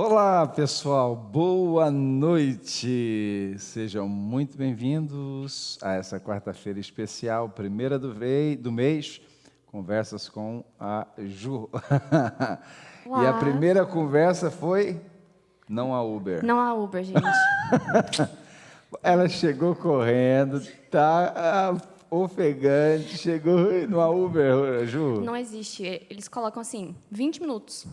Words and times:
Olá, 0.00 0.46
pessoal, 0.46 1.16
boa 1.16 1.90
noite. 1.90 3.56
Sejam 3.58 4.08
muito 4.08 4.56
bem-vindos 4.56 5.76
a 5.82 5.94
essa 5.94 6.20
quarta-feira 6.20 6.78
especial, 6.78 7.48
primeira 7.48 7.98
do, 7.98 8.14
vei, 8.14 8.54
do 8.54 8.70
mês, 8.70 9.20
conversas 9.66 10.28
com 10.28 10.62
a 10.78 11.04
Ju. 11.18 11.68
e 13.04 13.26
a 13.26 13.32
primeira 13.40 13.84
conversa 13.84 14.52
foi 14.52 15.00
não 15.68 15.92
a 15.92 16.00
Uber. 16.00 16.44
Não 16.44 16.60
a 16.60 16.72
Uber, 16.74 17.02
gente. 17.02 17.20
Ela 19.02 19.28
chegou 19.28 19.74
correndo, 19.74 20.64
tá 20.92 21.34
ah, 21.36 21.76
ofegante, 22.08 23.18
chegou 23.18 23.88
no 23.88 24.24
Uber, 24.24 24.86
Ju. 24.86 25.22
Não 25.22 25.36
existe. 25.36 26.06
Eles 26.08 26.28
colocam 26.28 26.60
assim, 26.60 26.94
20 27.10 27.40
minutos 27.40 27.84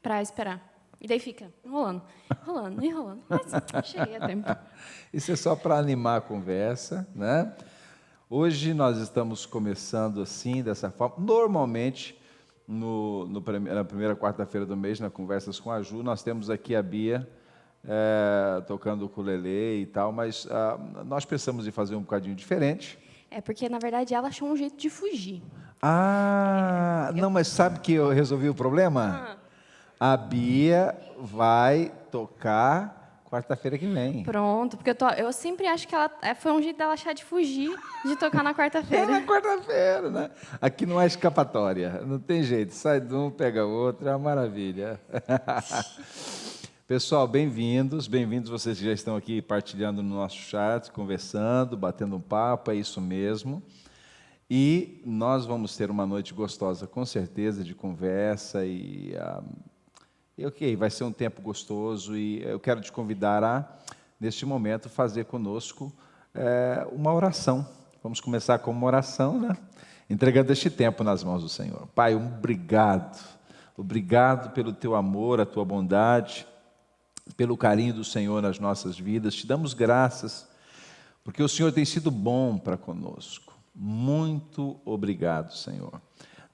para 0.00 0.22
esperar. 0.22 0.71
E 1.02 1.08
daí 1.08 1.18
fica 1.18 1.52
enrolando, 1.64 2.00
enrolando, 2.30 2.84
enrolando. 2.84 3.22
Mas 3.28 3.86
cheguei 3.86 4.16
a 4.16 4.24
tempo. 4.24 4.48
Isso 5.12 5.32
é 5.32 5.36
só 5.36 5.56
para 5.56 5.76
animar 5.76 6.18
a 6.18 6.20
conversa, 6.20 7.08
né? 7.12 7.52
Hoje 8.30 8.72
nós 8.72 8.98
estamos 8.98 9.44
começando 9.44 10.22
assim, 10.22 10.62
dessa 10.62 10.92
forma. 10.92 11.16
Normalmente, 11.18 12.16
no, 12.68 13.26
no, 13.26 13.42
na 13.74 13.84
primeira 13.84 14.14
quarta-feira 14.14 14.64
do 14.64 14.76
mês, 14.76 15.00
na 15.00 15.10
Conversas 15.10 15.58
com 15.58 15.72
a 15.72 15.82
Ju, 15.82 16.04
nós 16.04 16.22
temos 16.22 16.48
aqui 16.48 16.76
a 16.76 16.82
Bia 16.82 17.28
é, 17.84 18.62
tocando 18.68 19.02
o 19.02 19.06
ukulele 19.06 19.82
e 19.82 19.86
tal, 19.86 20.12
mas 20.12 20.46
ah, 20.52 20.78
nós 21.04 21.24
pensamos 21.24 21.66
em 21.66 21.72
fazer 21.72 21.96
um 21.96 22.02
bocadinho 22.02 22.36
diferente. 22.36 22.96
É 23.28 23.40
porque, 23.40 23.68
na 23.68 23.80
verdade, 23.80 24.14
ela 24.14 24.28
achou 24.28 24.48
um 24.48 24.56
jeito 24.56 24.76
de 24.76 24.88
fugir. 24.88 25.42
Ah, 25.82 27.10
não, 27.16 27.28
mas 27.28 27.48
sabe 27.48 27.80
que 27.80 27.92
eu 27.94 28.10
resolvi 28.10 28.48
o 28.48 28.54
problema? 28.54 29.36
Ah. 29.36 29.41
A 30.04 30.16
Bia 30.16 30.98
vai 31.16 31.92
tocar 32.10 33.22
quarta-feira 33.30 33.78
que 33.78 33.86
vem. 33.86 34.24
Pronto, 34.24 34.76
porque 34.76 34.90
eu, 34.90 34.96
tô, 34.96 35.08
eu 35.10 35.32
sempre 35.32 35.68
acho 35.68 35.86
que 35.86 35.94
ela 35.94 36.10
é, 36.20 36.34
foi 36.34 36.50
um 36.50 36.60
jeito 36.60 36.76
dela 36.76 36.94
achar 36.94 37.12
de 37.12 37.22
fugir 37.24 37.70
de 38.04 38.16
tocar 38.16 38.42
na 38.42 38.52
quarta-feira. 38.52 39.04
É 39.04 39.20
na 39.20 39.22
quarta-feira, 39.24 40.10
né? 40.10 40.30
Aqui 40.60 40.86
não 40.86 41.00
é 41.00 41.06
escapatória, 41.06 42.02
não 42.04 42.18
tem 42.18 42.42
jeito. 42.42 42.74
Sai 42.74 43.00
de 43.00 43.14
um, 43.14 43.30
pega 43.30 43.64
outro, 43.64 44.08
é 44.08 44.10
uma 44.10 44.18
maravilha. 44.18 45.00
Pessoal, 46.88 47.28
bem-vindos, 47.28 48.08
bem-vindos 48.08 48.50
vocês 48.50 48.80
que 48.80 48.84
já 48.84 48.92
estão 48.92 49.14
aqui 49.14 49.40
partilhando 49.40 50.02
no 50.02 50.16
nosso 50.16 50.38
chat, 50.38 50.90
conversando, 50.90 51.76
batendo 51.76 52.16
um 52.16 52.20
papo, 52.20 52.72
é 52.72 52.74
isso 52.74 53.00
mesmo. 53.00 53.62
E 54.50 55.00
nós 55.06 55.46
vamos 55.46 55.76
ter 55.76 55.92
uma 55.92 56.04
noite 56.04 56.34
gostosa, 56.34 56.88
com 56.88 57.04
certeza, 57.04 57.62
de 57.62 57.72
conversa 57.72 58.66
e 58.66 59.14
uh, 59.14 59.71
e 60.36 60.46
ok, 60.46 60.74
vai 60.76 60.88
ser 60.88 61.04
um 61.04 61.12
tempo 61.12 61.42
gostoso 61.42 62.16
e 62.16 62.42
eu 62.42 62.58
quero 62.58 62.80
te 62.80 62.90
convidar 62.90 63.44
a, 63.44 63.68
neste 64.18 64.46
momento, 64.46 64.88
fazer 64.88 65.26
conosco 65.26 65.92
é, 66.34 66.86
uma 66.90 67.12
oração. 67.12 67.68
Vamos 68.02 68.20
começar 68.20 68.58
com 68.60 68.70
uma 68.70 68.86
oração, 68.86 69.38
né? 69.38 69.56
Entregando 70.08 70.50
este 70.50 70.70
tempo 70.70 71.04
nas 71.04 71.22
mãos 71.22 71.42
do 71.42 71.48
Senhor. 71.48 71.86
Pai, 71.94 72.14
obrigado. 72.14 73.22
Obrigado 73.76 74.52
pelo 74.52 74.72
teu 74.72 74.94
amor, 74.94 75.40
a 75.40 75.46
tua 75.46 75.64
bondade, 75.64 76.46
pelo 77.36 77.56
carinho 77.56 77.94
do 77.94 78.04
Senhor 78.04 78.40
nas 78.40 78.58
nossas 78.58 78.98
vidas. 78.98 79.34
Te 79.34 79.46
damos 79.46 79.74
graças, 79.74 80.48
porque 81.22 81.42
o 81.42 81.48
Senhor 81.48 81.72
tem 81.72 81.84
sido 81.84 82.10
bom 82.10 82.56
para 82.56 82.76
conosco. 82.76 83.52
Muito 83.74 84.80
obrigado, 84.84 85.54
Senhor. 85.54 86.00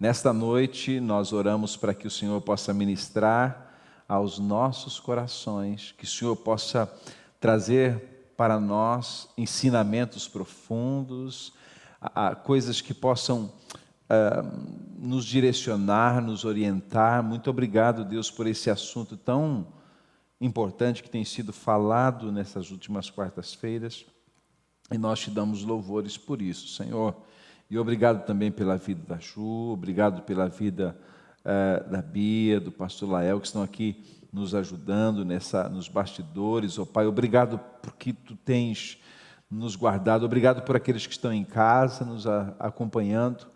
Nesta 0.00 0.32
noite, 0.32 1.00
nós 1.00 1.32
oramos 1.32 1.76
para 1.76 1.94
que 1.94 2.06
o 2.06 2.10
Senhor 2.10 2.40
possa 2.40 2.74
ministrar 2.74 3.67
aos 4.08 4.38
nossos 4.38 4.98
corações, 4.98 5.94
que 5.98 6.04
o 6.04 6.08
Senhor 6.08 6.34
possa 6.34 6.90
trazer 7.38 8.32
para 8.36 8.58
nós 8.58 9.28
ensinamentos 9.36 10.26
profundos, 10.26 11.52
a, 12.00 12.28
a, 12.28 12.34
coisas 12.34 12.80
que 12.80 12.94
possam 12.94 13.52
uh, 14.08 14.96
nos 14.98 15.24
direcionar, 15.24 16.22
nos 16.22 16.44
orientar. 16.44 17.22
Muito 17.22 17.50
obrigado, 17.50 18.04
Deus, 18.04 18.30
por 18.30 18.46
esse 18.46 18.70
assunto 18.70 19.16
tão 19.16 19.66
importante 20.40 21.02
que 21.02 21.10
tem 21.10 21.24
sido 21.24 21.52
falado 21.52 22.32
nessas 22.32 22.70
últimas 22.70 23.10
quartas-feiras. 23.10 24.06
E 24.90 24.96
nós 24.96 25.20
te 25.20 25.30
damos 25.30 25.64
louvores 25.64 26.16
por 26.16 26.40
isso, 26.40 26.68
Senhor. 26.68 27.14
E 27.68 27.76
obrigado 27.78 28.24
também 28.24 28.50
pela 28.50 28.78
vida 28.78 29.02
da 29.06 29.18
Ju, 29.18 29.72
obrigado 29.72 30.22
pela 30.22 30.48
vida 30.48 30.98
uh, 31.48 31.90
da 31.90 32.02
Bia, 32.02 32.60
do 32.60 32.70
pastor 32.70 33.08
Lael, 33.08 33.40
que 33.40 33.46
estão 33.46 33.62
aqui 33.62 34.04
nos 34.30 34.54
ajudando 34.54 35.24
nessa, 35.24 35.68
nos 35.68 35.88
bastidores. 35.88 36.78
Oh, 36.78 36.84
Pai, 36.84 37.06
obrigado 37.06 37.58
porque 37.82 38.12
Tu 38.12 38.36
tens 38.36 38.98
nos 39.50 39.74
guardado. 39.74 40.26
Obrigado 40.26 40.62
por 40.62 40.76
aqueles 40.76 41.06
que 41.06 41.12
estão 41.12 41.32
em 41.32 41.44
casa, 41.44 42.04
nos 42.04 42.26
a, 42.26 42.54
acompanhando. 42.58 43.46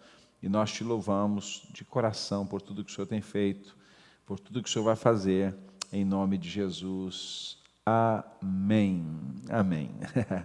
E 0.42 0.48
nós 0.48 0.72
te 0.72 0.82
louvamos 0.82 1.68
de 1.72 1.84
coração 1.84 2.46
por 2.46 2.62
tudo 2.62 2.82
que 2.82 2.90
o 2.90 2.94
Senhor 2.94 3.06
tem 3.06 3.20
feito, 3.20 3.76
por 4.26 4.40
tudo 4.40 4.62
que 4.62 4.68
o 4.68 4.72
Senhor 4.72 4.84
vai 4.84 4.96
fazer, 4.96 5.54
em 5.92 6.04
nome 6.04 6.38
de 6.38 6.48
Jesus. 6.48 7.58
Amém. 7.84 9.04
Amém. 9.50 9.90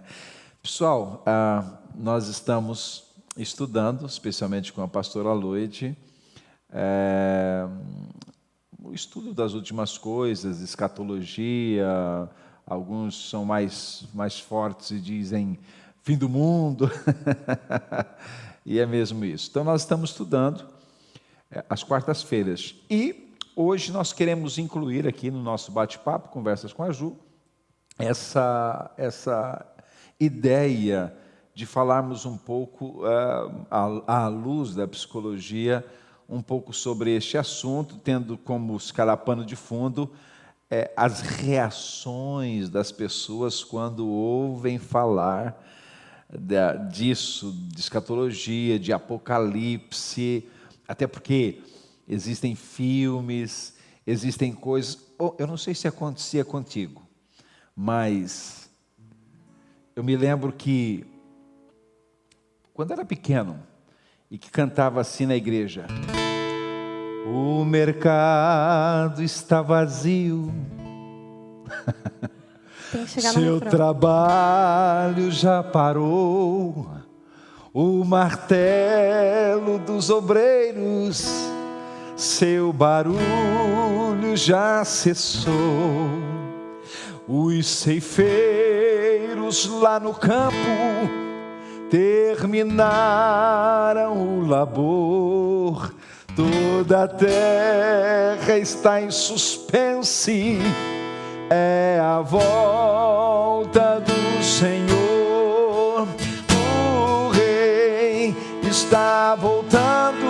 Pessoal, 0.62 1.22
ah, 1.26 1.80
nós 1.96 2.28
estamos 2.28 3.04
estudando, 3.36 4.06
especialmente 4.06 4.72
com 4.72 4.82
a 4.82 4.88
pastora 4.88 5.32
Loide, 5.32 5.96
é, 6.72 7.66
o 8.82 8.92
estudo 8.92 9.32
das 9.32 9.54
últimas 9.54 9.96
coisas, 9.96 10.60
escatologia, 10.60 11.86
alguns 12.66 13.30
são 13.30 13.44
mais, 13.44 14.06
mais 14.14 14.38
fortes 14.38 14.90
e 14.90 15.00
dizem 15.00 15.58
fim 16.02 16.16
do 16.16 16.28
mundo, 16.28 16.90
e 18.64 18.78
é 18.78 18.86
mesmo 18.86 19.24
isso. 19.24 19.48
Então, 19.50 19.64
nós 19.64 19.82
estamos 19.82 20.10
estudando 20.10 20.66
é, 21.50 21.64
as 21.68 21.82
quartas-feiras 21.82 22.74
e 22.90 23.34
hoje 23.54 23.92
nós 23.92 24.12
queremos 24.12 24.58
incluir 24.58 25.06
aqui 25.06 25.30
no 25.30 25.42
nosso 25.42 25.72
bate-papo, 25.72 26.28
conversas 26.28 26.72
com 26.72 26.82
a 26.82 26.90
Ju, 26.90 27.16
essa, 27.98 28.90
essa 28.96 29.66
ideia 30.20 31.12
de 31.54 31.66
falarmos 31.66 32.24
um 32.24 32.36
pouco 32.38 33.02
uh, 33.02 33.66
à, 33.68 34.24
à 34.24 34.28
luz 34.28 34.76
da 34.76 34.86
psicologia 34.86 35.84
um 36.28 36.42
pouco 36.42 36.72
sobre 36.72 37.16
este 37.16 37.38
assunto, 37.38 37.96
tendo 37.96 38.36
como 38.36 38.76
escalapano 38.76 39.44
de 39.44 39.56
fundo 39.56 40.10
é, 40.70 40.92
as 40.94 41.20
reações 41.22 42.68
das 42.68 42.92
pessoas 42.92 43.64
quando 43.64 44.06
ouvem 44.06 44.78
falar 44.78 45.64
da, 46.28 46.74
disso, 46.74 47.52
de 47.72 47.80
escatologia, 47.80 48.78
de 48.78 48.92
apocalipse, 48.92 50.46
até 50.86 51.06
porque 51.06 51.62
existem 52.06 52.54
filmes, 52.54 53.74
existem 54.06 54.52
coisas. 54.52 54.98
Eu 55.38 55.46
não 55.46 55.56
sei 55.56 55.74
se 55.74 55.88
acontecia 55.88 56.44
contigo, 56.44 57.02
mas 57.74 58.68
eu 59.96 60.04
me 60.04 60.16
lembro 60.16 60.52
que 60.52 61.06
quando 62.74 62.92
era 62.92 63.04
pequeno, 63.04 63.60
e 64.30 64.38
que 64.38 64.50
cantava 64.50 65.00
assim 65.00 65.26
na 65.26 65.34
igreja: 65.34 65.86
O 67.32 67.64
mercado 67.64 69.22
está 69.22 69.62
vazio. 69.62 70.52
Seu 73.06 73.60
trabalho 73.60 75.30
já 75.30 75.62
parou. 75.62 76.88
O 77.72 78.04
martelo 78.04 79.78
dos 79.78 80.10
obreiros, 80.10 81.48
seu 82.16 82.72
barulho 82.72 84.34
já 84.34 84.84
cessou. 84.84 86.08
Os 87.28 87.66
ceifeiros 87.66 89.66
lá 89.66 90.00
no 90.00 90.14
campo 90.14 90.56
terminaram 91.90 94.16
o 94.16 94.46
labor, 94.46 95.92
toda 96.38 97.02
a 97.02 97.08
terra 97.08 98.56
está 98.58 99.02
em 99.02 99.10
suspense, 99.10 100.60
é 101.50 101.98
a 102.00 102.20
volta 102.20 103.98
do 103.98 104.44
Senhor, 104.44 106.06
o 106.54 107.28
Rei 107.30 108.36
está 108.62 109.34
voltando, 109.34 110.28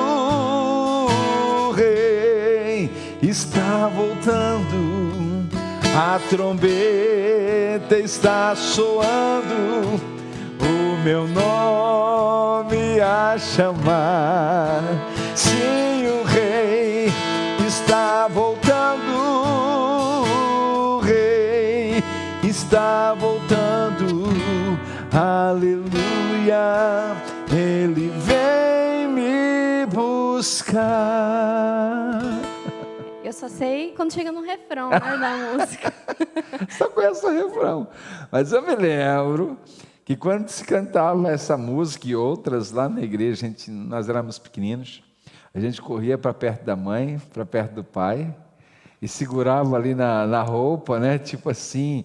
o 1.69 1.73
Rei 1.73 2.91
está 3.21 3.91
voltando, 3.95 5.47
a 5.95 6.19
trombeta 6.31 7.99
está 7.99 8.57
soando. 8.57 10.01
Meu 11.05 11.27
nome 11.29 13.01
a 13.01 13.39
chamar. 13.39 15.08
Sim, 15.39 16.07
o 16.21 16.25
rei 16.25 17.07
está 17.65 18.27
voltando. 18.27 18.79
está 22.69 23.15
voltando. 23.15 24.29
Aleluia, 25.13 26.59
Ele 27.51 28.11
vem 28.19 29.09
me 29.09 29.87
buscar. 29.87 30.83
Eu 33.25 33.33
só 33.33 33.49
sei 33.49 33.95
quando 33.97 34.13
chega 34.13 34.33
no 34.33 34.43
refrão 34.43 34.91
né, 34.91 34.99
da 34.99 35.37
música. 35.57 35.95
só 36.77 36.91
conheço 36.91 37.27
o 37.27 37.31
refrão. 37.31 37.89
Mas 38.31 38.53
eu 38.53 38.61
me 38.61 38.75
lembro 38.75 39.57
que 40.05 40.15
quando 40.17 40.49
se 40.49 40.65
cantava 40.65 41.31
essa 41.31 41.57
música 41.57 42.09
e 42.09 42.17
outras 42.17 42.71
lá 42.73 42.89
na 42.89 43.03
igreja, 43.03 43.47
gente, 43.47 43.71
nós 43.71 44.09
éramos 44.09 44.39
pequeninos, 44.39 45.03
a 45.55 45.61
gente 45.61 45.81
corria 45.81 46.19
para 46.19 46.33
perto 46.35 46.65
da 46.65 46.77
mãe, 46.77 47.21
para 47.33 47.45
perto 47.45 47.75
do 47.75 47.85
pai, 47.85 48.35
e 49.01 49.09
segurava 49.09 49.77
ali 49.77 49.95
na, 49.95 50.27
na 50.27 50.43
roupa, 50.43 50.99
né? 50.99 51.19
Tipo 51.19 51.51
assim, 51.51 52.05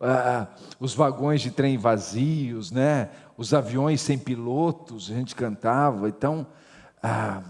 ah, 0.00 0.48
os 0.80 0.94
vagões 0.94 1.40
de 1.40 1.50
trem 1.50 1.78
vazios, 1.78 2.70
né? 2.70 3.08
Os 3.36 3.54
aviões 3.54 4.00
sem 4.00 4.18
pilotos, 4.18 5.10
a 5.10 5.14
gente 5.14 5.34
cantava. 5.34 6.08
Então, 6.08 6.46
ah, 7.02 7.42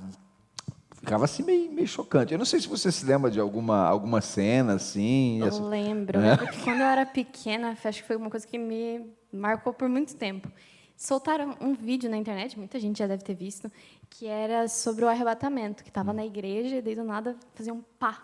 ficava 0.92 1.24
assim 1.24 1.42
meio, 1.42 1.72
meio 1.72 1.88
chocante. 1.88 2.32
Eu 2.32 2.38
não 2.38 2.44
sei 2.44 2.60
se 2.60 2.68
você 2.68 2.92
se 2.92 3.04
lembra 3.04 3.30
de 3.30 3.40
alguma, 3.40 3.86
alguma 3.86 4.20
cena 4.20 4.74
assim. 4.74 5.40
Eu 5.40 5.48
essa... 5.48 5.62
lembro. 5.62 6.20
É? 6.20 6.36
Porque 6.36 6.58
quando 6.62 6.80
eu 6.80 6.86
era 6.86 7.06
pequena, 7.06 7.76
acho 7.82 8.02
que 8.02 8.06
foi 8.06 8.16
uma 8.16 8.30
coisa 8.30 8.46
que 8.46 8.58
me 8.58 9.06
marcou 9.32 9.72
por 9.72 9.88
muito 9.88 10.14
tempo. 10.14 10.50
Soltaram 10.94 11.56
um 11.60 11.74
vídeo 11.74 12.08
na 12.08 12.16
internet, 12.16 12.56
muita 12.56 12.78
gente 12.78 12.98
já 12.98 13.06
deve 13.06 13.24
ter 13.24 13.34
visto, 13.34 13.72
que 14.12 14.26
era 14.26 14.68
sobre 14.68 15.04
o 15.04 15.08
arrebatamento, 15.08 15.82
que 15.82 15.88
estava 15.88 16.12
na 16.12 16.24
igreja 16.24 16.76
e 16.76 16.82
daí 16.82 16.94
do 16.94 17.02
nada 17.02 17.34
fazia 17.54 17.72
um 17.72 17.80
pá. 17.98 18.22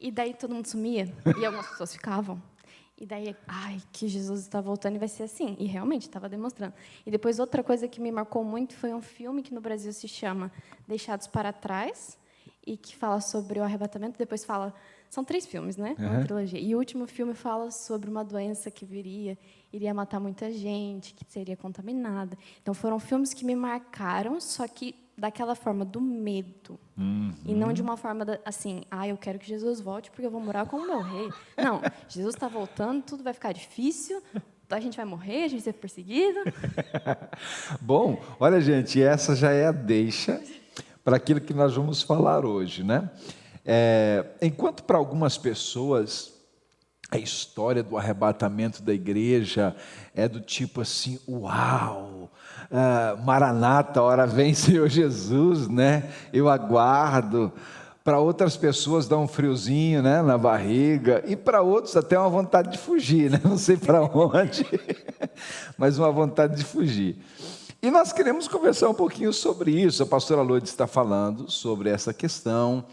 E 0.00 0.10
daí 0.10 0.34
todo 0.34 0.52
mundo 0.54 0.66
sumia 0.66 1.12
e 1.40 1.44
algumas 1.44 1.66
pessoas 1.68 1.92
ficavam. 1.92 2.42
E 2.96 3.06
daí, 3.06 3.36
ai, 3.46 3.80
que 3.92 4.08
Jesus 4.08 4.40
está 4.40 4.60
voltando 4.60 4.96
e 4.96 4.98
vai 4.98 5.06
ser 5.06 5.24
assim. 5.24 5.56
E 5.58 5.66
realmente 5.66 6.02
estava 6.02 6.28
demonstrando. 6.28 6.74
E 7.06 7.10
depois 7.10 7.38
outra 7.38 7.62
coisa 7.62 7.86
que 7.86 8.00
me 8.00 8.10
marcou 8.10 8.42
muito 8.42 8.74
foi 8.74 8.92
um 8.92 9.00
filme 9.00 9.40
que 9.42 9.54
no 9.54 9.60
Brasil 9.60 9.92
se 9.92 10.08
chama 10.08 10.50
Deixados 10.86 11.28
para 11.28 11.52
Trás 11.52 12.18
e 12.66 12.76
que 12.76 12.96
fala 12.96 13.20
sobre 13.20 13.60
o 13.60 13.62
arrebatamento. 13.62 14.18
Depois 14.18 14.44
fala, 14.44 14.74
são 15.10 15.24
três 15.24 15.46
filmes, 15.46 15.76
né? 15.76 15.96
Uhum. 15.98 16.06
Uma 16.06 16.24
trilogia. 16.24 16.60
E 16.60 16.74
o 16.74 16.78
último 16.78 17.06
filme 17.06 17.34
fala 17.34 17.70
sobre 17.70 18.10
uma 18.10 18.24
doença 18.24 18.70
que 18.70 18.84
viria, 18.84 19.38
iria 19.72 19.92
matar 19.94 20.20
muita 20.20 20.50
gente, 20.52 21.14
que 21.14 21.24
seria 21.28 21.56
contaminada. 21.56 22.36
Então 22.62 22.74
foram 22.74 22.98
filmes 22.98 23.32
que 23.32 23.44
me 23.44 23.56
marcaram, 23.56 24.40
só 24.40 24.66
que 24.68 24.94
daquela 25.18 25.54
forma 25.54 25.84
do 25.84 26.00
medo. 26.00 26.78
Uhum. 26.96 27.32
E 27.44 27.52
não 27.52 27.72
de 27.72 27.82
uma 27.82 27.96
forma 27.96 28.24
da, 28.24 28.38
assim, 28.44 28.82
ah, 28.90 29.08
eu 29.08 29.16
quero 29.16 29.38
que 29.38 29.48
Jesus 29.48 29.80
volte 29.80 30.10
porque 30.10 30.24
eu 30.24 30.30
vou 30.30 30.40
morar 30.40 30.66
como 30.66 30.86
meu 30.86 31.00
rei. 31.00 31.30
Não, 31.56 31.82
Jesus 32.08 32.34
está 32.34 32.46
voltando, 32.46 33.02
tudo 33.02 33.24
vai 33.24 33.32
ficar 33.32 33.52
difícil, 33.52 34.22
a 34.70 34.80
gente 34.80 34.96
vai 34.96 35.04
morrer, 35.04 35.44
a 35.44 35.48
gente 35.48 35.64
vai 35.64 35.72
ser 35.72 35.72
perseguido. 35.72 36.38
Bom, 37.80 38.22
olha, 38.38 38.60
gente, 38.60 39.02
essa 39.02 39.34
já 39.34 39.50
é 39.50 39.66
a 39.66 39.72
deixa 39.72 40.40
para 41.02 41.16
aquilo 41.16 41.40
que 41.40 41.54
nós 41.54 41.74
vamos 41.74 42.02
falar 42.02 42.44
hoje, 42.44 42.84
né? 42.84 43.10
É, 43.70 44.24
enquanto 44.40 44.82
para 44.82 44.96
algumas 44.96 45.36
pessoas 45.36 46.32
a 47.10 47.18
história 47.18 47.82
do 47.82 47.98
arrebatamento 47.98 48.82
da 48.82 48.94
igreja 48.94 49.76
é 50.14 50.26
do 50.26 50.40
tipo 50.40 50.80
assim, 50.80 51.18
uau, 51.28 52.30
uh, 52.70 53.24
Maranata, 53.24 54.02
hora 54.02 54.26
vem 54.26 54.52
Senhor 54.56 54.88
Jesus, 54.88 55.68
né? 55.68 56.10
Eu 56.32 56.48
aguardo. 56.48 57.52
Para 58.02 58.18
outras 58.18 58.56
pessoas 58.56 59.06
dá 59.06 59.18
um 59.18 59.28
friozinho 59.28 60.02
né, 60.02 60.22
na 60.22 60.38
barriga, 60.38 61.22
e 61.26 61.36
para 61.36 61.60
outros 61.60 61.94
até 61.94 62.18
uma 62.18 62.30
vontade 62.30 62.72
de 62.72 62.78
fugir, 62.78 63.30
né? 63.30 63.38
não 63.44 63.58
sei 63.58 63.76
para 63.76 64.02
onde, 64.02 64.64
mas 65.76 65.98
uma 65.98 66.10
vontade 66.10 66.56
de 66.56 66.64
fugir. 66.64 67.18
E 67.82 67.90
nós 67.90 68.12
queremos 68.12 68.48
conversar 68.48 68.88
um 68.88 68.94
pouquinho 68.94 69.32
sobre 69.32 69.70
isso. 69.70 70.02
A 70.02 70.06
pastora 70.06 70.40
Lourdes 70.40 70.70
está 70.70 70.86
falando 70.86 71.50
sobre 71.50 71.90
essa 71.90 72.14
questão, 72.14 72.84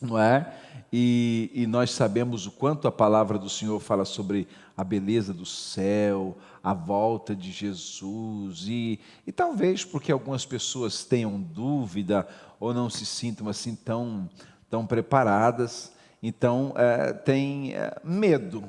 não 0.00 0.18
é? 0.18 0.52
E, 0.92 1.50
e, 1.54 1.66
nós 1.66 1.90
sabemos 1.90 2.46
o 2.46 2.52
quanto 2.52 2.86
a 2.86 2.92
palavra 2.92 3.38
do 3.38 3.48
Senhor 3.48 3.80
fala 3.80 4.04
sobre 4.04 4.46
a 4.76 4.84
beleza 4.84 5.32
do 5.32 5.44
céu, 5.44 6.36
a 6.62 6.72
volta 6.72 7.34
de 7.34 7.50
Jesus, 7.50 8.64
e, 8.68 9.00
e 9.26 9.32
talvez 9.32 9.84
porque 9.84 10.12
algumas 10.12 10.46
pessoas 10.46 11.04
tenham 11.04 11.40
dúvida 11.40 12.26
ou 12.60 12.72
não 12.72 12.88
se 12.88 13.04
sintam 13.04 13.48
assim 13.48 13.74
tão, 13.74 14.28
tão 14.70 14.86
preparadas, 14.86 15.92
então 16.22 16.72
é, 16.76 17.12
tem 17.12 17.74
é, 17.74 18.00
medo. 18.04 18.64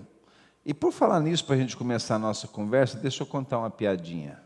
E 0.65 0.73
por 0.73 0.91
falar 0.91 1.19
nisso, 1.19 1.45
para 1.45 1.55
a 1.55 1.59
gente 1.59 1.77
começar 1.77 2.15
a 2.15 2.19
nossa 2.19 2.47
conversa, 2.47 2.97
deixa 2.97 3.21
eu 3.21 3.27
contar 3.27 3.59
uma 3.59 3.69
piadinha. 3.69 4.39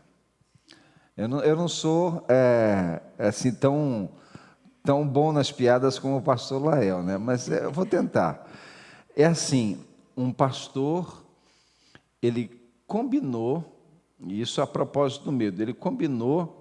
Eu 1.16 1.28
não, 1.28 1.40
eu 1.40 1.56
não 1.56 1.66
sou 1.66 2.24
é, 2.28 3.00
assim 3.18 3.52
tão 3.52 4.10
tão 4.82 5.06
bom 5.06 5.32
nas 5.32 5.52
piadas 5.52 5.98
como 5.98 6.16
o 6.16 6.22
pastor 6.22 6.62
Lael, 6.62 7.02
né? 7.02 7.18
Mas 7.18 7.48
eu 7.48 7.70
vou 7.70 7.86
tentar. 7.86 8.48
É 9.16 9.24
assim, 9.24 9.78
um 10.16 10.32
pastor, 10.32 11.24
ele 12.22 12.50
combinou, 12.86 13.78
e 14.20 14.40
isso 14.40 14.60
a 14.60 14.66
propósito 14.66 15.24
do 15.24 15.32
medo, 15.32 15.60
ele 15.62 15.72
combinou 15.74 16.56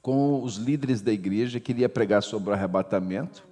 com 0.00 0.42
os 0.42 0.56
líderes 0.56 1.00
da 1.00 1.12
igreja 1.12 1.60
que 1.60 1.72
ele 1.72 1.82
ia 1.82 1.88
pregar 1.88 2.22
sobre 2.22 2.50
o 2.50 2.52
arrebatamento. 2.52 3.44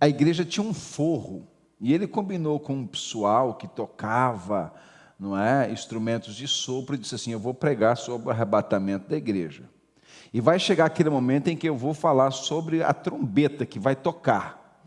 A 0.00 0.08
igreja 0.08 0.44
tinha 0.44 0.64
um 0.64 0.74
forro, 0.74 1.46
e 1.80 1.92
ele 1.92 2.06
combinou 2.06 2.58
com 2.58 2.74
um 2.74 2.86
pessoal 2.86 3.54
que 3.54 3.68
tocava, 3.68 4.74
não 5.18 5.38
é, 5.38 5.70
instrumentos 5.70 6.34
de 6.34 6.48
sopro 6.48 6.94
e 6.94 6.98
disse 6.98 7.14
assim: 7.14 7.32
"Eu 7.32 7.38
vou 7.38 7.54
pregar 7.54 7.96
sobre 7.96 8.28
o 8.28 8.30
arrebatamento 8.30 9.08
da 9.08 9.16
igreja". 9.16 9.64
E 10.36 10.40
vai 10.42 10.58
chegar 10.58 10.84
aquele 10.84 11.08
momento 11.08 11.48
em 11.48 11.56
que 11.56 11.66
eu 11.66 11.74
vou 11.74 11.94
falar 11.94 12.30
sobre 12.30 12.82
a 12.82 12.92
trombeta 12.92 13.64
que 13.64 13.78
vai 13.78 13.96
tocar. 13.96 14.84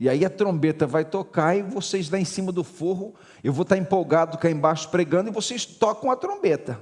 E 0.00 0.08
aí 0.08 0.24
a 0.24 0.30
trombeta 0.30 0.86
vai 0.86 1.04
tocar 1.04 1.54
e 1.54 1.60
vocês 1.60 2.08
lá 2.08 2.18
em 2.18 2.24
cima 2.24 2.50
do 2.50 2.64
forro, 2.64 3.14
eu 3.44 3.52
vou 3.52 3.64
estar 3.64 3.76
empolgado 3.76 4.38
cá 4.38 4.50
embaixo 4.50 4.88
pregando 4.88 5.28
e 5.28 5.32
vocês 5.34 5.66
tocam 5.66 6.10
a 6.10 6.16
trombeta. 6.16 6.80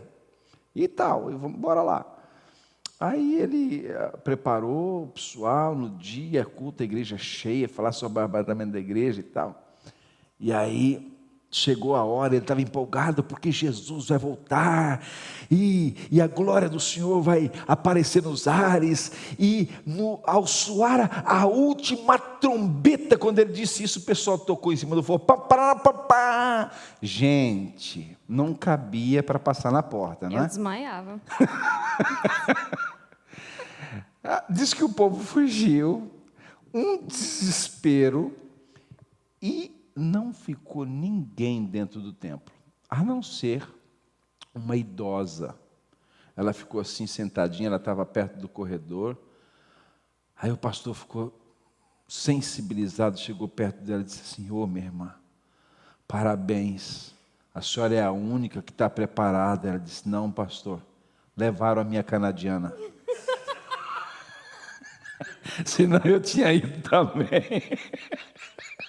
E 0.77 0.87
tal, 0.87 1.29
e 1.29 1.35
vamos 1.35 1.59
bora 1.59 1.83
lá. 1.83 2.07
Aí 3.01 3.41
ele 3.41 3.89
eh, 3.89 4.17
preparou 4.23 5.03
o 5.03 5.09
pessoal 5.09 5.75
no 5.75 5.91
dia, 5.91 6.45
culto, 6.45 6.85
a 6.85 6.87
igreja 6.87 7.19
cheia, 7.19 7.69
falar 7.69 7.91
sobre 7.91 8.21
o 8.21 8.23
arrebatamento 8.23 8.71
da 8.71 8.79
igreja 8.79 9.19
e 9.19 9.25
tal. 9.25 9.61
E 10.39 10.53
aí 10.53 11.18
Chegou 11.51 11.97
a 11.97 12.05
hora, 12.05 12.35
ele 12.35 12.43
estava 12.43 12.61
empolgado 12.61 13.23
porque 13.23 13.51
Jesus 13.51 14.09
vai 14.09 14.19
voltar 14.19 15.03
e, 15.51 15.97
e 16.11 16.21
a 16.21 16.27
glória 16.27 16.69
do 16.69 16.79
Senhor 16.79 17.23
vai 17.23 17.51
aparecer 17.67 18.23
nos 18.23 18.47
ares. 18.47 19.11
E 19.39 19.71
no, 19.87 20.21
ao 20.25 20.47
soar 20.47 21.23
a 21.25 21.47
última 21.47 22.19
trombeta, 22.19 23.17
quando 23.17 23.39
ele 23.39 23.53
disse 23.53 23.83
isso, 23.83 24.01
o 24.01 24.03
pessoal 24.03 24.39
tocou 24.39 24.75
em 24.75 24.77
cima 24.77 24.95
do 24.95 25.03
fogo. 25.03 25.21
Pá, 25.21 25.39
pá, 25.39 25.75
pá, 25.75 25.93
pá. 25.93 26.71
Gente, 27.01 28.15
não 28.29 28.53
cabia 28.53 29.23
para 29.23 29.39
passar 29.39 29.73
na 29.73 29.83
porta, 29.83 30.29
né? 30.29 30.41
Eu 30.41 30.47
desmaiava. 30.47 31.19
Ah, 34.31 34.45
diz 34.51 34.75
que 34.75 34.85
o 34.85 34.91
povo 34.91 35.23
fugiu, 35.23 36.11
um 36.75 37.07
desespero 37.07 38.37
e 39.41 39.78
não 39.99 40.33
ficou 40.33 40.87
ninguém 40.87 41.65
dentro 41.65 42.01
do 42.01 42.13
templo, 42.13 42.55
a 42.89 43.03
não 43.03 43.23
ser 43.23 43.69
uma 44.55 44.77
idosa. 44.77 45.55
Ela 46.37 46.53
ficou 46.53 46.81
assim 46.81 47.07
sentadinha, 47.07 47.67
ela 47.67 47.77
estava 47.77 48.07
perto 48.07 48.39
do 48.39 48.49
corredor. 48.49 49.19
Aí 50.37 50.53
o 50.53 50.57
pastor 50.57 50.95
ficou 50.95 51.37
sensibilizado, 52.07 53.19
chegou 53.19 53.49
perto 53.49 53.83
dela 53.83 54.03
e 54.03 54.05
disse 54.05 54.23
assim: 54.23 54.51
Ô 54.51 54.63
oh, 54.63 54.67
minha 54.67 54.87
irmã, 54.87 55.15
parabéns, 56.07 57.13
a 57.53 57.61
senhora 57.61 57.95
é 57.95 58.03
a 58.03 58.13
única 58.13 58.63
que 58.63 58.71
está 58.71 58.89
preparada. 58.89 59.69
Ela 59.69 59.79
disse: 59.79 60.09
Não, 60.09 60.31
pastor, 60.31 60.81
levaram 61.37 61.83
a 61.83 61.85
minha 61.85 62.05
canadiana. 62.05 62.73
Senão 65.67 66.01
eu 66.05 66.21
tinha 66.21 66.53
ido 66.53 66.89
também. 66.89 67.29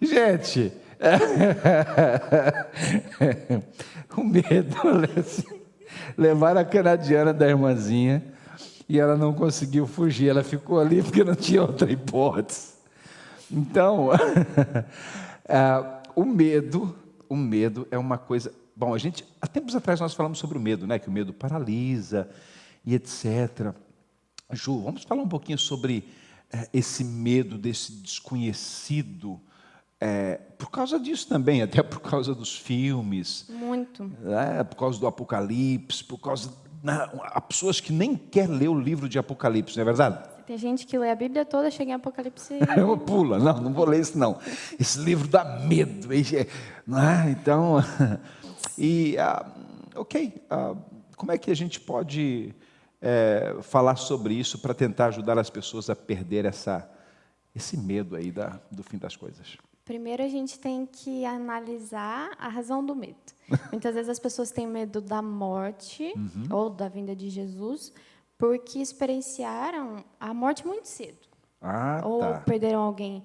Gente, 0.00 0.72
o 4.16 4.24
medo, 4.24 4.76
levar 6.16 6.56
a 6.56 6.64
canadiana 6.64 7.32
da 7.32 7.48
irmãzinha 7.48 8.22
e 8.88 9.00
ela 9.00 9.16
não 9.16 9.32
conseguiu 9.32 9.86
fugir, 9.86 10.28
ela 10.28 10.44
ficou 10.44 10.78
ali 10.78 11.02
porque 11.02 11.24
não 11.24 11.34
tinha 11.34 11.62
outra 11.62 11.90
hipótese. 11.90 12.74
Então, 13.50 14.10
é, 15.48 16.02
o 16.14 16.24
medo, 16.24 16.94
o 17.28 17.36
medo 17.36 17.86
é 17.90 17.98
uma 17.98 18.18
coisa. 18.18 18.52
Bom, 18.74 18.94
a 18.94 18.98
gente, 18.98 19.24
há 19.40 19.46
tempos 19.46 19.74
atrás 19.74 20.00
nós 20.00 20.14
falamos 20.14 20.38
sobre 20.38 20.58
o 20.58 20.60
medo, 20.60 20.86
né? 20.86 20.98
Que 20.98 21.08
o 21.08 21.12
medo 21.12 21.32
paralisa 21.32 22.28
e 22.84 22.94
etc. 22.94 23.72
Ju, 24.52 24.82
vamos 24.82 25.04
falar 25.04 25.22
um 25.22 25.28
pouquinho 25.28 25.58
sobre 25.58 26.06
é, 26.52 26.68
esse 26.72 27.02
medo 27.02 27.56
desse 27.56 27.92
desconhecido 27.92 29.40
é, 30.00 30.36
por 30.58 30.70
causa 30.70 30.98
disso 30.98 31.28
também, 31.28 31.62
até 31.62 31.82
por 31.82 32.00
causa 32.00 32.34
dos 32.34 32.56
filmes. 32.56 33.46
Muito. 33.48 34.10
É, 34.26 34.62
por 34.62 34.76
causa 34.76 35.00
do 35.00 35.06
Apocalipse, 35.06 36.04
por 36.04 36.18
causa. 36.18 36.52
Né, 36.82 37.08
há 37.22 37.40
pessoas 37.40 37.80
que 37.80 37.92
nem 37.92 38.14
quer 38.16 38.48
ler 38.48 38.68
o 38.68 38.78
livro 38.78 39.08
de 39.08 39.18
Apocalipse, 39.18 39.76
não 39.76 39.82
é 39.82 39.84
verdade? 39.84 40.36
Tem 40.46 40.56
gente 40.56 40.86
que 40.86 40.96
lê 40.96 41.10
a 41.10 41.16
Bíblia 41.16 41.44
toda, 41.44 41.70
chega 41.70 41.90
em 41.90 41.94
Apocalipse 41.94 42.54
e... 42.76 42.78
Eu 42.78 42.96
pula, 42.96 43.38
não, 43.38 43.60
não 43.60 43.72
vou 43.72 43.84
ler 43.86 44.00
isso 44.00 44.16
não. 44.16 44.38
Esse 44.78 44.98
livro 45.00 45.26
dá 45.26 45.60
medo. 45.60 46.08
Não 46.86 46.98
é? 47.00 47.30
Então, 47.30 47.76
e, 48.78 49.16
uh, 49.16 50.00
ok, 50.00 50.42
uh, 50.50 50.76
como 51.16 51.32
é 51.32 51.38
que 51.38 51.50
a 51.50 51.56
gente 51.56 51.80
pode 51.80 52.54
é, 53.00 53.56
falar 53.62 53.96
sobre 53.96 54.34
isso 54.34 54.58
para 54.58 54.74
tentar 54.74 55.06
ajudar 55.06 55.38
as 55.38 55.50
pessoas 55.50 55.90
a 55.90 55.96
perder 55.96 56.44
essa, 56.44 56.88
esse 57.54 57.76
medo 57.76 58.14
aí 58.14 58.30
da, 58.30 58.60
do 58.70 58.82
fim 58.82 58.98
das 58.98 59.16
coisas? 59.16 59.56
Primeiro, 59.86 60.22
a 60.22 60.28
gente 60.28 60.58
tem 60.58 60.84
que 60.84 61.24
analisar 61.24 62.36
a 62.38 62.48
razão 62.48 62.84
do 62.84 62.94
medo. 62.94 63.16
Muitas 63.72 63.94
vezes 63.94 64.10
as 64.10 64.18
pessoas 64.18 64.50
têm 64.50 64.66
medo 64.66 65.00
da 65.00 65.22
morte 65.22 66.12
uhum. 66.16 66.48
ou 66.50 66.68
da 66.68 66.88
vinda 66.88 67.16
de 67.16 67.30
Jesus 67.30 67.92
porque 68.36 68.80
experienciaram 68.80 70.04
a 70.20 70.34
morte 70.34 70.66
muito 70.66 70.88
cedo. 70.88 71.26
Ah, 71.62 72.02
ou 72.04 72.20
tá. 72.20 72.40
perderam 72.40 72.80
alguém 72.82 73.24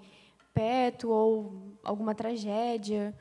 perto, 0.53 1.09
ou 1.09 1.77
alguma 1.83 2.15
tragédia. 2.15 3.13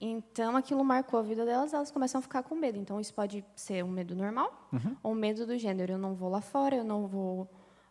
Então, 0.00 0.56
aquilo 0.56 0.84
marcou 0.84 1.18
a 1.18 1.22
vida 1.22 1.44
delas, 1.44 1.74
elas 1.74 1.90
começam 1.90 2.20
a 2.20 2.22
ficar 2.22 2.42
com 2.42 2.54
medo. 2.54 2.78
Então, 2.78 3.00
isso 3.00 3.12
pode 3.12 3.44
ser 3.54 3.84
um 3.84 3.88
medo 3.88 4.14
normal 4.14 4.68
uhum. 4.72 4.96
ou 5.02 5.12
um 5.12 5.14
medo 5.14 5.44
do 5.44 5.58
gênero. 5.58 5.94
Eu 5.94 5.98
não 5.98 6.14
vou 6.14 6.28
lá 6.28 6.40
fora, 6.40 6.76
eu 6.76 6.84
não 6.84 7.06
vou. 7.06 7.42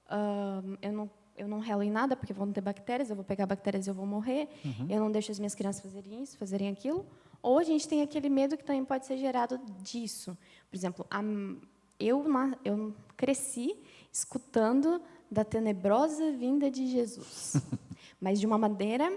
Uh, 0.06 0.78
eu 0.82 0.94
não 0.94 1.10
eu 1.38 1.48
não 1.48 1.60
relo 1.60 1.84
em 1.84 1.92
nada 1.92 2.16
porque 2.16 2.34
vão 2.34 2.52
ter 2.52 2.62
bactérias, 2.62 3.10
eu 3.10 3.16
vou 3.16 3.26
pegar 3.26 3.46
bactérias 3.46 3.88
e 3.88 3.90
eu 3.90 3.94
vou 3.94 4.06
morrer. 4.06 4.48
Uhum. 4.64 4.88
Eu 4.90 5.00
não 5.00 5.12
deixo 5.12 5.32
as 5.32 5.40
minhas 5.40 5.56
crianças 5.56 5.82
fazerem 5.82 6.24
isso, 6.24 6.38
fazerem 6.38 6.70
aquilo. 6.70 7.06
Ou 7.42 7.60
a 7.60 7.64
gente 7.64 7.88
tem 7.88 8.02
aquele 8.02 8.30
medo 8.30 8.58
que 8.58 8.64
também 8.64 8.84
pode 8.84 9.06
ser 9.06 9.18
gerado 9.18 9.60
disso. 9.82 10.38
Por 10.70 10.76
exemplo, 10.76 11.06
a, 11.10 11.22
eu, 12.00 12.26
eu 12.64 12.94
cresci 13.16 13.76
escutando 14.12 15.02
da 15.30 15.44
tenebrosa 15.44 16.32
vinda 16.32 16.72
de 16.72 16.88
Jesus, 16.88 17.56
mas 18.20 18.40
de 18.40 18.46
uma 18.46 18.58
maneira 18.58 19.12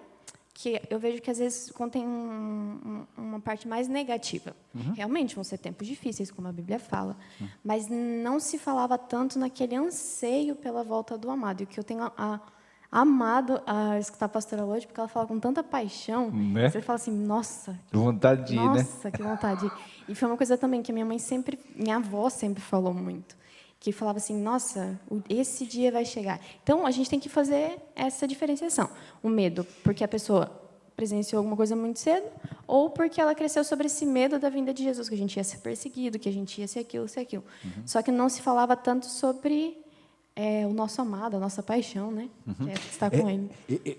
que 0.61 0.83
eu 0.91 0.99
vejo 0.99 1.23
que 1.23 1.31
às 1.31 1.39
vezes 1.39 1.71
contém 1.71 2.05
um, 2.05 3.07
um, 3.17 3.23
uma 3.23 3.41
parte 3.41 3.69
mais 3.69 3.87
negativa. 3.87 4.57
Uhum. 4.75 4.93
Realmente 4.93 5.37
vão 5.37 5.45
ser 5.45 5.57
tempos 5.57 5.87
difíceis, 5.87 6.33
como 6.33 6.49
a 6.49 6.53
Bíblia 6.53 6.81
fala, 6.81 7.17
uhum. 7.41 7.49
mas 7.65 7.87
não 7.89 8.41
se 8.41 8.59
falava 8.59 8.99
tanto 8.99 9.39
naquele 9.39 9.77
anseio 9.77 10.57
pela 10.57 10.83
volta 10.83 11.17
do 11.17 11.31
amado. 11.31 11.61
E 11.61 11.65
o 11.65 11.67
que 11.69 11.79
eu 11.79 11.85
tenho 11.85 12.03
a, 12.03 12.13
a, 12.19 12.41
amado 12.91 13.63
a 13.65 14.01
escutar 14.01 14.27
a 14.27 14.29
pastora 14.29 14.65
hoje, 14.65 14.85
porque 14.85 14.99
ela 14.99 15.09
fala 15.09 15.29
com 15.29 15.39
tanta 15.39 15.63
paixão, 15.63 16.29
né? 16.29 16.69
você 16.69 16.83
fala 16.83 16.97
assim, 16.97 17.13
nossa, 17.13 17.79
que 17.89 17.97
vontade 17.97 18.49
de 18.49 18.55
ir, 18.55 18.57
nossa, 18.57 18.75
né? 18.75 18.83
Nossa, 18.83 19.11
que 19.13 19.23
vontade. 19.23 19.71
E 20.09 20.15
foi 20.17 20.27
uma 20.27 20.37
coisa 20.37 20.59
também 20.59 20.83
que 20.83 20.91
a 20.91 20.95
minha 20.95 21.07
mãe 21.07 21.21
sempre, 21.21 21.57
minha 21.77 21.99
avó 21.99 22.29
sempre 22.29 22.61
falou 22.61 22.93
muito 22.93 23.39
que 23.81 23.93
falava 23.93 24.19
assim, 24.19 24.37
nossa, 24.37 24.99
esse 25.29 25.65
dia 25.65 25.93
vai 25.93 26.05
chegar. 26.05 26.41
Então, 26.63 26.85
a 26.85 26.91
gente 26.91 27.09
tem 27.09 27.21
que 27.21 27.29
fazer 27.29 27.79
essa 27.95 28.27
diferenciação. 28.27 28.91
O 29.23 29.29
medo, 29.29 29.65
porque 29.85 30.03
a 30.03 30.09
pessoa 30.09 30.51
presenciou 30.97 31.39
alguma 31.39 31.57
coisa 31.57 31.77
muito 31.77 32.01
cedo, 32.01 32.27
ou 32.67 32.91
porque 32.91 33.21
ela 33.21 33.33
cresceu 33.33 33.63
sobre 33.63 33.87
esse 33.87 34.05
medo 34.05 34.37
da 34.37 34.51
vinda 34.51 34.75
de 34.75 34.83
Jesus, 34.83 35.09
que 35.09 35.15
a 35.15 35.19
gente 35.19 35.37
ia 35.37 35.45
ser 35.45 35.59
perseguido, 35.59 36.19
que 36.19 36.29
a 36.29 36.33
gente 36.33 36.61
ia 36.61 36.67
ser 36.67 36.81
aquilo, 36.81 37.07
ser 37.07 37.21
aquilo. 37.21 37.45
Uhum. 37.65 37.83
Só 37.87 38.03
que 38.03 38.11
não 38.11 38.29
se 38.29 38.43
falava 38.43 38.75
tanto 38.75 39.07
sobre 39.07 39.79
é, 40.35 40.67
o 40.67 40.73
nosso 40.73 41.01
amado, 41.01 41.37
a 41.37 41.39
nossa 41.39 41.63
paixão, 41.63 42.11
né? 42.11 42.29
Uhum. 42.45 42.55
Que 42.55 42.71
é 42.71 42.75
estar 42.75 43.11
com 43.11 43.29
é, 43.29 43.33
Ele. 43.35 43.51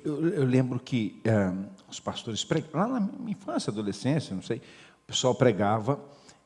Eu, 0.03 0.29
eu, 0.29 0.45
lembro 0.45 0.77
que 0.77 1.21
é, 1.23 1.53
os 1.89 2.01
pastores 2.01 2.43
pregavam, 2.43 2.91
lá 2.91 2.99
na 2.99 3.07
minha 3.17 3.31
infância, 3.31 3.71
adolescência, 3.71 4.35
não 4.35 4.43
sei, 4.43 4.57
o 4.57 5.07
pessoal 5.07 5.33
pregava 5.33 5.97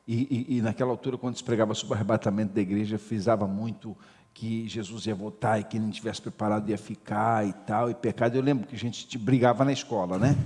e, 0.06 0.46
e, 0.48 0.56
e, 0.58 0.62
naquela 0.62 0.90
altura, 0.90 1.16
quando 1.16 1.36
se 1.36 1.44
pregava 1.44 1.74
sobre 1.74 1.92
o 1.92 1.94
arrebatamento 1.94 2.52
da 2.52 2.60
igreja, 2.60 2.98
frisava 2.98 3.46
muito 3.46 3.96
que 4.34 4.68
Jesus 4.68 5.06
ia 5.06 5.14
voltar 5.14 5.58
e 5.58 5.64
que 5.64 5.76
ele 5.76 5.84
não 5.84 5.92
tivesse 5.92 6.20
preparado 6.20 6.68
ia 6.68 6.76
ficar 6.76 7.46
e 7.46 7.52
tal, 7.52 7.90
e 7.90 7.94
pecado. 7.94 8.36
Eu 8.36 8.42
lembro 8.42 8.66
que 8.66 8.74
a 8.74 8.78
gente 8.78 9.16
brigava 9.16 9.64
na 9.64 9.72
escola, 9.72 10.18
né? 10.18 10.36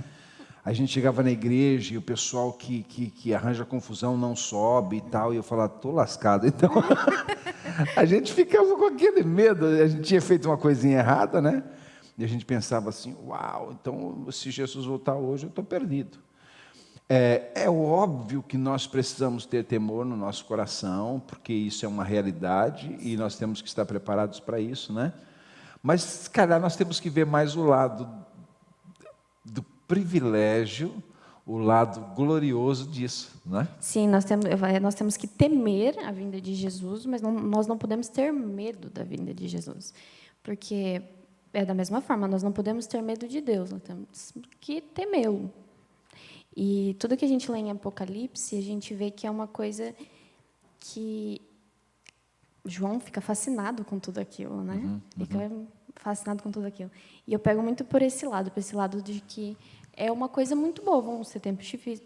A 0.63 0.71
gente 0.71 0.91
chegava 0.91 1.23
na 1.23 1.31
igreja 1.31 1.95
e 1.95 1.97
o 1.97 2.01
pessoal 2.01 2.53
que, 2.53 2.83
que, 2.83 3.09
que 3.09 3.33
arranja 3.33 3.65
confusão 3.65 4.15
não 4.15 4.35
sobe 4.35 4.97
e 4.97 5.01
tal, 5.01 5.33
e 5.33 5.37
eu 5.37 5.43
falava, 5.43 5.69
tô 5.69 5.91
lascado. 5.91 6.45
Então, 6.47 6.71
a 7.97 8.05
gente 8.05 8.31
ficava 8.31 8.75
com 8.75 8.85
aquele 8.85 9.23
medo, 9.23 9.65
a 9.65 9.87
gente 9.87 10.03
tinha 10.03 10.21
feito 10.21 10.47
uma 10.47 10.57
coisinha 10.57 10.99
errada, 10.99 11.41
né? 11.41 11.63
E 12.17 12.23
a 12.23 12.27
gente 12.27 12.45
pensava 12.45 12.89
assim, 12.89 13.15
uau, 13.25 13.73
então 13.73 14.25
se 14.31 14.51
Jesus 14.51 14.85
voltar 14.85 15.15
hoje, 15.15 15.45
eu 15.45 15.49
estou 15.49 15.63
perdido. 15.63 16.19
É, 17.11 17.51
é, 17.55 17.69
óbvio 17.69 18.43
que 18.43 18.55
nós 18.55 18.85
precisamos 18.85 19.43
ter 19.43 19.63
temor 19.65 20.05
no 20.05 20.15
nosso 20.15 20.45
coração, 20.45 21.19
porque 21.25 21.51
isso 21.51 21.83
é 21.83 21.89
uma 21.89 22.03
realidade 22.03 22.95
e 23.01 23.17
nós 23.17 23.35
temos 23.35 23.63
que 23.63 23.67
estar 23.67 23.83
preparados 23.83 24.39
para 24.39 24.59
isso, 24.59 24.93
né? 24.93 25.11
Mas, 25.81 26.03
se 26.03 26.29
calhar, 26.29 26.61
nós 26.61 26.75
temos 26.75 26.99
que 26.99 27.09
ver 27.09 27.25
mais 27.25 27.55
o 27.55 27.63
lado 27.63 28.07
do 29.43 29.63
privilégio, 29.87 31.03
o 31.47 31.57
lado 31.57 32.13
glorioso 32.15 32.87
disso, 32.87 33.41
né? 33.43 33.67
Sim, 33.79 34.07
nós 34.07 34.23
temos, 34.23 34.45
nós 34.79 34.93
temos 34.93 35.17
que 35.17 35.25
temer 35.25 35.97
a 36.05 36.11
vinda 36.11 36.39
de 36.39 36.53
Jesus, 36.53 37.07
mas 37.07 37.23
não, 37.23 37.31
nós 37.31 37.65
não 37.65 37.75
podemos 37.75 38.07
ter 38.07 38.31
medo 38.31 38.87
da 38.87 39.03
vinda 39.03 39.33
de 39.33 39.47
Jesus, 39.47 39.95
porque 40.43 41.01
é 41.51 41.65
da 41.65 41.73
mesma 41.73 42.01
forma, 42.01 42.27
nós 42.27 42.43
não 42.43 42.51
podemos 42.51 42.85
ter 42.85 43.01
medo 43.01 43.27
de 43.27 43.41
Deus, 43.41 43.71
nós 43.71 43.81
temos 43.81 44.31
que 44.61 44.79
temê-lo. 44.79 45.51
E 46.55 46.95
tudo 46.99 47.15
que 47.15 47.25
a 47.25 47.27
gente 47.27 47.51
lê 47.51 47.59
em 47.59 47.71
Apocalipse, 47.71 48.57
a 48.57 48.61
gente 48.61 48.93
vê 48.93 49.11
que 49.11 49.27
é 49.27 49.31
uma 49.31 49.47
coisa 49.47 49.95
que 50.79 51.41
João 52.65 52.99
fica 52.99 53.21
fascinado 53.21 53.83
com 53.85 53.99
tudo 53.99 54.19
aquilo, 54.19 54.63
né? 54.63 54.75
Uhum, 54.75 54.91
uhum. 54.91 55.01
Fica 55.25 55.51
fascinado 55.95 56.43
com 56.43 56.51
tudo 56.51 56.65
aquilo. 56.65 56.91
E 57.27 57.33
eu 57.33 57.39
pego 57.39 57.61
muito 57.61 57.83
por 57.85 58.01
esse 58.01 58.25
lado, 58.25 58.51
por 58.51 58.59
esse 58.59 58.75
lado 58.75 59.01
de 59.01 59.21
que 59.21 59.57
é 59.93 60.11
uma 60.11 60.29
coisa 60.29 60.55
muito 60.55 60.81
boa, 60.81 61.01
vão 61.01 61.23
ser 61.23 61.39
tempos 61.39 61.65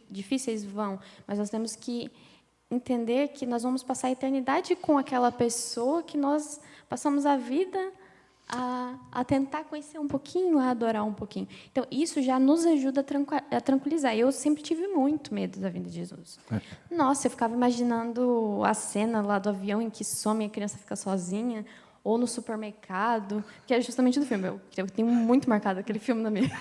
difíceis, 0.09 0.63
vão, 0.63 0.99
mas 1.27 1.37
nós 1.37 1.49
temos 1.49 1.75
que 1.75 2.11
entender 2.69 3.29
que 3.29 3.45
nós 3.45 3.61
vamos 3.63 3.83
passar 3.83 4.07
a 4.07 4.11
eternidade 4.11 4.75
com 4.75 4.97
aquela 4.97 5.31
pessoa 5.31 6.01
que 6.01 6.17
nós 6.17 6.59
passamos 6.89 7.25
a 7.25 7.37
vida 7.37 7.91
a, 8.47 8.95
a, 9.11 9.23
tentar 9.23 9.63
conhecer 9.63 9.99
um 9.99 10.07
pouquinho, 10.07 10.59
a 10.59 10.69
adorar 10.69 11.03
um 11.05 11.13
pouquinho. 11.13 11.47
Então, 11.71 11.85
isso 11.89 12.21
já 12.21 12.37
nos 12.39 12.65
ajuda 12.65 13.05
a, 13.51 13.61
tranquilizar. 13.61 14.15
Eu 14.15 14.31
sempre 14.31 14.61
tive 14.61 14.87
muito 14.87 15.33
medo 15.33 15.59
da 15.59 15.69
vinda 15.69 15.89
de 15.89 15.95
Jesus. 15.95 16.39
É. 16.51 16.61
Nossa, 16.93 17.27
eu 17.27 17.31
ficava 17.31 17.53
imaginando 17.53 18.61
a 18.63 18.73
cena 18.73 19.21
lá 19.21 19.39
do 19.39 19.49
avião 19.49 19.81
em 19.81 19.89
que 19.89 20.03
some 20.03 20.43
e 20.43 20.47
a 20.47 20.49
criança 20.49 20.77
fica 20.77 20.95
sozinha, 20.95 21.65
ou 22.03 22.17
no 22.17 22.27
supermercado, 22.27 23.43
que 23.65 23.73
é 23.73 23.79
justamente 23.79 24.19
do 24.19 24.25
filme. 24.25 24.47
Eu, 24.47 24.61
eu 24.75 24.87
tenho 24.87 25.07
muito 25.07 25.49
marcado 25.49 25.79
aquele 25.79 25.99
filme 25.99 26.21
na 26.21 26.29
minha. 26.29 26.51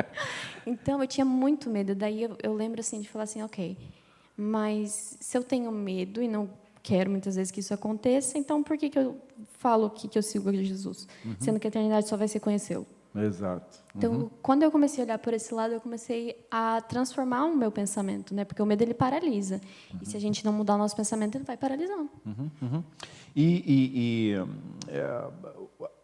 então, 0.66 1.00
eu 1.00 1.08
tinha 1.08 1.24
muito 1.24 1.70
medo. 1.70 1.94
Daí, 1.94 2.22
eu, 2.22 2.36
eu 2.42 2.54
lembro 2.54 2.80
assim 2.80 3.00
de 3.00 3.08
falar 3.08 3.24
assim, 3.24 3.42
ok, 3.42 3.78
mas 4.36 5.16
se 5.20 5.38
eu 5.38 5.42
tenho 5.42 5.72
medo 5.72 6.22
e 6.22 6.28
não 6.28 6.48
quero 6.84 7.10
muitas 7.10 7.34
vezes 7.34 7.50
que 7.50 7.60
isso 7.60 7.72
aconteça, 7.72 8.36
então 8.36 8.62
por 8.62 8.76
que, 8.76 8.90
que 8.90 8.98
eu 8.98 9.18
falo 9.58 9.88
que, 9.88 10.06
que 10.06 10.18
eu 10.18 10.22
sigo 10.22 10.52
Jesus? 10.52 11.08
Uhum. 11.24 11.34
Sendo 11.40 11.58
que 11.58 11.66
a 11.66 11.70
eternidade 11.70 12.06
só 12.06 12.16
vai 12.16 12.28
ser 12.28 12.40
conhecê-lo. 12.40 12.86
Exato. 13.16 13.78
Uhum. 13.78 13.92
Então, 13.96 14.30
quando 14.42 14.64
eu 14.64 14.70
comecei 14.70 15.02
a 15.02 15.06
olhar 15.06 15.18
por 15.18 15.32
esse 15.32 15.54
lado, 15.54 15.72
eu 15.72 15.80
comecei 15.80 16.44
a 16.50 16.82
transformar 16.82 17.46
o 17.46 17.56
meu 17.56 17.70
pensamento, 17.70 18.34
né? 18.34 18.44
Porque 18.44 18.60
o 18.60 18.66
medo 18.66 18.82
ele 18.82 18.92
paralisa. 18.92 19.60
Uhum. 19.92 20.00
E 20.02 20.06
se 20.06 20.16
a 20.16 20.20
gente 20.20 20.44
não 20.44 20.52
mudar 20.52 20.74
o 20.74 20.78
nosso 20.78 20.94
pensamento, 20.94 21.36
ele 21.36 21.44
vai 21.44 21.56
paralisando. 21.56 22.10
Uhum. 22.26 22.50
uhum. 22.60 22.84
E, 23.34 23.44
e, 23.44 23.90
e 23.94 24.34
é, 24.88 25.30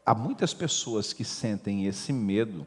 há 0.07 0.15
muitas 0.15 0.55
pessoas 0.55 1.13
que 1.13 1.25
sentem 1.25 1.87
esse 1.87 2.13
medo, 2.13 2.67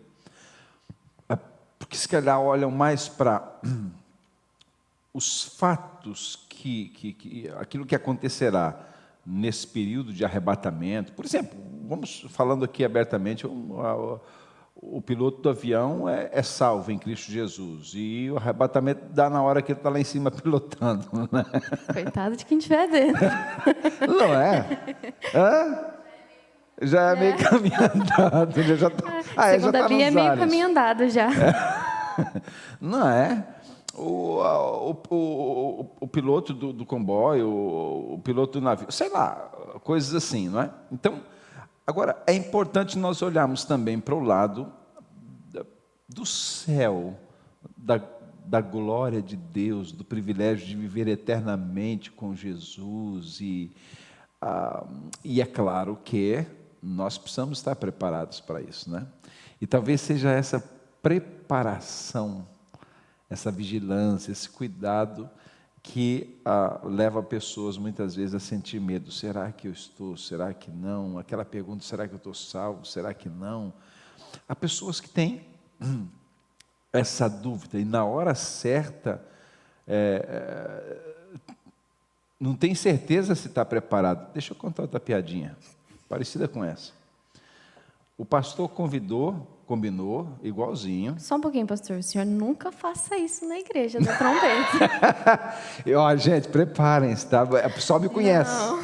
é, 1.28 1.38
porque 1.80 1.98
se 1.98 2.08
calhar 2.08 2.40
olham 2.40 2.70
mais 2.70 3.10
para 3.10 3.60
os 5.14 5.44
fatos 5.44 6.43
que, 6.64 6.86
que, 6.86 7.14
que, 7.14 7.50
aquilo 7.60 7.86
que 7.86 7.94
acontecerá 7.94 8.80
nesse 9.26 9.68
período 9.68 10.14
de 10.14 10.24
arrebatamento, 10.24 11.12
por 11.12 11.26
exemplo, 11.26 11.60
vamos 11.86 12.26
falando 12.30 12.64
aqui 12.64 12.86
abertamente, 12.86 13.46
o, 13.46 13.82
a, 13.82 14.20
o 14.74 15.02
piloto 15.02 15.42
do 15.42 15.50
avião 15.50 16.08
é, 16.08 16.30
é, 16.32 16.42
salvo 16.42 16.90
em 16.90 16.98
Cristo 16.98 17.30
Jesus 17.30 17.92
e 17.94 18.32
o 18.32 18.38
arrebatamento 18.38 19.04
dá 19.10 19.30
na 19.30 19.44
hora 19.44 19.62
que 19.62 19.74
ele 19.74 19.80
está 19.80 19.90
lá 19.90 20.00
em 20.00 20.06
cima 20.06 20.32
pilotando. 20.32 21.06
Né? 21.30 21.44
Coitado 21.92 22.38
de 22.38 22.46
quem 22.46 22.58
estiver 22.58 22.90
dentro. 22.90 23.26
Não 24.08 24.34
é? 24.34 24.66
Hã? 25.36 25.94
Já 26.82 27.10
é, 27.10 27.12
é 27.12 27.20
meio 27.20 27.38
caminho 27.38 27.76
andado. 27.76 28.64
Já 28.64 28.90
tá, 28.90 29.22
ah, 29.36 29.50
é, 29.50 29.60
já 29.60 29.70
tá 29.70 29.88
Bia, 29.90 30.08
é 30.08 30.12
meio 30.12 30.38
caminho 30.38 30.68
andado 30.68 31.10
já. 31.10 31.28
Não 32.80 33.10
é? 33.10 33.53
O, 33.94 34.40
o, 34.40 34.92
o, 35.10 35.92
o, 36.02 36.08
piloto 36.08 36.54
do, 36.54 36.74
do 36.74 36.86
comboio, 36.86 37.48
o, 37.48 38.20
piloto 38.24 38.60
do 38.60 38.64
navio, 38.64 38.92
sei 38.92 39.10
lá, 39.10 39.36
coisas 39.84 40.16
assim, 40.16 40.50
não 40.50 40.62
é? 40.62 40.72
Então, 40.92 41.22
agora, 41.86 42.22
é 42.26 42.34
importante 42.34 42.98
nós 42.98 43.22
olharmos 43.22 43.64
também 43.66 44.00
para 44.00 44.16
o 44.16 44.20
lado 44.20 44.72
do 46.08 46.26
céu, 46.26 47.18
da, 47.78 48.02
da 48.46 48.62
glória 48.62 49.22
de 49.22 49.36
Deus, 49.36 49.92
do 49.92 50.04
privilégio 50.04 50.68
de 50.68 50.76
viver 50.76 51.08
eternamente 51.08 52.12
com 52.12 52.36
Jesus. 52.36 53.40
E, 53.42 53.72
ah, 54.42 54.86
e 55.24 55.42
é 55.42 55.46
claro 55.46 55.98
que 56.04 56.46
nós 56.82 57.18
precisamos 57.18 57.60
estar 57.60 57.76
preparados 57.76 58.40
para 58.42 58.62
isso, 58.62 58.92
né? 58.92 59.08
E 59.62 59.66
talvez 59.66 60.02
seja 60.02 60.30
essa 60.30 60.60
preparação, 61.02 62.46
essa 63.34 63.52
vigilância, 63.52 64.32
esse 64.32 64.50
cuidado 64.50 65.30
que 65.82 66.40
ah, 66.46 66.80
leva 66.84 67.22
pessoas 67.22 67.78
muitas 67.78 68.16
vezes 68.16 68.34
a 68.34 68.40
sentir 68.40 68.80
medo. 68.80 69.12
Será 69.12 69.52
que 69.52 69.68
eu 69.68 69.72
estou? 69.74 70.16
Será 70.16 70.54
que 70.54 70.72
não? 70.72 71.18
Aquela 71.18 71.44
pergunta: 71.44 71.84
será 71.84 72.08
que 72.08 72.14
eu 72.14 72.18
estou 72.18 72.34
salvo? 72.34 72.86
Será 72.86 73.14
que 73.14 73.28
não? 73.28 73.74
Há 74.48 74.56
pessoas 74.56 75.02
que 75.02 75.10
têm 75.10 75.46
essa 76.94 77.28
dúvida 77.28 77.80
e 77.80 77.86
na 77.86 78.06
hora 78.06 78.34
certa 78.34 79.22
é, 79.88 81.14
não 82.40 82.56
tem 82.56 82.74
certeza 82.74 83.36
se 83.36 83.48
está 83.48 83.66
preparado. 83.66 84.32
Deixa 84.32 84.54
eu 84.54 84.58
contar 84.58 84.84
outra 84.84 85.00
piadinha, 85.00 85.58
parecida 86.08 86.48
com 86.48 86.64
essa. 86.64 86.94
O 88.18 88.24
pastor 88.24 88.70
convidou 88.70 89.53
Combinou, 89.66 90.28
igualzinho. 90.42 91.16
Só 91.18 91.36
um 91.36 91.42
pouquinho, 91.42 91.66
pastor. 91.66 91.98
O 91.98 92.04
senhor 92.04 92.26
nunca 92.26 92.72
faça 92.72 93.18
isso 93.18 93.48
na 93.48 93.58
igreja 93.58 94.00
da 94.00 94.16
trombeta. 94.18 95.56
Ó, 95.98 96.16
gente, 96.18 96.50
preparem-se, 96.50 97.28
tá? 97.28 97.44
O 97.44 97.74
pessoal 97.74 98.00
me 98.00 98.10
conhece. 98.10 98.52
Não, 98.52 98.80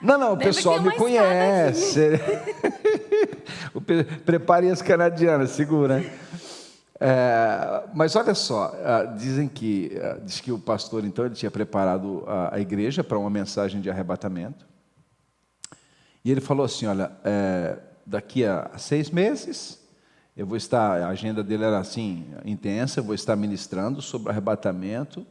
não, 0.00 0.18
não 0.18 0.32
o 0.32 0.36
pessoal 0.38 0.80
me 0.80 0.94
conhece. 0.96 2.10
Preparem 4.24 4.70
as 4.70 4.80
canadianas, 4.80 5.50
segura. 5.50 6.02
É, 6.98 7.84
mas 7.94 8.14
olha 8.14 8.34
só, 8.34 8.74
ah, 8.84 9.04
dizem 9.04 9.48
que 9.48 9.98
ah, 10.02 10.18
diz 10.22 10.40
que 10.40 10.52
o 10.52 10.58
pastor 10.58 11.04
então 11.04 11.24
ele 11.24 11.34
tinha 11.34 11.50
preparado 11.50 12.24
a, 12.26 12.56
a 12.56 12.60
igreja 12.60 13.02
para 13.02 13.18
uma 13.18 13.30
mensagem 13.30 13.80
de 13.80 13.88
arrebatamento 13.88 14.66
e 16.24 16.30
ele 16.30 16.40
falou 16.40 16.64
assim, 16.64 16.86
olha, 16.86 17.10
é, 17.24 17.78
daqui 18.06 18.44
a 18.44 18.70
seis 18.78 19.10
meses, 19.10 19.80
eu 20.36 20.46
vou 20.46 20.56
estar, 20.56 21.02
a 21.02 21.08
agenda 21.08 21.42
dele 21.42 21.64
era 21.64 21.78
assim, 21.78 22.24
intensa, 22.44 23.00
eu 23.00 23.04
vou 23.04 23.14
estar 23.14 23.36
ministrando 23.36 24.00
sobre 24.00 24.30
arrebatamento. 24.30 25.26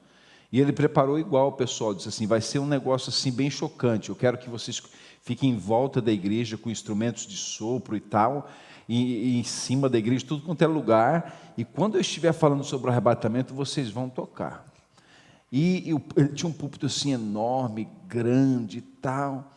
E 0.51 0.59
ele 0.59 0.73
preparou 0.73 1.19
igual 1.19 1.49
o 1.49 1.51
pessoal, 1.51 1.93
disse 1.93 2.09
assim: 2.09 2.27
vai 2.27 2.41
ser 2.41 2.59
um 2.59 2.65
negócio 2.65 3.09
assim 3.09 3.31
bem 3.31 3.49
chocante. 3.49 4.09
Eu 4.09 4.15
quero 4.15 4.37
que 4.37 4.49
vocês 4.49 4.81
fiquem 5.21 5.51
em 5.51 5.57
volta 5.57 6.01
da 6.01 6.11
igreja 6.11 6.57
com 6.57 6.69
instrumentos 6.69 7.27
de 7.27 7.37
sopro 7.37 7.95
e 7.95 7.99
tal, 7.99 8.49
e, 8.87 9.35
e 9.35 9.39
em 9.39 9.43
cima 9.43 9.87
da 9.87 9.97
igreja, 9.97 10.25
tudo 10.25 10.43
quanto 10.43 10.61
é 10.63 10.67
lugar. 10.67 11.53
E 11.57 11.63
quando 11.63 11.95
eu 11.95 12.01
estiver 12.01 12.33
falando 12.33 12.63
sobre 12.63 12.87
o 12.87 12.91
arrebatamento, 12.91 13.53
vocês 13.53 13.89
vão 13.89 14.09
tocar. 14.09 14.65
E, 15.51 15.89
e 15.89 16.19
ele 16.19 16.29
tinha 16.29 16.49
um 16.49 16.53
púlpito 16.53 16.85
assim 16.85 17.13
enorme, 17.13 17.87
grande 18.07 18.79
e 18.79 18.81
tal. 18.81 19.51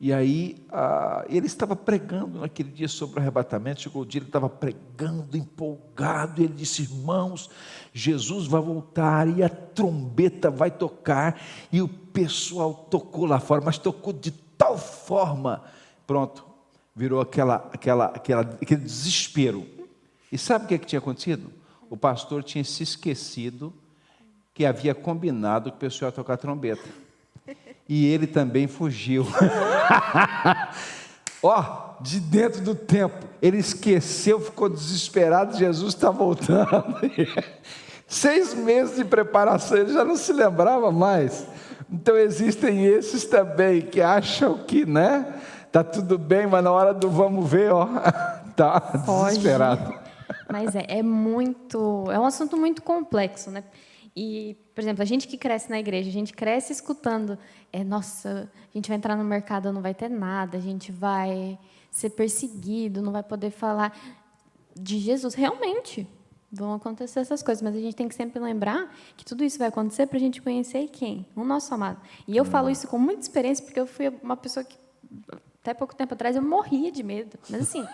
E 0.00 0.14
aí 0.14 0.56
ah, 0.70 1.26
ele 1.28 1.46
estava 1.46 1.76
pregando 1.76 2.40
naquele 2.40 2.70
dia 2.70 2.88
sobre 2.88 3.18
o 3.18 3.20
arrebatamento. 3.20 3.82
Chegou 3.82 4.00
o 4.00 4.06
dia, 4.06 4.20
ele 4.20 4.28
estava 4.28 4.48
pregando, 4.48 5.36
empolgado. 5.36 6.40
E 6.40 6.44
ele 6.44 6.54
disse: 6.54 6.82
Irmãos, 6.82 7.50
Jesus 7.92 8.46
vai 8.46 8.62
voltar 8.62 9.28
e 9.28 9.42
a 9.42 9.48
trombeta 9.50 10.50
vai 10.50 10.70
tocar. 10.70 11.38
E 11.70 11.82
o 11.82 11.88
pessoal 11.88 12.72
tocou 12.72 13.26
lá 13.26 13.38
fora, 13.38 13.60
mas 13.62 13.76
tocou 13.76 14.14
de 14.14 14.30
tal 14.30 14.78
forma. 14.78 15.62
Pronto, 16.06 16.46
virou 16.96 17.20
aquela, 17.20 17.68
aquela, 17.70 18.06
aquela, 18.06 18.40
aquele 18.40 18.80
desespero. 18.80 19.66
E 20.32 20.38
sabe 20.38 20.64
o 20.64 20.68
que, 20.68 20.74
é 20.74 20.78
que 20.78 20.86
tinha 20.86 20.98
acontecido? 20.98 21.52
O 21.90 21.96
pastor 21.96 22.42
tinha 22.42 22.64
se 22.64 22.82
esquecido 22.82 23.70
que 24.54 24.64
havia 24.64 24.94
combinado 24.94 25.70
que 25.70 25.76
o 25.76 25.80
pessoal 25.80 26.08
ia 26.08 26.14
tocar 26.14 26.38
trombeta 26.38 26.88
e 27.90 28.06
ele 28.06 28.28
também 28.28 28.68
fugiu. 28.68 29.26
Ó, 31.42 31.58
oh, 31.58 32.00
de 32.00 32.20
dentro 32.20 32.60
do 32.60 32.72
tempo, 32.72 33.26
ele 33.42 33.58
esqueceu, 33.58 34.38
ficou 34.38 34.68
desesperado, 34.68 35.58
Jesus 35.58 35.94
está 35.94 36.08
voltando. 36.08 36.94
Seis 38.06 38.54
meses 38.54 38.94
de 38.94 39.04
preparação, 39.04 39.76
ele 39.76 39.92
já 39.92 40.04
não 40.04 40.16
se 40.16 40.32
lembrava 40.32 40.92
mais. 40.92 41.44
Então 41.90 42.16
existem 42.16 42.86
esses 42.86 43.24
também 43.24 43.80
que 43.80 44.00
acham 44.00 44.58
que, 44.58 44.86
né? 44.86 45.26
Tá 45.72 45.82
tudo 45.82 46.16
bem, 46.16 46.46
mas 46.46 46.62
na 46.62 46.70
hora 46.70 46.94
do 46.94 47.10
vamos 47.10 47.50
ver, 47.50 47.72
ó, 47.72 47.88
tá 48.54 48.78
desesperado. 49.28 49.98
Mas 50.48 50.76
é, 50.76 50.84
é 50.86 51.02
muito, 51.02 52.04
é 52.08 52.20
um 52.20 52.24
assunto 52.24 52.56
muito 52.56 52.82
complexo, 52.82 53.50
né? 53.50 53.64
E, 54.14 54.56
por 54.80 54.84
exemplo, 54.84 55.02
a 55.02 55.06
gente 55.06 55.28
que 55.28 55.36
cresce 55.36 55.68
na 55.68 55.78
igreja, 55.78 56.08
a 56.08 56.12
gente 56.12 56.32
cresce 56.32 56.72
escutando, 56.72 57.38
é, 57.70 57.84
nossa, 57.84 58.50
a 58.54 58.72
gente 58.72 58.88
vai 58.88 58.96
entrar 58.96 59.14
no 59.14 59.22
mercado, 59.22 59.70
não 59.74 59.82
vai 59.82 59.92
ter 59.92 60.08
nada, 60.08 60.56
a 60.56 60.60
gente 60.60 60.90
vai 60.90 61.58
ser 61.90 62.08
perseguido, 62.08 63.02
não 63.02 63.12
vai 63.12 63.22
poder 63.22 63.50
falar 63.50 63.94
de 64.74 64.98
Jesus. 64.98 65.34
Realmente, 65.34 66.08
vão 66.50 66.72
acontecer 66.72 67.20
essas 67.20 67.42
coisas, 67.42 67.60
mas 67.60 67.76
a 67.76 67.78
gente 67.78 67.94
tem 67.94 68.08
que 68.08 68.14
sempre 68.14 68.40
lembrar 68.40 68.90
que 69.18 69.22
tudo 69.22 69.44
isso 69.44 69.58
vai 69.58 69.68
acontecer 69.68 70.06
para 70.06 70.16
a 70.16 70.20
gente 70.20 70.40
conhecer 70.40 70.88
quem? 70.88 71.26
O 71.36 71.44
nosso 71.44 71.74
amado. 71.74 72.00
E 72.26 72.34
eu 72.34 72.46
falo 72.46 72.70
isso 72.70 72.88
com 72.88 72.98
muita 72.98 73.20
experiência, 73.20 73.62
porque 73.62 73.80
eu 73.80 73.86
fui 73.86 74.08
uma 74.22 74.34
pessoa 74.34 74.64
que 74.64 74.78
até 75.60 75.74
pouco 75.74 75.94
tempo 75.94 76.14
atrás 76.14 76.36
eu 76.36 76.42
morria 76.42 76.90
de 76.90 77.02
medo. 77.02 77.38
Mas 77.50 77.60
assim, 77.60 77.86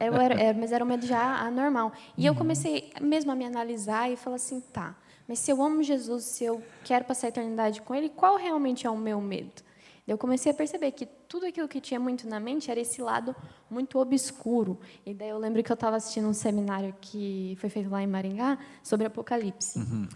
eu 0.00 0.12
era, 0.14 0.34
era, 0.42 0.58
mas 0.58 0.72
era 0.72 0.84
um 0.84 0.88
medo 0.88 1.06
já 1.06 1.38
anormal. 1.38 1.92
E 2.18 2.26
eu 2.26 2.34
comecei 2.34 2.92
mesmo 3.00 3.30
a 3.30 3.36
me 3.36 3.44
analisar 3.44 4.10
e 4.10 4.16
falar 4.16 4.34
assim, 4.34 4.60
tá, 4.60 4.96
mas 5.30 5.38
se 5.38 5.52
eu 5.52 5.62
amo 5.62 5.80
Jesus, 5.80 6.24
se 6.24 6.42
eu 6.42 6.60
quero 6.82 7.04
passar 7.04 7.28
a 7.28 7.30
eternidade 7.30 7.80
com 7.82 7.94
Ele, 7.94 8.08
qual 8.08 8.36
realmente 8.36 8.84
é 8.84 8.90
o 8.90 8.98
meu 8.98 9.20
medo? 9.20 9.62
Eu 10.04 10.18
comecei 10.18 10.50
a 10.50 10.54
perceber 10.56 10.90
que 10.90 11.06
tudo 11.06 11.46
aquilo 11.46 11.68
que 11.68 11.80
tinha 11.80 12.00
muito 12.00 12.26
na 12.26 12.40
mente 12.40 12.68
era 12.68 12.80
esse 12.80 13.00
lado 13.00 13.32
muito 13.70 14.00
obscuro. 14.00 14.80
E 15.06 15.14
daí 15.14 15.28
eu 15.28 15.38
lembro 15.38 15.62
que 15.62 15.70
eu 15.70 15.74
estava 15.74 15.94
assistindo 15.94 16.26
um 16.26 16.32
seminário 16.32 16.92
que 17.00 17.56
foi 17.60 17.70
feito 17.70 17.88
lá 17.88 18.02
em 18.02 18.08
Maringá 18.08 18.58
sobre 18.82 19.06
Apocalipse. 19.06 19.78
Uhum. 19.78 20.08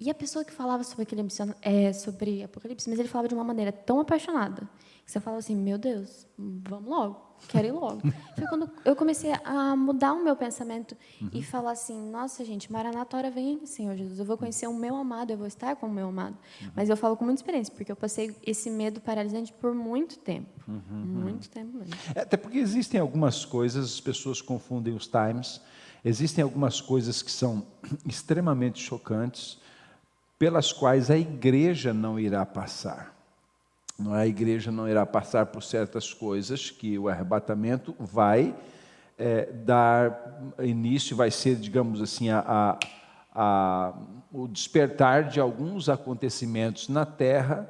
E 0.00 0.08
a 0.08 0.14
pessoa 0.14 0.42
que 0.42 0.52
falava 0.54 0.82
sobre 0.84 1.02
aquele 1.02 1.28
é, 1.60 1.92
sobre 1.92 2.42
Apocalipse, 2.42 2.88
mas 2.88 2.98
ele 2.98 3.08
falava 3.08 3.28
de 3.28 3.34
uma 3.34 3.44
maneira 3.44 3.72
tão 3.72 4.00
apaixonada 4.00 4.66
que 5.04 5.12
você 5.12 5.20
fala 5.20 5.36
assim, 5.36 5.54
meu 5.54 5.76
Deus, 5.76 6.26
vamos 6.38 6.88
logo 6.88 7.31
quero 7.48 7.66
ir 7.66 7.72
logo. 7.72 8.00
Foi 8.36 8.46
quando 8.46 8.70
eu 8.84 8.96
comecei 8.96 9.32
a 9.44 9.76
mudar 9.76 10.12
o 10.12 10.22
meu 10.22 10.36
pensamento 10.36 10.96
uhum. 11.20 11.30
e 11.32 11.42
falar 11.42 11.72
assim: 11.72 12.10
nossa, 12.10 12.44
gente, 12.44 12.70
Maranata, 12.70 13.16
hora 13.16 13.30
vem, 13.30 13.64
Senhor 13.66 13.96
Jesus, 13.96 14.18
eu 14.18 14.24
vou 14.24 14.36
conhecer 14.36 14.66
o 14.66 14.74
meu 14.74 14.96
amado, 14.96 15.30
eu 15.30 15.38
vou 15.38 15.46
estar 15.46 15.76
com 15.76 15.86
o 15.86 15.90
meu 15.90 16.08
amado. 16.08 16.36
Uhum. 16.60 16.70
Mas 16.74 16.88
eu 16.88 16.96
falo 16.96 17.16
com 17.16 17.24
muita 17.24 17.40
experiência, 17.40 17.72
porque 17.74 17.92
eu 17.92 17.96
passei 17.96 18.34
esse 18.46 18.70
medo 18.70 19.00
paralisante 19.00 19.52
por 19.52 19.74
muito 19.74 20.18
tempo. 20.18 20.48
Uhum. 20.66 20.82
Muito 20.90 21.48
tempo 21.48 21.76
mesmo. 21.76 21.94
É, 22.14 22.20
até 22.20 22.36
porque 22.36 22.58
existem 22.58 23.00
algumas 23.00 23.44
coisas, 23.44 23.84
as 23.84 24.00
pessoas 24.00 24.40
confundem 24.40 24.94
os 24.94 25.06
times, 25.06 25.60
existem 26.04 26.42
algumas 26.42 26.80
coisas 26.80 27.22
que 27.22 27.30
são 27.30 27.66
extremamente 28.06 28.80
chocantes, 28.80 29.58
pelas 30.38 30.72
quais 30.72 31.10
a 31.10 31.16
igreja 31.16 31.94
não 31.94 32.18
irá 32.18 32.44
passar. 32.44 33.21
É? 34.16 34.22
A 34.22 34.26
igreja 34.26 34.70
não 34.70 34.88
irá 34.88 35.04
passar 35.06 35.46
por 35.46 35.62
certas 35.62 36.12
coisas 36.12 36.70
que 36.70 36.98
o 36.98 37.08
arrebatamento 37.08 37.94
vai 37.98 38.54
é, 39.18 39.46
dar 39.52 40.54
início, 40.60 41.16
vai 41.16 41.30
ser, 41.30 41.56
digamos 41.56 42.00
assim, 42.00 42.30
a, 42.30 42.44
a, 42.46 42.78
a, 43.34 43.94
o 44.32 44.48
despertar 44.48 45.24
de 45.24 45.38
alguns 45.38 45.88
acontecimentos 45.88 46.88
na 46.88 47.06
terra 47.06 47.68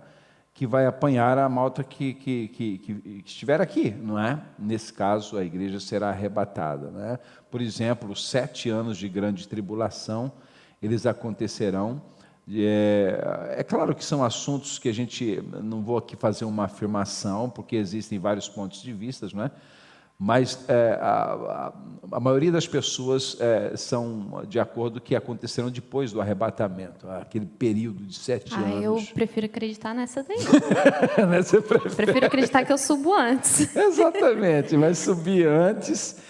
que 0.54 0.66
vai 0.66 0.86
apanhar 0.86 1.38
a 1.38 1.48
malta 1.48 1.82
que, 1.82 2.14
que, 2.14 2.48
que, 2.48 2.78
que, 2.78 3.22
estiver 3.24 3.60
aqui, 3.60 3.90
não 3.90 4.18
é? 4.18 4.40
Nesse 4.58 4.92
caso, 4.92 5.38
a 5.38 5.44
igreja 5.44 5.80
será 5.80 6.10
arrebatada. 6.10 6.90
Não 6.90 7.04
é? 7.04 7.18
Por 7.50 7.60
exemplo, 7.60 8.14
sete 8.14 8.68
anos 8.68 8.98
de 8.98 9.08
grande 9.08 9.48
tribulação, 9.48 10.30
eles 10.82 11.06
acontecerão 11.06 12.02
é, 12.50 13.54
é, 13.58 13.62
claro 13.62 13.94
que 13.94 14.04
são 14.04 14.24
assuntos 14.24 14.78
que 14.78 14.88
a 14.88 14.92
gente 14.92 15.42
não 15.62 15.82
vou 15.82 15.96
aqui 15.96 16.16
fazer 16.16 16.44
uma 16.44 16.64
afirmação, 16.64 17.48
porque 17.48 17.76
existem 17.76 18.18
vários 18.18 18.48
pontos 18.48 18.82
de 18.82 18.92
vista, 18.92 19.28
não 19.32 19.44
é? 19.44 19.50
mas 20.24 20.64
é, 20.68 20.98
a, 21.00 21.32
a, 21.32 21.72
a, 22.12 22.20
maioria 22.20 22.52
das 22.52 22.68
pessoas 22.68 23.36
é, 23.40 23.76
são 23.76 24.44
de 24.48 24.60
acordo 24.60 25.00
que 25.00 25.16
aconteceram 25.16 25.68
depois 25.68 26.12
do 26.12 26.20
arrebatamento, 26.20 27.08
aquele 27.08 27.44
período 27.44 28.04
de 28.04 28.14
sete 28.14 28.54
ah, 28.54 28.60
anos. 28.60 29.08
Eu 29.08 29.14
prefiro 29.14 29.46
acreditar 29.46 29.92
nessa 29.92 30.22
daí. 30.22 30.38
nessa 31.28 31.60
prefere... 31.60 31.96
Prefiro 31.96 32.26
acreditar 32.26 32.64
que 32.64 32.72
eu 32.72 32.78
subo 32.78 33.12
antes. 33.12 33.74
Exatamente, 33.74 34.76
mas 34.76 34.98
subir 34.98 35.48
antes 35.48 36.22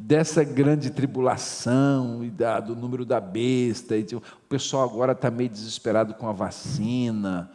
dessa 0.00 0.44
grande 0.44 0.90
tribulação 0.90 2.24
e 2.24 2.30
da, 2.30 2.60
do 2.60 2.76
número 2.76 3.04
da 3.04 3.20
besta. 3.20 3.96
E, 3.96 4.06
o 4.14 4.22
pessoal 4.48 4.88
agora 4.88 5.12
está 5.12 5.30
meio 5.30 5.50
desesperado 5.50 6.14
com 6.14 6.28
a 6.28 6.32
vacina, 6.32 7.50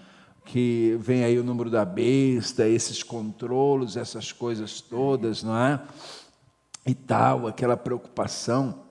que 0.46 0.98
vem 1.00 1.24
aí 1.24 1.40
o 1.40 1.44
número 1.44 1.70
da 1.70 1.86
besta, 1.86 2.68
esses 2.68 3.02
controlos, 3.02 3.96
essas 3.96 4.32
coisas 4.32 4.82
todas, 4.82 5.42
não 5.42 5.58
é? 5.58 5.80
E 6.86 6.94
tal, 6.94 7.48
aquela 7.48 7.78
preocupação. 7.78 8.82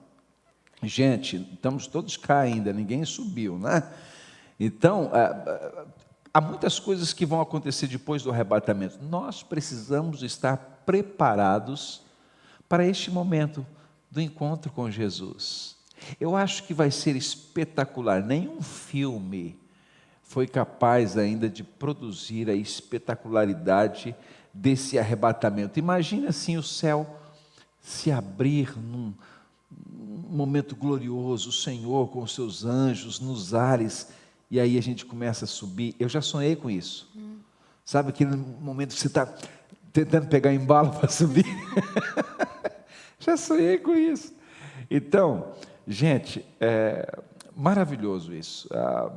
Gente, 0.81 1.47
estamos 1.53 1.85
todos 1.85 2.17
cá 2.17 2.39
ainda, 2.39 2.73
ninguém 2.73 3.05
subiu, 3.05 3.59
né? 3.59 3.83
Então, 4.59 5.11
é, 5.13 5.19
é, 5.21 5.85
há 6.33 6.41
muitas 6.41 6.79
coisas 6.79 7.13
que 7.13 7.25
vão 7.25 7.39
acontecer 7.39 7.85
depois 7.87 8.23
do 8.23 8.31
arrebatamento. 8.31 8.97
Nós 9.03 9.43
precisamos 9.43 10.23
estar 10.23 10.57
preparados 10.85 12.02
para 12.73 12.87
este 12.87 13.11
momento 13.11 13.63
do 14.09 14.19
encontro 14.19 14.71
com 14.71 14.89
Jesus. 14.89 15.75
Eu 16.19 16.35
acho 16.35 16.63
que 16.63 16.73
vai 16.73 16.89
ser 16.89 17.15
espetacular. 17.15 18.23
Nenhum 18.23 18.63
filme 18.63 19.55
foi 20.23 20.47
capaz 20.47 21.15
ainda 21.15 21.47
de 21.47 21.63
produzir 21.63 22.49
a 22.49 22.55
espetacularidade 22.55 24.15
desse 24.51 24.97
arrebatamento. 24.97 25.77
Imagina 25.77 26.29
assim 26.29 26.57
o 26.57 26.63
céu 26.63 27.19
se 27.79 28.11
abrir 28.11 28.75
num 28.75 29.13
momento 30.27 30.75
glorioso, 30.75 31.49
o 31.49 31.53
Senhor 31.53 32.07
com 32.07 32.23
os 32.23 32.33
seus 32.33 32.65
anjos 32.65 33.19
nos 33.19 33.53
ares, 33.53 34.07
e 34.49 34.59
aí 34.59 34.79
a 34.79 34.81
gente 34.81 35.05
começa 35.05 35.45
a 35.45 35.47
subir. 35.47 35.95
Eu 35.99 36.09
já 36.09 36.23
sonhei 36.23 36.55
com 36.55 36.71
isso. 36.71 37.07
Hum. 37.15 37.37
Sabe 37.85 38.09
aquele 38.09 38.35
momento 38.35 38.95
que 38.95 38.99
você 38.99 39.05
está 39.05 39.31
tentando 39.91 40.25
pegar 40.25 40.51
embalo 40.51 40.89
para 40.89 41.07
subir? 41.07 41.45
já 43.23 43.37
sonhei 43.37 43.77
com 43.77 43.93
isso. 43.93 44.35
Então, 44.89 45.53
gente, 45.87 46.45
é 46.59 47.21
maravilhoso 47.55 48.33
isso. 48.33 48.67
Ah, 48.71 49.11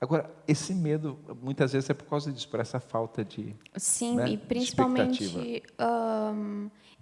agora, 0.00 0.30
esse 0.48 0.74
medo, 0.74 1.18
muitas 1.42 1.72
vezes 1.72 1.90
é 1.90 1.94
por 1.94 2.06
causa 2.06 2.32
disso, 2.32 2.48
por 2.48 2.60
essa 2.60 2.80
falta 2.80 3.24
de. 3.24 3.54
Sim, 3.76 4.16
né, 4.16 4.30
e 4.30 4.36
principalmente. 4.38 5.62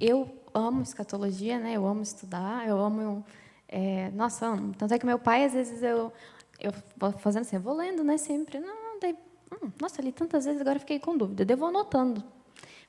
Eu 0.01 0.29
amo 0.53 0.83
escatologia, 0.83 1.59
né? 1.59 1.75
Eu 1.75 1.87
amo 1.87 2.03
estudar, 2.03 2.66
eu 2.66 2.79
amo. 2.79 3.25
É, 3.68 4.11
nossa, 4.11 4.47
amo. 4.47 4.75
Tanto 4.75 4.92
é 4.92 4.99
que 4.99 5.07
meu 5.07 5.18
pai, 5.18 5.44
às 5.44 5.53
vezes, 5.53 5.83
eu, 5.83 6.12
eu 6.61 6.73
vou 6.97 7.12
fazendo 7.12 7.42
assim, 7.42 7.57
eu 7.57 7.62
vou 7.62 7.77
lendo, 7.77 8.03
né? 8.03 8.16
Sempre. 8.16 8.59
Não, 8.59 8.99
daí, 9.01 9.16
hum, 9.53 9.70
nossa, 9.81 10.03
li 10.03 10.11
tantas 10.11 10.44
vezes, 10.44 10.61
agora 10.61 10.81
fiquei 10.81 10.99
com 10.99 11.16
dúvida. 11.16 11.47
Eu 11.49 11.57
vou 11.57 11.68
anotando. 11.68 12.25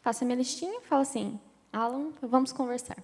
Faço 0.02 0.24
a 0.24 0.26
minha 0.26 0.38
listinha 0.38 0.80
e 0.80 0.82
falo 0.82 1.04
assim: 1.04 1.40
Alan, 1.76 2.12
vamos 2.22 2.54
conversar. 2.54 2.98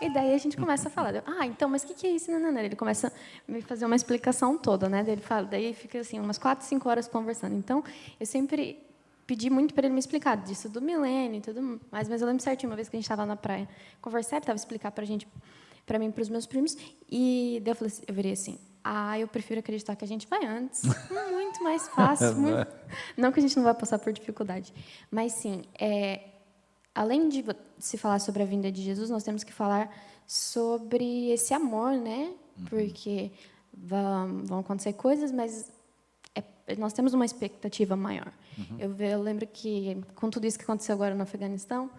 E 0.00 0.08
daí 0.08 0.34
a 0.34 0.38
gente 0.38 0.56
começa 0.56 0.88
a 0.88 0.90
falar. 0.90 1.22
ah, 1.26 1.46
então, 1.46 1.68
mas 1.68 1.84
o 1.84 1.86
que, 1.86 1.94
que 1.94 2.06
é 2.06 2.10
isso? 2.10 2.30
Não, 2.30 2.40
não, 2.40 2.50
não. 2.50 2.60
Ele 2.60 2.74
começa 2.74 3.08
a 3.08 3.52
me 3.52 3.62
fazer 3.62 3.84
uma 3.84 3.94
explicação 3.94 4.58
toda, 4.58 4.88
né? 4.88 5.04
Daí 5.04 5.12
ele 5.12 5.20
fala, 5.20 5.46
daí 5.46 5.72
fica 5.74 6.00
assim 6.00 6.18
umas 6.18 6.38
quatro, 6.38 6.66
cinco 6.66 6.88
horas 6.88 7.06
conversando. 7.06 7.54
Então, 7.54 7.84
eu 8.18 8.26
sempre 8.26 8.82
pedi 9.26 9.48
muito 9.48 9.74
para 9.74 9.86
ele 9.86 9.94
me 9.94 10.00
explicar 10.00 10.36
disso 10.36 10.68
do 10.68 10.82
milênio 10.82 11.38
e 11.38 11.40
tudo 11.40 11.80
mais, 11.92 12.08
mas 12.08 12.20
eu 12.20 12.26
lembro 12.26 12.42
certinho 12.42 12.68
uma 12.68 12.74
vez 12.74 12.88
que 12.88 12.96
a 12.96 12.98
gente 12.98 13.04
estava 13.04 13.24
na 13.24 13.36
praia 13.36 13.68
conversar, 14.00 14.36
ele 14.36 14.42
estava 14.42 14.56
explicar 14.56 14.90
para 14.90 15.04
a 15.04 15.06
gente, 15.06 15.28
para 15.86 16.00
mim, 16.00 16.10
para 16.10 16.22
os 16.22 16.28
meus 16.28 16.46
primos, 16.46 16.76
e 17.08 17.62
daí 17.62 17.70
eu 17.70 17.76
falei, 17.76 17.92
assim, 17.92 18.02
eu 18.08 18.14
virei 18.14 18.32
assim, 18.32 18.58
ah, 18.82 19.16
eu 19.20 19.28
prefiro 19.28 19.60
acreditar 19.60 19.94
que 19.94 20.04
a 20.04 20.08
gente 20.08 20.26
vai 20.26 20.44
antes, 20.44 20.82
muito 21.30 21.62
mais 21.62 21.86
fácil, 21.86 22.34
muito... 22.42 22.66
não 23.16 23.30
que 23.30 23.38
a 23.38 23.42
gente 23.42 23.56
não 23.56 23.62
vai 23.62 23.74
passar 23.74 24.00
por 24.00 24.12
dificuldade, 24.12 24.74
mas 25.12 25.30
sim, 25.34 25.62
é, 25.78 26.29
além 27.00 27.30
de 27.30 27.42
se 27.78 27.96
falar 27.96 28.18
sobre 28.18 28.42
a 28.42 28.46
vinda 28.46 28.70
de 28.70 28.82
Jesus, 28.82 29.08
nós 29.08 29.22
temos 29.22 29.42
que 29.42 29.54
falar 29.54 29.90
sobre 30.26 31.30
esse 31.30 31.54
amor, 31.54 31.92
né? 31.92 32.34
Uhum. 32.58 32.64
Porque 32.66 33.32
vão, 33.72 34.44
vão 34.44 34.58
acontecer 34.58 34.92
coisas, 34.92 35.32
mas 35.32 35.72
é, 36.34 36.44
nós 36.76 36.92
temos 36.92 37.14
uma 37.14 37.24
expectativa 37.24 37.96
maior. 37.96 38.30
Uhum. 38.58 38.76
Eu, 38.78 38.94
eu, 38.98 39.22
lembro 39.22 39.46
que, 39.46 39.96
com 40.14 40.28
tudo 40.28 40.46
isso 40.46 40.58
que 40.58 40.64
aconteceu 40.64 40.94
agora 40.94 41.14
no 41.14 41.22
Afeganistão, 41.22 41.90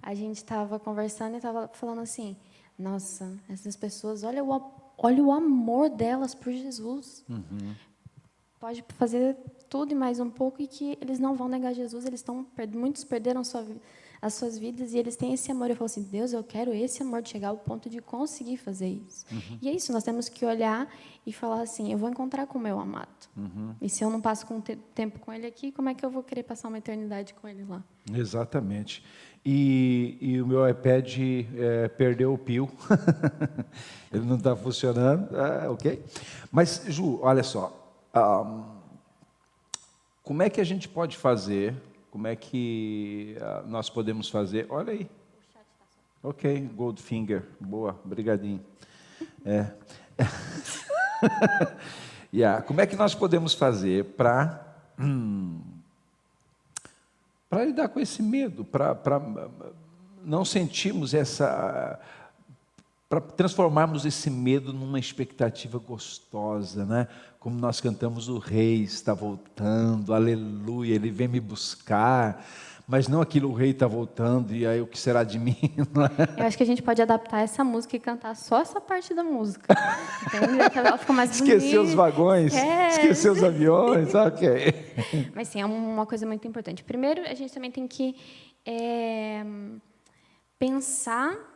a 0.00 0.14
gente 0.14 0.36
estava 0.36 0.78
conversando 0.78 1.34
e 1.34 1.38
estava 1.38 1.66
falando 1.72 2.02
assim: 2.02 2.36
nossa, 2.78 3.36
essas 3.48 3.74
pessoas, 3.74 4.22
olha 4.22 4.44
o, 4.44 4.72
olha 4.96 5.20
o 5.20 5.32
amor 5.32 5.90
delas 5.90 6.32
por 6.32 6.52
Jesus. 6.52 7.24
Uhum. 7.28 7.74
Pode 8.60 8.84
fazer 8.90 9.36
tudo 9.68 9.90
e 9.90 9.94
mais 9.96 10.20
um 10.20 10.30
pouco 10.30 10.62
e 10.62 10.68
que 10.68 10.96
eles 11.00 11.18
não 11.18 11.34
vão 11.34 11.48
negar 11.48 11.74
Jesus. 11.74 12.06
Eles 12.06 12.20
estão 12.20 12.46
muitos 12.72 13.02
perderam 13.02 13.42
sua 13.42 13.62
vida 13.62 13.80
as 14.20 14.34
suas 14.34 14.58
vidas 14.58 14.92
e 14.92 14.98
eles 14.98 15.16
têm 15.16 15.32
esse 15.34 15.50
amor. 15.50 15.70
Eu 15.70 15.76
falo 15.76 15.86
assim, 15.86 16.02
Deus, 16.02 16.32
eu 16.32 16.42
quero 16.42 16.72
esse 16.72 17.02
amor 17.02 17.22
de 17.22 17.30
chegar 17.30 17.48
ao 17.48 17.56
ponto 17.56 17.88
de 17.88 18.00
conseguir 18.00 18.56
fazer 18.56 18.88
isso. 18.88 19.24
Uhum. 19.30 19.58
E 19.60 19.68
é 19.68 19.72
isso, 19.72 19.92
nós 19.92 20.02
temos 20.02 20.28
que 20.28 20.44
olhar 20.44 20.88
e 21.26 21.32
falar 21.32 21.62
assim, 21.62 21.92
eu 21.92 21.98
vou 21.98 22.08
encontrar 22.08 22.46
com 22.46 22.58
o 22.58 22.62
meu 22.62 22.78
amado. 22.78 23.08
Uhum. 23.36 23.74
E 23.80 23.88
se 23.88 24.04
eu 24.04 24.10
não 24.10 24.20
passo 24.20 24.46
com 24.46 24.60
tempo 24.60 25.18
com 25.18 25.32
ele 25.32 25.46
aqui, 25.46 25.72
como 25.72 25.88
é 25.88 25.94
que 25.94 26.04
eu 26.04 26.10
vou 26.10 26.22
querer 26.22 26.42
passar 26.42 26.68
uma 26.68 26.78
eternidade 26.78 27.34
com 27.34 27.48
ele 27.48 27.64
lá? 27.64 27.82
Exatamente. 28.12 29.04
E, 29.44 30.16
e 30.20 30.40
o 30.40 30.46
meu 30.46 30.66
iPad 30.68 31.18
é, 31.18 31.88
perdeu 31.88 32.32
o 32.32 32.38
pio. 32.38 32.70
ele 34.10 34.24
não 34.24 34.36
está 34.36 34.56
funcionando, 34.56 35.28
ah, 35.36 35.70
ok? 35.70 36.02
Mas, 36.50 36.84
Ju, 36.88 37.20
olha 37.20 37.42
só. 37.42 37.80
Um, 38.14 38.64
como 40.22 40.42
é 40.42 40.48
que 40.48 40.60
a 40.60 40.64
gente 40.64 40.88
pode 40.88 41.18
fazer 41.18 41.74
como 42.14 42.28
é 42.28 42.36
que 42.36 43.36
uh, 43.40 43.68
nós 43.68 43.90
podemos 43.90 44.28
fazer? 44.28 44.68
Olha 44.70 44.92
aí. 44.92 45.10
Ok, 46.22 46.70
Goldfinger. 46.72 47.42
Boa, 47.58 48.00
brigadinho. 48.04 48.64
É. 49.44 49.66
yeah. 52.32 52.62
Como 52.62 52.80
é 52.80 52.86
que 52.86 52.94
nós 52.94 53.16
podemos 53.16 53.52
fazer 53.52 54.04
para 54.14 54.64
hum, 54.96 55.60
para 57.50 57.64
lidar 57.64 57.88
com 57.88 57.98
esse 57.98 58.22
medo, 58.22 58.64
para 58.64 58.96
não 60.24 60.44
sentirmos 60.44 61.14
essa 61.14 61.98
para 63.08 63.20
transformarmos 63.20 64.04
esse 64.04 64.30
medo 64.30 64.72
numa 64.72 64.98
expectativa 64.98 65.78
gostosa, 65.78 66.84
né? 66.84 67.06
Como 67.38 67.58
nós 67.58 67.80
cantamos, 67.80 68.28
o 68.28 68.38
Rei 68.38 68.82
está 68.82 69.12
voltando, 69.12 70.14
aleluia, 70.14 70.94
ele 70.94 71.10
vem 71.10 71.28
me 71.28 71.38
buscar, 71.40 72.44
mas 72.88 73.06
não 73.06 73.20
aquilo, 73.20 73.50
o 73.50 73.52
Rei 73.52 73.70
está 73.70 73.86
voltando, 73.86 74.54
e 74.54 74.66
aí 74.66 74.80
o 74.80 74.86
que 74.86 74.98
será 74.98 75.22
de 75.22 75.38
mim? 75.40 75.56
É? 76.36 76.42
Eu 76.42 76.46
acho 76.46 76.56
que 76.56 76.62
a 76.62 76.66
gente 76.66 76.82
pode 76.82 77.02
adaptar 77.02 77.40
essa 77.40 77.62
música 77.62 77.94
e 77.96 78.00
cantar 78.00 78.34
só 78.34 78.60
essa 78.60 78.80
parte 78.80 79.12
da 79.12 79.22
música. 79.22 79.74
Ela 80.74 80.96
fica 80.96 81.12
mais 81.12 81.30
Esquecer 81.30 81.78
os 81.78 81.92
vagões, 81.92 82.54
é. 82.54 82.88
esquecer 82.88 83.30
os 83.30 83.44
aviões, 83.44 84.12
ok. 84.16 85.30
Mas 85.34 85.48
sim, 85.48 85.60
é 85.60 85.66
uma 85.66 86.06
coisa 86.06 86.26
muito 86.26 86.48
importante. 86.48 86.82
Primeiro, 86.82 87.20
a 87.22 87.34
gente 87.34 87.52
também 87.52 87.70
tem 87.70 87.86
que 87.86 88.16
é, 88.66 89.44
pensar 90.58 91.53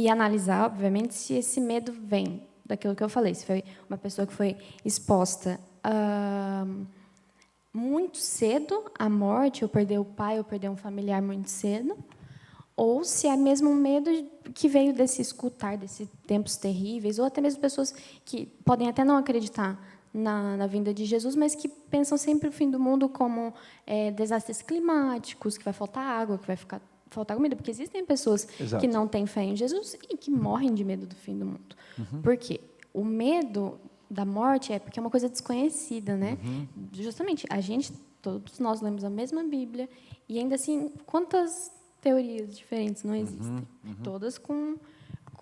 e 0.00 0.08
analisar, 0.08 0.64
obviamente, 0.64 1.12
se 1.12 1.34
esse 1.34 1.60
medo 1.60 1.92
vem 1.92 2.42
daquilo 2.64 2.96
que 2.96 3.04
eu 3.04 3.08
falei, 3.08 3.34
se 3.34 3.44
foi 3.44 3.62
uma 3.86 3.98
pessoa 3.98 4.26
que 4.26 4.32
foi 4.32 4.56
exposta 4.82 5.60
uh, 5.84 6.86
muito 7.70 8.16
cedo 8.16 8.90
à 8.98 9.10
morte, 9.10 9.62
ou 9.62 9.68
perdeu 9.68 10.00
o 10.00 10.04
pai, 10.06 10.38
ou 10.38 10.44
perdeu 10.44 10.72
um 10.72 10.76
familiar 10.76 11.20
muito 11.20 11.50
cedo, 11.50 11.98
ou 12.74 13.04
se 13.04 13.26
é 13.26 13.36
mesmo 13.36 13.68
um 13.68 13.74
medo 13.74 14.10
que 14.54 14.70
veio 14.70 14.94
desse 14.94 15.20
escutar, 15.20 15.76
desses 15.76 16.08
tempos 16.26 16.56
terríveis, 16.56 17.18
ou 17.18 17.26
até 17.26 17.42
mesmo 17.42 17.60
pessoas 17.60 17.92
que 18.24 18.46
podem 18.64 18.88
até 18.88 19.04
não 19.04 19.18
acreditar 19.18 19.78
na, 20.14 20.56
na, 20.56 20.66
vinda 20.66 20.94
de 20.94 21.04
Jesus, 21.04 21.36
mas 21.36 21.54
que 21.54 21.68
pensam 21.68 22.16
sempre 22.16 22.48
o 22.48 22.52
fim 22.52 22.70
do 22.70 22.80
mundo 22.80 23.06
como 23.06 23.52
é, 23.86 24.10
desastres 24.10 24.62
climáticos, 24.62 25.58
que 25.58 25.64
vai 25.64 25.74
faltar 25.74 26.02
água, 26.02 26.38
que 26.38 26.46
vai 26.46 26.56
ficar 26.56 26.80
faltar 27.10 27.36
comida, 27.36 27.56
porque 27.56 27.70
existem 27.70 28.04
pessoas 28.04 28.46
Exato. 28.58 28.80
que 28.80 28.88
não 28.88 29.06
têm 29.06 29.26
fé 29.26 29.42
em 29.42 29.56
Jesus 29.56 29.96
e 30.08 30.16
que 30.16 30.30
morrem 30.30 30.72
de 30.72 30.84
medo 30.84 31.06
do 31.06 31.14
fim 31.14 31.38
do 31.38 31.44
mundo. 31.44 31.76
Uhum. 31.98 32.22
Por 32.22 32.36
quê? 32.36 32.60
O 32.94 33.04
medo 33.04 33.78
da 34.08 34.24
morte 34.24 34.72
é 34.72 34.78
porque 34.78 34.98
é 34.98 35.02
uma 35.02 35.10
coisa 35.10 35.28
desconhecida, 35.28 36.16
né? 36.16 36.38
Uhum. 36.42 36.66
Justamente, 36.92 37.46
a 37.50 37.60
gente, 37.60 37.92
todos 38.22 38.58
nós 38.58 38.80
lemos 38.80 39.04
a 39.04 39.10
mesma 39.10 39.42
Bíblia 39.44 39.88
e 40.28 40.38
ainda 40.38 40.54
assim, 40.54 40.90
quantas 41.06 41.70
teorias 42.00 42.56
diferentes 42.56 43.02
não 43.02 43.14
existem? 43.14 43.46
Uhum. 43.46 43.64
uhum. 43.84 43.94
Todas 44.02 44.38
com 44.38 44.76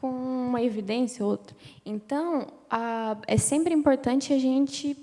com 0.00 0.10
uma 0.46 0.62
evidência 0.62 1.24
ou 1.24 1.32
outra. 1.32 1.56
Então, 1.84 2.46
a, 2.70 3.16
é 3.26 3.36
sempre 3.36 3.74
importante 3.74 4.32
a 4.32 4.38
gente 4.38 4.96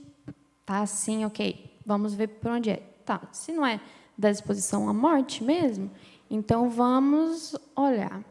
tá 0.65 0.81
assim, 0.81 1.25
ok, 1.25 1.69
vamos 1.85 2.13
ver 2.13 2.27
por 2.27 2.51
onde 2.51 2.69
é. 2.69 2.77
Tá, 3.05 3.21
se 3.33 3.51
não 3.51 3.65
é 3.65 3.81
da 4.17 4.31
disposição 4.31 4.87
à 4.87 4.93
morte 4.93 5.43
mesmo, 5.43 5.91
então 6.35 6.69
vamos 6.69 7.55
olhar. 7.75 8.23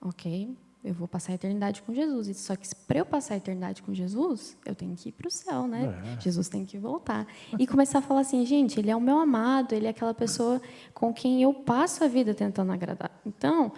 Ok, 0.00 0.56
eu 0.82 0.94
vou 0.94 1.06
passar 1.06 1.32
a 1.32 1.34
eternidade 1.34 1.82
com 1.82 1.92
Jesus. 1.92 2.36
Só 2.38 2.56
que 2.56 2.66
para 2.86 2.98
eu 2.98 3.06
passar 3.06 3.34
a 3.34 3.36
eternidade 3.36 3.82
com 3.82 3.92
Jesus, 3.92 4.56
eu 4.64 4.74
tenho 4.74 4.96
que 4.96 5.10
ir 5.10 5.12
para 5.12 5.28
o 5.28 5.30
céu, 5.30 5.66
né? 5.66 6.16
É. 6.16 6.20
Jesus 6.20 6.48
tem 6.48 6.64
que 6.64 6.78
voltar. 6.78 7.26
E 7.58 7.66
começar 7.66 7.98
a 7.98 8.02
falar 8.02 8.20
assim, 8.20 8.44
gente, 8.46 8.80
ele 8.80 8.90
é 8.90 8.96
o 8.96 9.00
meu 9.00 9.18
amado, 9.18 9.74
ele 9.74 9.86
é 9.86 9.90
aquela 9.90 10.14
pessoa 10.14 10.60
com 10.94 11.12
quem 11.12 11.42
eu 11.42 11.52
passo 11.52 12.02
a 12.02 12.08
vida 12.08 12.32
tentando 12.32 12.72
agradar. 12.72 13.10
Então, 13.26 13.72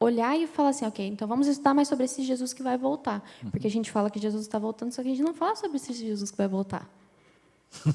olhar 0.00 0.36
e 0.36 0.46
falar 0.46 0.70
assim, 0.70 0.86
ok, 0.86 1.06
então 1.06 1.28
vamos 1.28 1.46
estudar 1.46 1.72
mais 1.72 1.86
sobre 1.86 2.06
esse 2.06 2.22
Jesus 2.24 2.52
que 2.52 2.62
vai 2.62 2.76
voltar. 2.76 3.22
Porque 3.50 3.68
a 3.68 3.70
gente 3.70 3.90
fala 3.90 4.10
que 4.10 4.18
Jesus 4.18 4.42
está 4.42 4.58
voltando, 4.58 4.90
só 4.90 5.02
que 5.02 5.08
a 5.08 5.12
gente 5.12 5.22
não 5.22 5.34
fala 5.34 5.54
sobre 5.54 5.76
esse 5.76 5.92
Jesus 5.92 6.30
que 6.32 6.36
vai 6.36 6.48
voltar. 6.48 6.90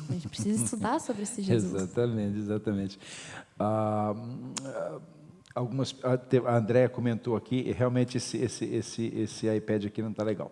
A 0.09 0.13
gente 0.13 0.29
precisa 0.29 0.63
estudar 0.63 0.99
sobre 0.99 1.23
esse 1.23 1.41
Jesus. 1.43 1.73
exatamente, 1.73 2.37
exatamente. 2.37 2.99
Ah, 3.59 4.15
algumas 5.53 5.95
a 6.03 6.57
Andréa 6.57 6.89
comentou 6.89 7.35
aqui, 7.35 7.71
realmente 7.71 8.17
esse, 8.17 8.37
esse, 8.37 8.65
esse, 8.65 9.05
esse 9.15 9.55
iPad 9.55 9.85
aqui 9.85 10.01
não 10.01 10.11
está 10.11 10.23
legal. 10.23 10.51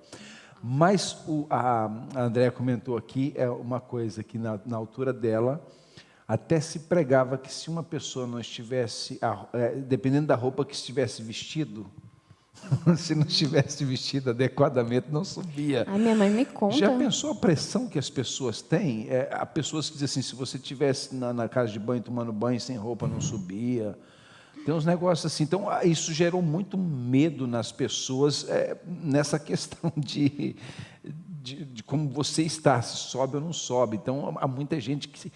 Mas 0.62 1.17
o, 1.27 1.45
a, 1.49 1.86
a 2.15 2.23
Andréa 2.23 2.51
comentou 2.51 2.95
aqui, 2.95 3.33
é 3.36 3.49
uma 3.49 3.81
coisa 3.81 4.23
que 4.23 4.38
na, 4.38 4.59
na 4.65 4.77
altura 4.77 5.12
dela, 5.12 5.65
até 6.25 6.59
se 6.62 6.79
pregava 6.79 7.38
que 7.38 7.51
se 7.51 7.69
uma 7.69 7.83
pessoa 7.83 8.25
não 8.25 8.39
estivesse, 8.39 9.19
é, 9.51 9.75
dependendo 9.75 10.27
da 10.27 10.36
roupa 10.36 10.63
que 10.63 10.73
estivesse 10.73 11.21
vestido, 11.21 11.86
se 12.97 13.15
não 13.15 13.26
estivesse 13.26 13.84
vestido 13.86 14.30
adequadamente, 14.30 15.08
não 15.12 15.23
subia. 15.23 15.86
A 15.88 15.97
minha 15.97 16.15
mãe 16.15 16.30
me 16.30 16.45
conta. 16.45 16.78
Já 16.78 16.97
pensou 16.97 17.32
a 17.32 17.36
pressão 17.36 17.88
que 17.88 17.97
as 17.97 18.10
pessoas 18.10 18.62
têm? 18.62 19.08
É, 19.10 19.30
há 19.32 19.45
pessoas 19.45 19.89
que 19.89 19.93
dizem 19.93 20.06
assim, 20.06 20.21
se 20.21 20.36
você 20.36 20.58
estivesse 20.58 21.15
na, 21.15 21.34
na, 21.34 21.49
casa 21.49 21.71
de 21.71 21.80
banho, 21.80 22.02
tomando 22.02 22.32
banho 22.32 22.60
sem 22.60 22.76
roupa, 22.76 23.08
não 23.08 23.21
subia. 23.21 23.97
Tem 24.65 24.73
uns 24.73 24.86
negócios 24.86 25.32
assim. 25.32 25.43
Então, 25.43 25.69
ah, 25.69 25.84
isso 25.84 26.13
gerou 26.13 26.41
muito 26.41 26.78
medo 26.78 27.47
nas 27.47 27.71
pessoas 27.71 28.47
é, 28.49 28.78
nessa 28.86 29.38
questão 29.39 29.91
de, 29.97 30.56
de, 31.41 31.65
de, 31.65 31.84
como 31.84 32.10
você 32.10 32.43
está, 32.43 32.82
se 32.82 32.95
sobe 32.97 33.36
ou 33.36 33.41
não 33.41 33.54
sobe. 33.54 33.97
Então, 33.97 34.36
há 34.39 34.47
muita 34.47 34.80
gente 34.80 35.08
que 35.08 35.32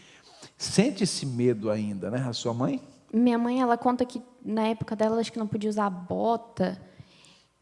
sente 0.58 1.04
esse 1.04 1.26
medo 1.26 1.70
ainda, 1.70 2.10
né? 2.10 2.26
A 2.28 2.34
sua 2.34 2.54
mãe? 2.54 2.82
Minha 3.14 3.38
mãe, 3.38 3.62
ela 3.62 3.78
conta 3.78 4.06
que 4.06 4.22
na 4.44 4.68
época 4.68 4.96
dela, 4.96 5.20
acho 5.20 5.32
que 5.32 5.40
não 5.40 5.48
podia 5.48 5.70
usar 5.70 5.90
bota. 5.90 6.80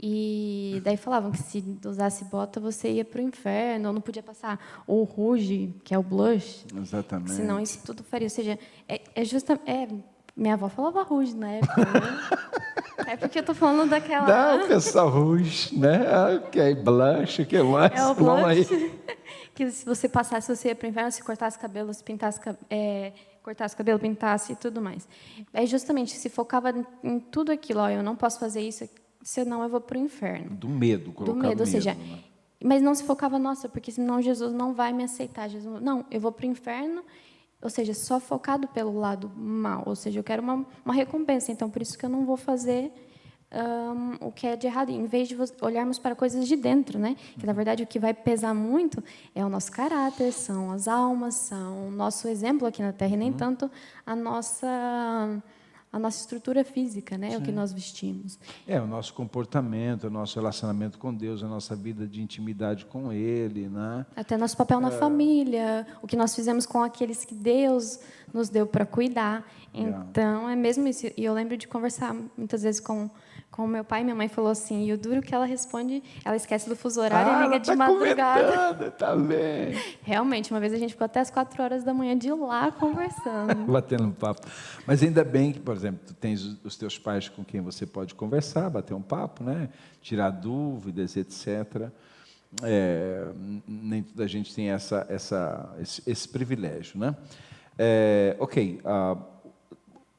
E 0.02 0.82
daí 0.84 0.98
falavam 0.98 1.32
que 1.32 1.42
se 1.42 1.64
usasse 1.86 2.26
bota, 2.26 2.60
você 2.60 2.92
ia 2.92 3.06
para 3.06 3.20
o 3.20 3.24
inferno, 3.24 3.88
ou 3.88 3.94
não 3.94 4.02
podia 4.02 4.22
passar 4.22 4.60
o 4.86 5.04
rouge, 5.04 5.74
que 5.84 5.94
é 5.94 5.98
o 5.98 6.04
blush. 6.04 6.66
Exatamente. 6.76 7.32
Senão 7.32 7.60
isso 7.60 7.82
tudo 7.86 8.04
faria. 8.04 8.26
Ou 8.26 8.30
seja, 8.30 8.60
é, 8.88 9.02
é 9.16 9.24
justamente. 9.24 9.70
É, 9.70 9.88
minha 10.36 10.56
avó 10.56 10.68
falava 10.68 11.02
rouge 11.02 11.34
na 11.36 11.52
época, 11.52 11.82
né? 11.82 12.30
É 13.08 13.16
porque 13.16 13.38
eu 13.38 13.42
estou 13.42 13.54
falando 13.54 13.90
daquela. 13.90 14.58
Não, 14.58 14.68
pessoal, 14.68 15.10
rouge, 15.10 15.78
né? 15.78 16.00
Ok, 16.38 16.76
blush, 16.76 17.42
o 17.42 17.46
que 17.46 17.62
mais? 17.62 17.94
É 17.94 18.04
o 18.08 18.16
blush. 18.16 18.92
que 19.54 19.70
se 19.70 19.86
você 19.86 20.10
passasse, 20.10 20.54
você 20.54 20.70
ia 20.70 20.76
para 20.76 20.88
o 20.88 20.90
inferno, 20.90 21.12
se 21.12 21.24
cortasse 21.24 21.58
cabelo, 21.58 21.94
se 21.94 22.04
pintasse, 22.04 22.40
é, 22.70 23.14
cortasse 23.44 23.76
cabelo, 23.76 24.00
pintasse 24.00 24.54
e 24.54 24.56
tudo 24.56 24.82
mais. 24.82 25.08
É 25.54 25.66
justamente, 25.66 26.18
se 26.18 26.30
focava 26.30 26.74
em 27.04 27.20
tudo 27.20 27.52
aquilo, 27.52 27.82
ó, 27.82 27.90
eu 27.90 28.02
não 28.02 28.16
posso 28.16 28.40
fazer 28.40 28.62
isso, 28.62 28.90
senão 29.26 29.64
eu 29.64 29.70
vou 29.70 29.82
para 29.82 29.98
o 29.98 30.02
inferno. 30.02 30.56
Do 30.56 30.70
medo, 30.70 31.12
colocar 31.12 31.34
do 31.34 31.48
medo, 31.48 31.60
ou 31.62 31.66
seja, 31.66 31.96
né? 31.96 32.20
mas 32.64 32.80
não 32.80 32.94
se 32.94 33.04
focava, 33.04 33.40
nossa, 33.40 33.68
porque 33.68 33.92
senão 33.92 34.22
Jesus 34.22 34.54
não 34.54 34.72
vai 34.72 34.94
me 34.94 35.04
aceitar. 35.04 35.50
Jesus, 35.50 35.82
não, 35.82 36.06
eu 36.12 36.22
vou 36.22 36.32
para 36.32 36.46
o 36.46 36.50
inferno, 36.50 37.04
ou 37.60 37.70
seja, 37.70 37.96
só 37.96 38.20
focado 38.20 38.68
pelo 38.68 38.98
lado 39.00 39.32
mal, 39.36 39.82
ou 39.88 39.96
seja, 39.96 40.20
eu 40.20 40.24
quero 40.24 40.44
uma, 40.44 40.64
uma 40.86 40.94
recompensa, 40.94 41.52
então 41.52 41.72
por 41.72 41.82
isso 41.82 41.98
que 41.98 42.06
eu 42.06 42.10
não 42.10 42.24
vou 42.24 42.38
fazer 42.38 42.92
um, 43.52 44.28
o 44.28 44.32
que 44.32 44.46
é 44.46 44.56
de 44.56 44.68
errado, 44.68 44.92
em 44.92 45.08
vez 45.08 45.28
de 45.28 45.36
olharmos 45.60 45.98
para 45.98 46.14
coisas 46.14 46.48
de 46.48 46.56
dentro, 46.56 47.00
né? 47.00 47.16
Que 47.40 47.48
na 47.48 47.54
verdade 47.54 47.82
o 47.82 47.88
que 47.88 47.98
vai 47.98 48.14
pesar 48.14 48.54
muito 48.54 49.04
é 49.34 49.44
o 49.44 49.50
nosso 49.50 49.72
caráter, 49.72 50.32
são 50.32 50.72
as 50.72 50.88
almas, 50.88 51.34
são 51.34 51.88
o 51.88 51.92
nosso 51.92 52.28
exemplo 52.28 52.68
aqui 52.68 52.84
na 52.84 52.94
Terra, 52.94 53.16
e 53.16 53.18
nem 53.18 53.32
uhum. 53.32 53.38
tanto 53.38 53.72
a 54.06 54.16
nossa 54.16 55.42
a 55.96 56.00
nossa 56.00 56.20
estrutura 56.20 56.66
física, 56.66 57.18
né? 57.18 57.32
Sim. 57.32 57.38
O 57.38 57.42
que 57.42 57.54
nós 57.54 57.72
vestimos. 57.72 58.38
É, 58.68 58.82
o 58.82 58.86
nosso 58.86 59.14
comportamento, 59.14 60.08
o 60.08 60.10
nosso 60.10 60.38
relacionamento 60.38 61.00
com 61.00 61.14
Deus, 61.14 61.42
a 61.42 61.48
nossa 61.48 61.74
vida 61.74 62.06
de 62.06 62.22
intimidade 62.22 62.86
com 62.86 63.14
Ele, 63.14 63.70
né? 63.70 64.06
Até 64.14 64.36
nosso 64.36 64.58
papel 64.58 64.82
na 64.82 64.90
é... 64.90 64.92
família, 64.92 65.88
o 66.02 66.08
que 66.08 66.18
nós 66.18 66.36
fizemos 66.36 66.66
com 66.66 66.84
aqueles 66.84 67.24
que 67.24 67.34
Deus 67.34 68.02
nos 68.34 68.50
deu 68.50 68.68
para 68.68 68.86
cuidar. 68.86 69.50
Então, 69.74 70.50
é 70.50 70.56
mesmo 70.56 70.86
isso. 70.86 71.08
E 71.16 71.24
eu 71.24 71.34
lembro 71.34 71.56
de 71.56 71.66
conversar 71.66 72.14
muitas 72.38 72.64
vezes 72.64 72.82
com 72.82 73.10
com 73.56 73.66
meu 73.66 73.86
pai 73.86 74.02
e 74.02 74.04
minha 74.04 74.16
mãe 74.16 74.28
falou 74.28 74.52
assim, 74.52 74.86
e 74.86 74.92
o 74.92 74.98
duro 74.98 75.22
que 75.22 75.34
ela 75.34 75.46
responde, 75.46 76.04
ela 76.26 76.36
esquece 76.36 76.68
do 76.68 76.76
fuso 76.76 77.00
horário 77.00 77.32
ah, 77.32 77.40
e 77.40 77.44
liga 77.46 77.60
de 77.62 77.68
tá 77.68 77.76
madrugada. 77.76 78.92
Tá 78.92 79.16
bem. 79.16 79.80
Realmente, 80.04 80.52
uma 80.52 80.60
vez 80.60 80.74
a 80.74 80.78
gente 80.78 80.92
ficou 80.92 81.06
até 81.06 81.22
as 81.22 81.32
quatro 81.32 81.64
horas 81.64 81.82
da 81.82 81.94
manhã 81.94 82.18
de 82.18 82.30
lá 82.34 82.70
conversando. 82.74 83.64
Batendo 83.72 84.04
um 84.04 84.12
papo. 84.12 84.46
Mas 84.86 85.02
ainda 85.02 85.24
bem 85.24 85.54
que, 85.54 85.62
por 85.62 85.74
exemplo, 85.74 86.02
tu 86.06 86.14
tens 86.14 86.44
os 86.66 86.76
teus 86.76 87.00
pais 87.00 87.30
com 87.30 87.46
quem 87.46 87.62
você 87.62 87.86
pode 87.86 88.14
conversar, 88.14 88.70
bater 88.70 88.94
um 88.94 89.02
papo, 89.02 89.42
né? 89.42 89.70
tirar 90.02 90.32
dúvidas, 90.32 91.16
etc. 91.16 91.90
É, 92.62 93.26
nem 93.66 94.04
toda 94.04 94.26
a 94.26 94.28
gente 94.28 94.54
tem 94.54 94.70
essa, 94.70 95.06
essa, 95.10 95.74
esse, 95.80 96.04
esse 96.06 96.28
privilégio. 96.28 97.00
Né? 97.00 97.16
É, 97.80 98.36
ok. 98.38 98.82
Uh, 98.84 99.35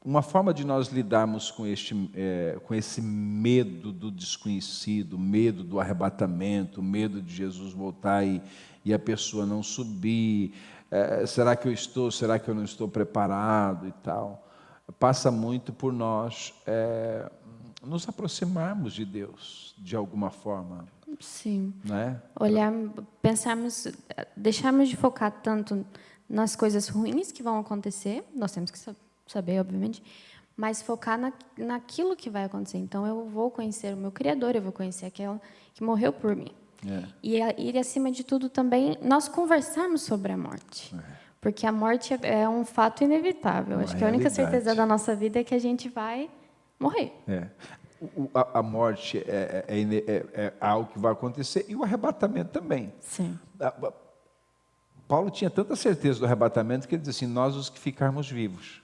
uma 0.07 0.23
forma 0.23 0.55
de 0.55 0.65
nós 0.65 0.87
lidarmos 0.87 1.51
com, 1.51 1.67
este, 1.67 2.09
é, 2.15 2.61
com 2.65 2.73
esse 2.73 3.03
medo 3.03 3.93
do 3.93 4.09
desconhecido, 4.09 5.19
medo 5.19 5.65
do 5.65 5.81
arrebatamento, 5.81 6.81
medo 6.81 7.21
de 7.21 7.35
Jesus 7.35 7.73
voltar 7.73 8.25
e, 8.25 8.41
e 8.85 8.95
a 8.95 9.01
pessoa 9.01 9.45
não 9.45 9.65
subir, 9.65 10.55
é, 10.93 11.27
será 11.27 11.57
que 11.57 11.67
eu 11.67 11.73
estou, 11.73 12.09
será 12.13 12.39
que 12.39 12.49
eu 12.49 12.55
não 12.55 12.63
estou 12.63 12.87
preparado 12.87 13.89
e 13.89 13.93
tal, 14.05 14.49
passa 14.97 15.29
muito 15.29 15.73
por 15.73 15.93
nós 15.93 16.55
é, 16.65 17.29
nos 17.83 18.09
aproximarmos 18.09 18.93
de 18.93 19.05
Deus 19.05 19.75
de 19.77 19.97
alguma 19.97 20.31
forma. 20.31 20.85
Sim. 21.19 21.75
Né? 21.85 22.23
Olhar, 22.39 22.73
pensarmos, 23.21 23.89
deixarmos 24.37 24.89
de 24.89 24.97
focar 24.97 25.33
tanto 25.43 25.85
nas 26.31 26.55
coisas 26.55 26.87
ruins 26.89 27.33
que 27.33 27.43
vão 27.43 27.59
acontecer, 27.59 28.25
nós 28.33 28.53
temos 28.53 28.71
que 28.71 28.79
saber, 28.79 29.06
obviamente, 29.61 30.03
mas 30.57 30.81
focar 30.81 31.19
na, 31.19 31.33
naquilo 31.57 32.17
que 32.17 32.31
vai 32.31 32.45
acontecer. 32.45 32.79
Então, 32.79 33.07
eu 33.07 33.29
vou 33.29 33.51
conhecer 33.51 33.93
o 33.95 33.97
meu 33.97 34.11
Criador, 34.11 34.57
eu 34.57 34.63
vou 34.63 34.73
conhecer 34.73 35.07
aquela 35.07 35.41
que 35.75 35.83
morreu 35.83 36.13
por 36.13 36.35
mim. 36.35 36.53
É. 36.87 37.05
E, 37.23 37.39
e, 37.71 37.79
acima 37.79 38.11
de 38.11 38.25
tudo, 38.25 38.49
também, 38.49 38.97
nós 39.03 39.29
conversarmos 39.29 40.03
sobre 40.03 40.33
a 40.33 40.37
morte. 40.37 40.95
É. 40.95 41.27
Porque 41.41 41.67
a 41.67 41.73
morte 41.73 42.15
é, 42.15 42.43
é 42.43 42.49
um 42.49 42.65
fato 42.65 43.05
inevitável. 43.05 43.77
Uma 43.77 43.85
Acho 43.85 43.97
que 43.97 44.05
a 44.05 44.09
única 44.09 44.31
certeza 44.31 44.75
da 44.75 44.87
nossa 44.87 45.15
vida 45.15 45.41
é 45.41 45.45
que 45.45 45.55
a 45.55 45.59
gente 45.59 45.89
vai 45.89 46.31
morrer. 46.79 47.13
É. 47.29 47.49
O, 48.17 48.29
a, 48.35 48.59
a, 48.59 48.63
morte 48.63 49.19
é, 49.19 49.65
é, 49.69 49.83
é, 49.83 50.27
é, 50.35 50.53
algo 50.61 50.91
que 50.93 50.99
vai 50.99 51.13
acontecer 51.13 51.65
e 51.69 51.75
o 51.75 51.83
arrebatamento 51.83 52.51
também. 52.51 52.93
Sim. 53.01 53.39
Paulo 55.09 55.31
tinha 55.31 55.49
tanta 55.49 55.75
certeza 55.77 56.19
do 56.19 56.27
arrebatamento 56.27 56.87
que 56.87 56.95
ele 56.95 57.03
disse 57.03 57.25
assim: 57.25 57.33
Nós 57.33 57.57
os 57.57 57.71
que 57.71 57.79
ficarmos 57.79 58.31
vivos. 58.31 58.83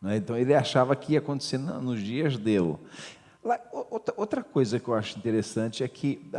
Né? 0.00 0.16
Então 0.16 0.36
ele 0.36 0.54
achava 0.54 0.94
que 0.94 1.12
ia 1.12 1.18
acontecer 1.18 1.58
nos 1.58 2.00
dias 2.00 2.36
dele. 2.36 2.76
outra, 4.16 4.42
coisa 4.42 4.78
que 4.78 4.88
eu 4.88 4.94
acho 4.94 5.18
interessante 5.18 5.82
é 5.82 5.88
que 5.88 6.30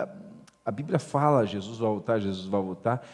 a, 0.65 0.71
Bíblia 0.71 0.99
fala: 0.99 1.45
Jesus 1.45 1.77
vai 1.79 1.89
voltar, 1.89 2.19
Jesus 2.19 2.47
vai 2.47 2.61
voltar, 2.61 3.07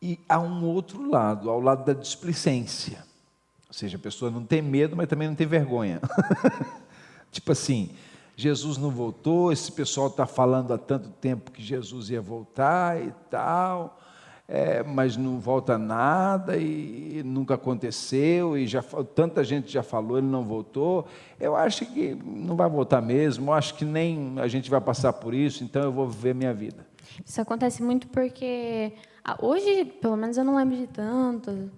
e 0.00 0.20
há 0.28 0.38
um 0.38 0.64
outro 0.64 1.10
lado, 1.10 1.50
ao 1.50 1.60
lado 1.60 1.84
da 1.84 1.92
displicência. 1.92 3.04
Ou 3.68 3.74
seja, 3.74 3.96
a 3.96 4.00
pessoa 4.00 4.30
não 4.30 4.44
tem 4.44 4.62
medo, 4.62 4.96
mas 4.96 5.08
também 5.08 5.26
não 5.26 5.34
tem 5.34 5.46
vergonha. 5.46 6.00
tipo 7.32 7.50
assim, 7.50 7.90
Jesus 8.36 8.78
não 8.78 8.90
voltou, 8.90 9.50
esse 9.50 9.72
pessoal 9.72 10.06
está 10.06 10.26
falando 10.26 10.72
há 10.72 10.78
tanto 10.78 11.10
tempo 11.10 11.50
que 11.50 11.62
Jesus 11.62 12.10
ia 12.10 12.20
voltar 12.20 13.02
e 13.02 13.12
tal 13.28 13.98
é, 14.46 14.82
mas 14.82 15.16
não 15.16 15.38
volta 15.38 15.78
nada 15.78 16.56
e 16.56 17.22
nunca 17.24 17.54
aconteceu 17.54 18.58
e 18.58 18.66
já 18.66 18.82
tanta 19.14 19.42
gente 19.42 19.72
já 19.72 19.82
falou 19.82 20.18
ele 20.18 20.26
não 20.26 20.44
voltou. 20.44 21.06
Eu 21.40 21.56
acho 21.56 21.86
que 21.86 22.14
não 22.14 22.54
vai 22.54 22.68
voltar 22.68 23.00
mesmo. 23.00 23.50
Eu 23.50 23.54
acho 23.54 23.74
que 23.74 23.84
nem 23.84 24.34
a 24.38 24.46
gente 24.46 24.70
vai 24.70 24.80
passar 24.80 25.14
por 25.14 25.32
isso. 25.32 25.64
Então 25.64 25.82
eu 25.82 25.92
vou 25.92 26.06
viver 26.08 26.34
minha 26.34 26.52
vida. 26.52 26.86
Isso 27.24 27.40
acontece 27.40 27.82
muito 27.82 28.06
porque 28.08 28.92
hoje, 29.40 29.84
pelo 30.00 30.16
menos, 30.16 30.36
eu 30.36 30.44
não 30.44 30.56
lembro 30.56 30.76
de 30.76 30.86
tanto, 30.88 31.70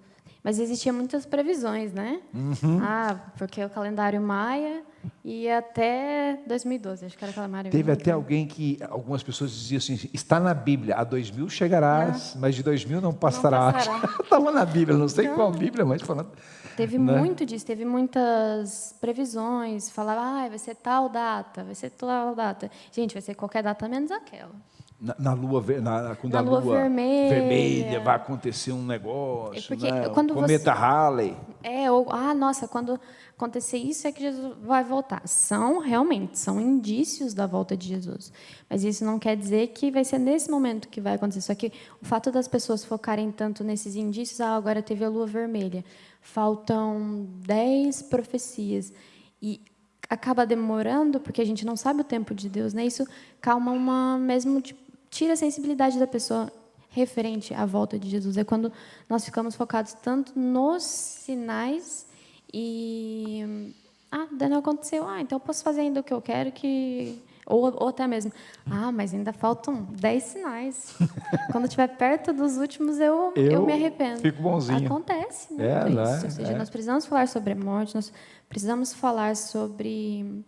mas 0.43 0.59
existiam 0.59 0.95
muitas 0.95 1.25
previsões, 1.25 1.93
né? 1.93 2.21
Uhum. 2.33 2.79
Ah, 2.81 3.31
porque 3.37 3.63
o 3.63 3.69
calendário 3.69 4.21
maia 4.21 4.83
e 5.23 5.49
até 5.49 6.39
2012, 6.47 7.05
acho 7.05 7.17
que 7.17 7.23
era 7.23 7.31
aquela 7.31 7.47
Maria. 7.47 7.71
Teve 7.71 7.91
até 7.91 8.11
alguém 8.11 8.47
que, 8.47 8.77
algumas 8.89 9.23
pessoas 9.23 9.51
diziam 9.51 9.77
assim, 9.77 10.09
está 10.13 10.39
na 10.39 10.53
Bíblia, 10.53 10.95
a 10.95 11.03
2000 11.03 11.49
chegarás, 11.49 12.35
mas 12.39 12.55
de 12.55 12.63
2000 12.63 13.01
não 13.01 13.13
passará. 13.13 13.73
Estava 14.21 14.51
na 14.53 14.65
Bíblia, 14.65 14.97
não 14.97 15.07
sei 15.07 15.25
então, 15.25 15.35
qual 15.35 15.51
Bíblia, 15.51 15.85
mas 15.85 16.01
falando. 16.01 16.29
Teve 16.75 16.99
né? 16.99 17.17
muito 17.17 17.45
disso, 17.45 17.65
teve 17.65 17.83
muitas 17.83 18.95
previsões, 19.01 19.89
falava, 19.89 20.21
ah, 20.21 20.49
vai 20.49 20.59
ser 20.59 20.75
tal 20.75 21.09
data, 21.09 21.63
vai 21.63 21.73
ser 21.73 21.89
tal 21.89 22.35
data. 22.35 22.69
Gente, 22.91 23.13
vai 23.13 23.21
ser 23.21 23.33
qualquer 23.33 23.63
data 23.63 23.87
menos 23.89 24.11
aquela. 24.11 24.51
Na, 24.99 25.15
na, 25.19 25.33
lua, 25.33 25.63
na, 25.79 26.15
quando 26.15 26.33
na 26.33 26.39
a 26.39 26.41
lua, 26.41 26.59
lua 26.59 26.77
vermelha. 26.79 27.29
vermelha. 27.29 27.99
vai 27.99 28.15
acontecer 28.15 28.71
um 28.71 28.83
negócio, 28.83 29.59
é 29.59 29.61
porque 29.61 29.91
né? 29.91 30.09
quando 30.09 30.33
cometa 30.33 30.73
você, 30.73 30.79
Halley. 30.79 31.37
É, 31.61 31.91
ou, 31.91 32.11
ah, 32.11 32.33
nossa, 32.33 32.67
quando 32.67 32.99
acontecer 33.37 33.77
isso 33.77 34.07
é 34.07 34.11
que 34.11 34.21
Jesus 34.21 34.57
vai 34.63 34.83
voltar. 34.83 35.21
São, 35.27 35.77
realmente, 35.77 36.39
são 36.39 36.59
indícios 36.59 37.35
da 37.35 37.45
volta 37.45 37.77
de 37.77 37.87
Jesus. 37.87 38.33
Mas 38.67 38.83
isso 38.83 39.05
não 39.05 39.19
quer 39.19 39.37
dizer 39.37 39.67
que 39.67 39.91
vai 39.91 40.03
ser 40.03 40.17
nesse 40.17 40.49
momento 40.49 40.89
que 40.89 40.99
vai 40.99 41.13
acontecer. 41.13 41.41
Só 41.41 41.53
que 41.53 41.71
o 42.01 42.05
fato 42.05 42.31
das 42.31 42.47
pessoas 42.47 42.83
focarem 42.83 43.31
tanto 43.31 43.63
nesses 43.63 43.95
indícios, 43.95 44.41
ah, 44.41 44.55
agora 44.55 44.81
teve 44.81 45.05
a 45.05 45.09
lua 45.09 45.27
vermelha, 45.27 45.85
faltam 46.19 47.27
dez 47.45 48.01
profecias. 48.01 48.91
E 49.39 49.61
acaba 50.09 50.45
demorando 50.45 51.19
porque 51.19 51.41
a 51.41 51.45
gente 51.45 51.65
não 51.65 51.75
sabe 51.75 52.01
o 52.01 52.03
tempo 52.03 52.33
de 52.33 52.49
Deus, 52.49 52.73
né? 52.73 52.85
Isso 52.85 53.05
calma 53.39 53.71
uma 53.71 54.17
mesmo 54.17 54.61
tipo, 54.61 54.86
tira 55.09 55.33
a 55.33 55.35
sensibilidade 55.35 55.99
da 55.99 56.07
pessoa 56.07 56.51
referente 56.89 57.53
à 57.53 57.65
volta 57.65 57.99
de 57.99 58.09
Jesus. 58.09 58.37
É 58.37 58.43
quando 58.43 58.71
nós 59.09 59.23
ficamos 59.23 59.55
focados 59.55 59.93
tanto 59.93 60.37
nos 60.37 60.83
sinais 60.83 62.07
e 62.53 63.73
ah, 64.11 64.27
Daniel 64.31 64.59
aconteceu, 64.59 65.07
ah, 65.07 65.21
então 65.21 65.35
eu 65.35 65.39
posso 65.39 65.63
fazer 65.63 65.81
ainda 65.81 65.99
o 65.99 66.03
que 66.03 66.13
eu 66.13 66.21
quero 66.21 66.51
que 66.51 67.21
ou, 67.45 67.73
ou 67.81 67.87
até 67.87 68.05
mesmo, 68.05 68.31
ah, 68.69 68.91
mas 68.91 69.13
ainda 69.13 69.31
faltam 69.31 69.87
dez 69.91 70.23
sinais. 70.23 70.95
Quando 71.51 71.63
estiver 71.63 71.87
perto 71.87 72.33
dos 72.33 72.57
últimos, 72.57 72.99
eu, 72.99 73.31
eu, 73.35 73.51
eu, 73.51 73.65
me 73.65 73.71
arrependo. 73.71 74.19
Fico 74.19 74.41
bonzinho. 74.41 74.85
Acontece 74.85 75.53
é, 75.57 75.89
isso. 75.89 75.99
É? 75.99 76.25
Ou 76.25 76.31
seja, 76.31 76.51
é. 76.51 76.57
nós 76.57 76.69
precisamos 76.69 77.05
falar 77.05 77.27
sobre 77.27 77.53
a 77.53 77.55
morte, 77.55 77.95
nós 77.95 78.11
precisamos 78.49 78.93
falar 78.93 79.37
sobre 79.37 80.43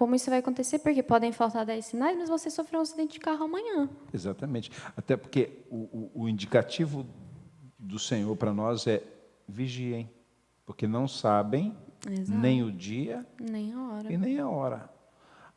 como 0.00 0.14
isso 0.14 0.30
vai 0.30 0.38
acontecer, 0.38 0.78
porque 0.78 1.02
podem 1.02 1.30
faltar 1.30 1.66
10 1.66 1.84
sinais, 1.84 2.16
mas 2.16 2.30
você 2.30 2.48
sofreu 2.48 2.80
um 2.80 2.82
acidente 2.82 3.12
de 3.12 3.20
carro 3.20 3.44
amanhã. 3.44 3.86
Exatamente. 4.14 4.72
Até 4.96 5.14
porque 5.14 5.58
o, 5.68 5.76
o, 5.76 6.22
o 6.22 6.28
indicativo 6.28 7.04
do 7.78 7.98
Senhor 7.98 8.34
para 8.34 8.54
nós 8.54 8.86
é 8.86 9.02
vigiem, 9.46 10.10
porque 10.64 10.86
não 10.86 11.06
sabem 11.06 11.76
Exato. 12.10 12.38
nem 12.38 12.62
o 12.62 12.72
dia 12.72 13.26
nem 13.38 13.74
a 13.74 13.82
hora. 13.82 14.10
e 14.10 14.16
nem 14.16 14.38
a 14.38 14.48
hora. 14.48 14.90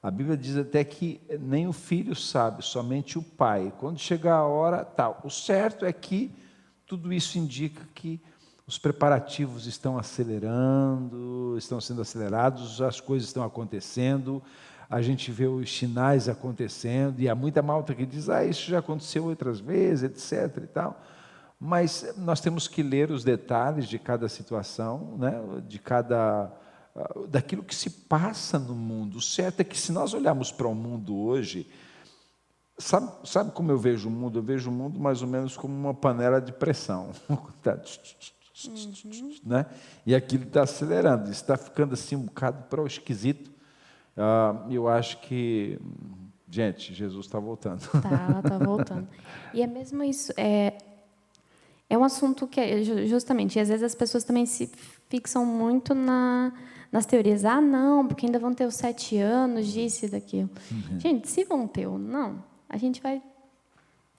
A 0.02 0.12
Bíblia 0.12 0.36
diz 0.36 0.58
até 0.58 0.84
que 0.84 1.22
nem 1.40 1.66
o 1.66 1.72
filho 1.72 2.14
sabe, 2.14 2.66
somente 2.66 3.18
o 3.18 3.24
pai. 3.24 3.72
Quando 3.80 3.98
chegar 3.98 4.36
a 4.36 4.46
hora, 4.46 4.84
tal. 4.84 5.22
O 5.24 5.30
certo 5.30 5.86
é 5.86 5.94
que 5.94 6.36
tudo 6.86 7.14
isso 7.14 7.38
indica 7.38 7.82
que 7.96 8.22
os 8.66 8.78
preparativos 8.78 9.66
estão 9.66 9.98
acelerando, 9.98 11.56
estão 11.58 11.82
sendo 11.82 12.02
acelerados, 12.02 12.82
as 12.82 13.00
coisas 13.00 13.28
estão 13.28 13.44
acontecendo, 13.44 14.42
a 14.90 15.02
gente 15.02 15.32
vê 15.32 15.48
os 15.48 15.76
sinais 15.76 16.30
acontecendo, 16.30 17.20
e 17.20 17.28
há 17.28 17.36
muita 17.36 17.62
malta 17.62 17.94
que 17.94 18.06
diz, 18.06 18.30
ah, 18.30 18.46
isso 18.46 18.70
já 18.70 18.80
aconteceu 18.80 19.26
outras 19.26 19.60
vezes, 19.60 20.04
etc. 20.04 20.64
e 20.64 20.68
tal. 20.68 21.02
Mas 21.60 22.14
nós 22.18 22.40
temos 22.42 22.68
que 22.68 22.84
ler 22.84 23.12
os 23.12 23.24
detalhes 23.24 23.88
de 23.88 23.98
cada 23.98 24.30
situação, 24.30 25.18
né? 25.18 25.42
de 25.68 25.80
cada 25.80 26.52
daquilo 27.30 27.64
que 27.64 27.74
se 27.74 27.90
passa 27.90 28.60
no 28.60 28.76
mundo. 28.76 29.18
O 29.18 29.22
certo 29.22 29.62
é 29.62 29.64
que 29.64 29.78
se 29.78 29.92
nós 29.92 30.14
olharmos 30.14 30.52
para 30.52 30.68
o 30.68 30.76
mundo 30.76 31.18
hoje, 31.18 31.68
sabe, 32.78 33.12
sabe 33.28 33.52
como 33.52 33.72
eu 33.72 33.80
vejo 33.80 34.10
o 34.10 34.12
mundo? 34.12 34.40
Eu 34.40 34.44
vejo 34.44 34.70
o 34.70 34.74
mundo 34.74 35.00
mais 35.00 35.22
ou 35.22 35.28
menos 35.28 35.58
como 35.58 35.74
uma 35.74 35.94
panela 35.94 36.40
de 36.40 36.52
pressão. 36.52 37.12
Uhum. 38.68 39.36
Né? 39.44 39.66
E 40.06 40.14
aquilo 40.14 40.44
está 40.44 40.62
acelerando, 40.64 41.32
está 41.32 41.58
ficando 41.58 41.94
assim 41.94 42.16
um 42.16 42.24
bocado 42.24 42.64
para 42.70 42.82
o 42.82 42.88
esquisito. 42.88 43.52
Uh, 44.16 44.72
eu 44.72 44.88
acho 44.88 45.20
que, 45.22 45.80
gente, 46.50 46.94
Jesus 46.94 47.26
está 47.26 47.40
voltando. 47.40 47.82
Está, 47.82 48.42
está 48.44 48.58
voltando. 48.60 49.08
E 49.54 49.62
é 49.62 49.68
mesmo 49.68 50.04
isso. 50.04 50.32
É, 50.38 50.78
é 51.90 51.98
um 51.98 52.04
assunto 52.04 52.48
que, 52.48 52.60
é, 52.60 52.84
justamente, 52.84 53.58
e 53.58 53.60
às 53.60 53.70
vezes 53.70 53.84
as 53.84 53.96
pessoas 53.96 54.24
também 54.24 54.46
se 54.46 54.70
fixam 55.10 55.46
muito 55.46 55.96
na, 55.96 56.54
nas 56.92 57.06
teorias, 57.06 57.46
ah, 57.46 57.60
não, 57.60 58.08
porque 58.08 58.28
ainda 58.28 58.38
vão 58.38 58.54
ter 58.54 58.66
os 58.66 58.76
sete 58.76 59.18
anos 59.18 59.68
disso 59.68 60.06
e 60.06 60.10
daquilo. 60.10 60.50
Uhum. 60.72 61.00
Gente, 61.00 61.28
se 61.28 61.44
vão 61.44 61.68
ter 61.68 61.88
ou 61.88 61.98
não, 61.98 62.44
a 62.70 62.78
gente 62.78 63.02
vai. 63.02 63.22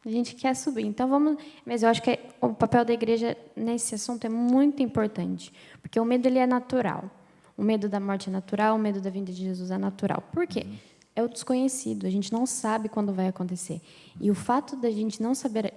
A 0.05 0.11
gente 0.11 0.35
quer 0.35 0.55
subir. 0.55 0.85
Então 0.85 1.09
vamos. 1.09 1.37
Mas 1.64 1.83
eu 1.83 1.88
acho 1.88 2.03
que 2.03 2.11
é, 2.11 2.29
o 2.40 2.51
papel 2.51 2.85
da 2.85 2.93
igreja 2.93 3.37
nesse 3.57 3.95
assunto 3.95 4.25
é 4.25 4.29
muito 4.29 4.83
importante, 4.83 5.53
porque 5.81 5.99
o 5.99 6.05
medo 6.05 6.27
ele 6.27 6.38
é 6.38 6.47
natural. 6.47 7.11
O 7.57 7.62
medo 7.62 7.88
da 7.88 8.01
morte 8.01 8.29
é 8.29 8.33
natural, 8.33 8.77
o 8.77 8.79
medo 8.79 9.01
da 9.01 9.11
vinda 9.11 9.33
de 9.33 9.45
Jesus 9.45 9.71
é 9.71 9.79
natural. 9.79 10.23
Por 10.33 10.47
quê? 10.47 10.67
Uhum. 10.67 10.77
É 11.17 11.23
o 11.23 11.29
desconhecido. 11.29 12.07
A 12.07 12.11
gente 12.11 12.33
não 12.33 12.45
sabe 12.47 12.88
quando 12.88 13.12
vai 13.12 13.29
acontecer. 13.29 13.81
E 14.21 14.31
o 14.31 14.35
fato 14.35 14.75
da 14.77 14.90
gente 14.90 15.23
não 15.23 15.35
saber 15.35 15.73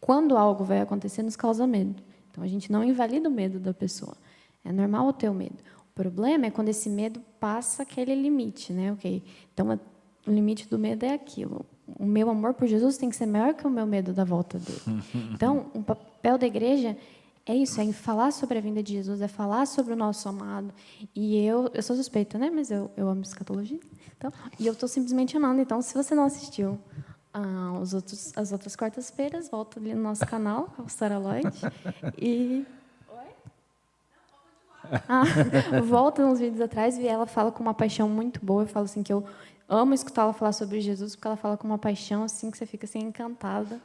quando 0.00 0.36
algo 0.36 0.64
vai 0.64 0.80
acontecer 0.80 1.22
nos 1.22 1.36
causa 1.36 1.66
medo. 1.66 2.02
Então 2.30 2.42
a 2.42 2.46
gente 2.46 2.72
não 2.72 2.82
invalida 2.82 3.28
o 3.28 3.32
medo 3.32 3.60
da 3.60 3.74
pessoa. 3.74 4.16
É 4.64 4.72
normal 4.72 5.12
ter 5.12 5.28
o 5.28 5.34
medo 5.34 5.62
problema 5.98 6.46
é 6.46 6.50
quando 6.52 6.68
esse 6.68 6.88
medo 6.88 7.18
passa 7.40 7.82
aquele 7.82 8.14
limite, 8.14 8.72
né? 8.72 8.92
Ok, 8.92 9.20
então 9.52 9.80
o 10.24 10.30
limite 10.30 10.68
do 10.68 10.78
medo 10.78 11.04
é 11.04 11.12
aquilo. 11.12 11.66
O 11.96 12.04
meu 12.04 12.28
amor 12.28 12.54
por 12.54 12.66
Jesus 12.66 12.96
tem 12.96 13.08
que 13.08 13.16
ser 13.16 13.26
maior 13.26 13.54
que 13.54 13.66
o 13.66 13.70
meu 13.70 13.86
medo 13.86 14.12
da 14.12 14.24
volta 14.24 14.58
dele. 14.58 15.02
Então, 15.34 15.66
o 15.74 15.82
papel 15.82 16.36
da 16.36 16.46
igreja 16.46 16.96
é 17.46 17.54
isso, 17.56 17.80
é 17.80 17.92
falar 17.92 18.30
sobre 18.30 18.58
a 18.58 18.60
vinda 18.60 18.82
de 18.82 18.92
Jesus, 18.92 19.22
é 19.22 19.28
falar 19.28 19.66
sobre 19.66 19.94
o 19.94 19.96
nosso 19.96 20.28
amado. 20.28 20.72
E 21.14 21.38
eu, 21.38 21.70
eu 21.72 21.82
sou 21.82 21.96
suspeita, 21.96 22.36
né? 22.36 22.50
Mas 22.50 22.70
eu, 22.70 22.90
eu 22.96 23.08
amo 23.08 23.22
escatologia. 23.22 23.80
Então, 24.16 24.30
e 24.58 24.66
eu 24.66 24.74
estou 24.74 24.88
simplesmente 24.88 25.36
amando. 25.36 25.62
Então, 25.62 25.80
se 25.80 25.94
você 25.94 26.14
não 26.14 26.24
assistiu 26.24 26.78
ah, 27.32 27.78
os 27.80 27.94
outros, 27.94 28.36
as 28.36 28.52
outras 28.52 28.76
quartas-feiras, 28.76 29.48
volta 29.48 29.80
ali 29.80 29.94
no 29.94 30.02
nosso 30.02 30.26
canal, 30.26 30.74
Sarah 30.88 31.18
Lloyd. 31.18 31.48
E 32.18 32.66
ah, 35.08 35.22
volta 35.84 36.24
uns 36.24 36.38
vídeos 36.38 36.60
atrás 36.60 36.96
e 36.98 37.06
ela 37.06 37.26
fala 37.26 37.52
com 37.52 37.62
uma 37.62 37.74
paixão 37.74 38.08
muito 38.08 38.44
boa. 38.44 38.62
Eu 38.62 38.66
falo 38.66 38.84
assim 38.84 39.02
que 39.02 39.12
eu 39.12 39.24
amo 39.68 39.92
escutar 39.92 40.22
ela 40.22 40.32
falar 40.32 40.52
sobre 40.52 40.80
Jesus 40.80 41.14
porque 41.14 41.28
ela 41.28 41.36
fala 41.36 41.56
com 41.56 41.66
uma 41.66 41.78
paixão 41.78 42.24
assim 42.24 42.50
que 42.50 42.56
você 42.56 42.66
fica 42.66 42.86
assim 42.86 43.00
encantada. 43.00 43.80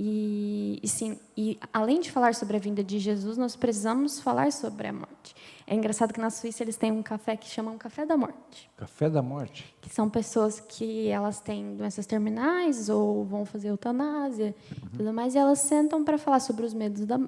E, 0.00 0.78
e, 0.80 0.86
sim, 0.86 1.18
e 1.36 1.58
além 1.72 2.00
de 2.00 2.12
falar 2.12 2.32
sobre 2.32 2.56
a 2.56 2.60
vinda 2.60 2.84
de 2.84 3.00
Jesus, 3.00 3.36
nós 3.36 3.56
precisamos 3.56 4.20
falar 4.20 4.52
sobre 4.52 4.86
a 4.86 4.92
morte. 4.92 5.34
É 5.66 5.74
engraçado 5.74 6.14
que 6.14 6.20
na 6.20 6.30
Suíça 6.30 6.62
eles 6.62 6.76
têm 6.76 6.92
um 6.92 7.02
café 7.02 7.36
que 7.36 7.48
chamam 7.48 7.76
Café 7.76 8.06
da 8.06 8.16
Morte. 8.16 8.70
Café 8.76 9.10
da 9.10 9.20
Morte? 9.20 9.74
Que 9.80 9.90
são 9.90 10.08
pessoas 10.08 10.60
que 10.60 11.08
elas 11.08 11.40
têm 11.40 11.74
doenças 11.74 12.06
terminais 12.06 12.88
ou 12.88 13.24
vão 13.24 13.44
fazer 13.44 13.70
eutanásia, 13.70 14.54
uhum. 14.70 14.88
tudo 14.96 15.12
mais, 15.12 15.34
e 15.34 15.38
elas 15.38 15.58
sentam 15.58 16.04
para 16.04 16.16
falar 16.16 16.38
sobre 16.38 16.64
os 16.64 16.72
medos 16.72 17.04
da, 17.04 17.18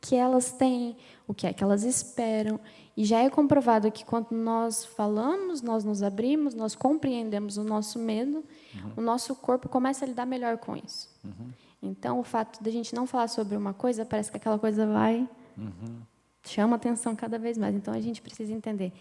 que 0.00 0.16
elas 0.16 0.52
têm, 0.52 0.96
o 1.26 1.34
que 1.34 1.46
é 1.46 1.52
que 1.52 1.62
elas 1.62 1.82
esperam. 1.82 2.58
E 2.96 3.04
já 3.04 3.20
é 3.20 3.30
comprovado 3.30 3.90
que 3.90 4.04
quando 4.04 4.32
nós 4.32 4.84
falamos, 4.84 5.62
nós 5.62 5.84
nos 5.84 6.02
abrimos, 6.02 6.54
nós 6.54 6.74
compreendemos 6.74 7.56
o 7.56 7.64
nosso 7.64 7.98
medo, 7.98 8.44
uhum. 8.74 8.92
o 8.96 9.00
nosso 9.00 9.34
corpo 9.34 9.68
começa 9.68 10.04
a 10.04 10.08
lidar 10.08 10.26
melhor 10.26 10.58
com 10.58 10.76
isso. 10.76 11.08
Uhum. 11.24 11.50
Então, 11.82 12.18
o 12.18 12.22
fato 12.22 12.62
de 12.62 12.68
a 12.68 12.72
gente 12.72 12.94
não 12.94 13.06
falar 13.06 13.28
sobre 13.28 13.56
uma 13.56 13.72
coisa, 13.72 14.04
parece 14.04 14.30
que 14.30 14.36
aquela 14.36 14.58
coisa 14.58 14.86
vai. 14.86 15.28
Uhum. 15.56 16.00
chama 16.44 16.76
atenção 16.76 17.14
cada 17.14 17.38
vez 17.38 17.56
mais. 17.56 17.74
Então, 17.74 17.92
a 17.92 18.00
gente 18.00 18.20
precisa 18.20 18.52
entender 18.52 18.92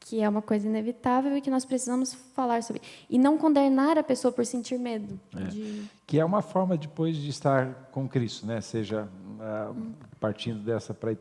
que 0.00 0.20
é 0.20 0.28
uma 0.28 0.42
coisa 0.42 0.66
inevitável 0.68 1.36
e 1.36 1.40
que 1.40 1.50
nós 1.50 1.64
precisamos 1.64 2.14
falar 2.34 2.62
sobre. 2.62 2.82
E 3.10 3.18
não 3.18 3.36
condenar 3.36 3.98
a 3.98 4.02
pessoa 4.02 4.32
por 4.32 4.44
sentir 4.46 4.78
medo. 4.78 5.18
É. 5.36 5.44
De... 5.44 5.84
Que 6.06 6.18
é 6.18 6.24
uma 6.24 6.42
forma 6.42 6.76
depois 6.76 7.16
de 7.16 7.28
estar 7.28 7.88
com 7.90 8.08
Cristo, 8.08 8.46
né? 8.46 8.60
seja 8.60 9.08
partindo 10.20 10.60
dessa 10.60 10.92
para 10.92 11.16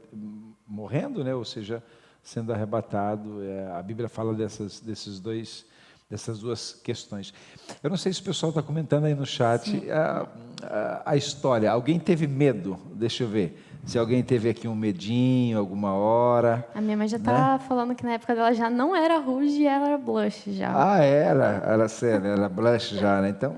morrendo, 0.67 1.23
né? 1.23 1.33
ou 1.33 1.45
seja, 1.45 1.83
sendo 2.23 2.53
arrebatado. 2.53 3.41
É, 3.43 3.71
a 3.71 3.81
Bíblia 3.81 4.09
fala 4.09 4.33
dessas, 4.33 4.79
desses 4.79 5.19
dois, 5.19 5.65
dessas 6.09 6.39
duas 6.39 6.73
questões. 6.73 7.33
Eu 7.81 7.89
não 7.89 7.97
sei 7.97 8.11
se 8.13 8.21
o 8.21 8.23
pessoal 8.23 8.49
está 8.49 8.61
comentando 8.61 9.05
aí 9.05 9.15
no 9.15 9.25
chat 9.25 9.89
a, 9.89 10.27
a, 10.63 11.11
a 11.11 11.15
história. 11.15 11.71
Alguém 11.71 11.99
teve 11.99 12.27
medo? 12.27 12.77
Deixa 12.93 13.23
eu 13.23 13.27
ver 13.29 13.63
se 13.87 13.97
alguém 13.97 14.21
teve 14.21 14.49
aqui 14.49 14.67
um 14.67 14.75
medinho 14.75 15.57
alguma 15.57 15.93
hora. 15.93 16.67
A 16.75 16.81
minha 16.81 16.97
mãe 16.97 17.07
já 17.07 17.15
está 17.15 17.53
né? 17.53 17.59
falando 17.59 17.95
que 17.95 18.03
na 18.03 18.13
época 18.13 18.35
dela 18.35 18.53
já 18.53 18.69
não 18.69 18.93
era 18.93 19.17
rouge, 19.17 19.65
ela 19.65 19.87
era 19.87 19.97
blush 19.97 20.51
já. 20.51 20.71
Ah, 20.75 20.99
era, 20.99 21.63
era 21.65 21.87
sério, 21.87 22.27
era 22.27 22.49
blush 22.49 22.95
já, 22.95 23.21
né? 23.21 23.29
Então, 23.29 23.55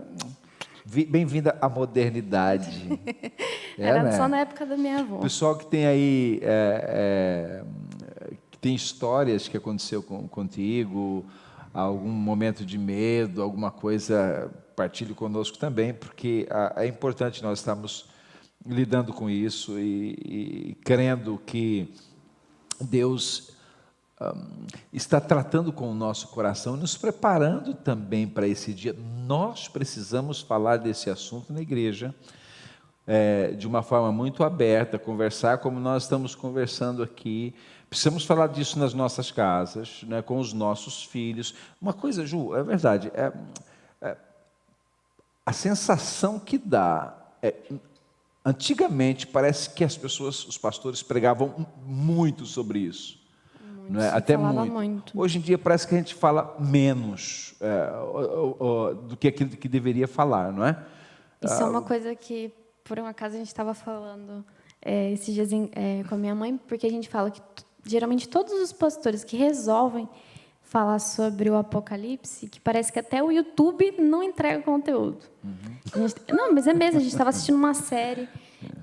bem-vinda 0.90 1.58
à 1.62 1.70
modernidade. 1.70 3.00
é, 3.78 3.86
era 3.86 4.04
né? 4.04 4.12
só 4.12 4.28
na 4.28 4.40
época 4.40 4.66
da 4.66 4.76
minha 4.76 5.00
avó. 5.00 5.20
Pessoal 5.20 5.56
que 5.58 5.66
tem 5.66 5.86
aí, 5.86 6.40
é, 6.42 7.64
é, 8.22 8.34
que 8.52 8.58
tem 8.58 8.74
histórias 8.74 9.48
que 9.48 9.58
aconteceu 9.58 10.02
com, 10.02 10.28
contigo, 10.28 11.26
algum 11.74 12.10
momento 12.10 12.66
de 12.66 12.78
medo, 12.78 13.42
alguma 13.42 13.72
coisa, 13.72 14.52
partilhe 14.76 15.14
conosco 15.14 15.58
também, 15.58 15.94
porque 15.94 16.48
é 16.76 16.88
importante 16.88 17.44
nós 17.44 17.60
estarmos 17.60 18.10
lidando 18.66 19.14
com 19.14 19.30
isso 19.30 19.80
e, 19.80 20.72
e 20.72 20.78
crendo 20.84 21.42
que 21.46 21.94
Deus 22.82 23.59
um, 24.22 24.68
está 24.92 25.20
tratando 25.22 25.72
com 25.72 25.90
o 25.90 25.94
nosso 25.94 26.28
coração, 26.30 26.76
nos 26.76 26.98
preparando 26.98 27.74
também 27.74 28.28
para 28.28 28.48
esse 28.48 28.74
dia. 28.74 28.96
Nós 29.26 29.68
precisamos 29.68 30.42
falar 30.42 30.78
desse 30.78 31.10
assunto 31.10 31.54
na 31.54 31.62
igreja 31.62 32.14
é, 33.08 33.52
de 33.52 33.68
uma 33.68 33.82
forma 33.82 34.12
muito 34.12 34.44
aberta, 34.44 35.00
conversar 35.00 35.58
como 35.60 35.80
nós 35.80 36.04
estamos 36.04 36.36
conversando 36.36 37.02
aqui. 37.02 37.56
Precisamos 37.90 38.24
falar 38.24 38.48
disso 38.48 38.78
nas 38.78 38.94
nossas 38.94 39.32
casas, 39.32 40.04
né, 40.04 40.22
com 40.22 40.38
os 40.38 40.54
nossos 40.54 41.04
filhos. 41.04 41.56
Uma 41.82 41.94
coisa, 41.94 42.26
Ju, 42.26 42.56
é 42.56 42.64
verdade, 42.64 43.12
é, 43.16 43.32
é 44.02 44.18
a 45.46 45.52
sensação 45.54 46.40
que 46.40 46.58
dá 46.58 47.16
é, 47.42 47.56
Antigamente, 48.50 49.28
parece 49.28 49.70
que 49.70 49.84
as 49.84 49.98
pessoas, 49.98 50.46
os 50.48 50.58
pastores, 50.58 51.04
pregavam 51.04 51.68
muito 51.86 52.46
sobre 52.46 52.80
isso. 52.80 53.19
Não 53.90 54.02
é? 54.02 54.10
Até 54.10 54.38
muito. 54.38 54.72
muito. 54.72 55.20
Hoje 55.20 55.40
em 55.40 55.42
dia 55.42 55.58
parece 55.58 55.88
que 55.88 55.96
a 55.96 55.98
gente 55.98 56.14
fala 56.16 56.56
menos 56.60 57.56
é, 57.60 57.92
o- 58.02 58.56
o- 58.64 58.94
do 58.94 59.18
que 59.18 59.28
aquilo 59.28 59.50
que 59.50 59.68
deveria 59.68 60.08
falar, 60.08 60.52
não 60.54 60.64
é? 60.66 60.78
Isso 61.44 61.62
é 61.62 61.66
uma 61.66 61.82
coisa 61.82 62.14
que, 62.16 62.52
por 62.84 63.00
um 63.00 63.06
acaso, 63.06 63.36
a 63.36 63.38
gente 63.40 63.48
estava 63.48 63.74
falando 63.74 64.46
é, 64.82 65.12
esses 65.12 65.34
dias 65.34 65.50
é, 65.74 66.04
com 66.08 66.16
a 66.16 66.18
minha 66.18 66.36
mãe, 66.36 66.56
porque 66.68 66.86
a 66.88 66.90
gente 66.90 67.10
fala 67.10 67.30
que 67.32 67.42
geralmente 67.86 68.30
todos 68.30 68.54
os 68.54 68.72
pastores 68.72 69.24
que 69.24 69.36
resolvem 69.36 70.08
falar 70.62 71.00
sobre 71.00 71.50
o 71.50 71.56
Apocalipse, 71.56 72.48
que 72.48 72.60
parece 72.62 72.94
que 72.94 73.00
até 73.00 73.24
o 73.24 73.32
YouTube 73.32 73.96
não 74.00 74.22
entrega 74.22 74.62
conteúdo. 74.62 75.18
A 75.94 75.98
gente- 76.00 76.16
não, 76.32 76.54
mas 76.54 76.68
é 76.68 76.74
mesmo, 76.74 76.98
a 77.00 77.02
gente 77.02 77.12
estava 77.12 77.32
assistindo 77.32 77.56
uma 77.56 77.74
série 77.74 78.30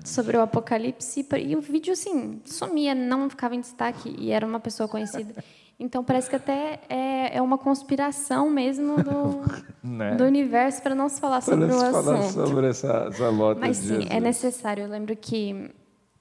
sobre 0.03 0.37
o 0.37 0.41
Apocalipse 0.41 1.25
e 1.39 1.55
o 1.55 1.61
vídeo, 1.61 1.93
assim, 1.93 2.41
sumia, 2.45 2.95
não 2.95 3.29
ficava 3.29 3.55
em 3.55 3.61
destaque 3.61 4.15
e 4.17 4.31
era 4.31 4.45
uma 4.45 4.59
pessoa 4.59 4.87
conhecida. 4.87 5.43
Então, 5.79 6.03
parece 6.03 6.29
que 6.29 6.35
até 6.35 6.79
é, 6.89 7.37
é 7.37 7.41
uma 7.41 7.57
conspiração 7.57 8.49
mesmo 8.49 8.95
do, 9.03 9.41
Né? 9.83 10.15
do 10.15 10.23
universo 10.23 10.81
para 10.81 10.95
não 10.95 11.07
se 11.07 11.19
falar 11.19 11.41
sobre 11.41 11.67
Para 11.67 11.75
o 11.75 11.91
falar 11.91 12.19
assunto. 12.19 12.47
sobre 12.47 12.67
essa, 12.67 13.07
essa 13.09 13.29
lota 13.29 13.59
Mas 13.59 13.77
sim, 13.77 13.97
é 13.97 14.01
Jesus. 14.01 14.23
necessário. 14.23 14.83
Eu 14.85 14.89
lembro 14.89 15.15
que 15.15 15.69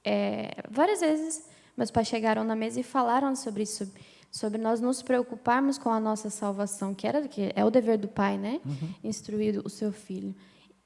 é, 0.04 0.50
várias 0.70 1.00
vezes 1.00 1.42
meus 1.76 1.90
pais 1.90 2.06
chegaram 2.06 2.44
na 2.44 2.54
mesa 2.54 2.80
e 2.80 2.82
falaram 2.82 3.34
sobre 3.34 3.62
isso, 3.62 3.84
sobre, 3.84 4.00
sobre 4.30 4.58
nós 4.58 4.80
nos 4.80 5.02
preocuparmos 5.02 5.78
com 5.78 5.90
a 5.90 5.98
nossa 6.00 6.30
salvação, 6.30 6.94
que 6.94 7.06
era 7.06 7.26
que 7.26 7.50
é 7.54 7.64
o 7.64 7.70
dever 7.70 7.98
do 7.98 8.08
pai, 8.08 8.36
né? 8.38 8.60
Uhum. 8.64 8.88
Instruir 9.04 9.60
o 9.64 9.68
seu 9.68 9.90
filho. 9.90 10.34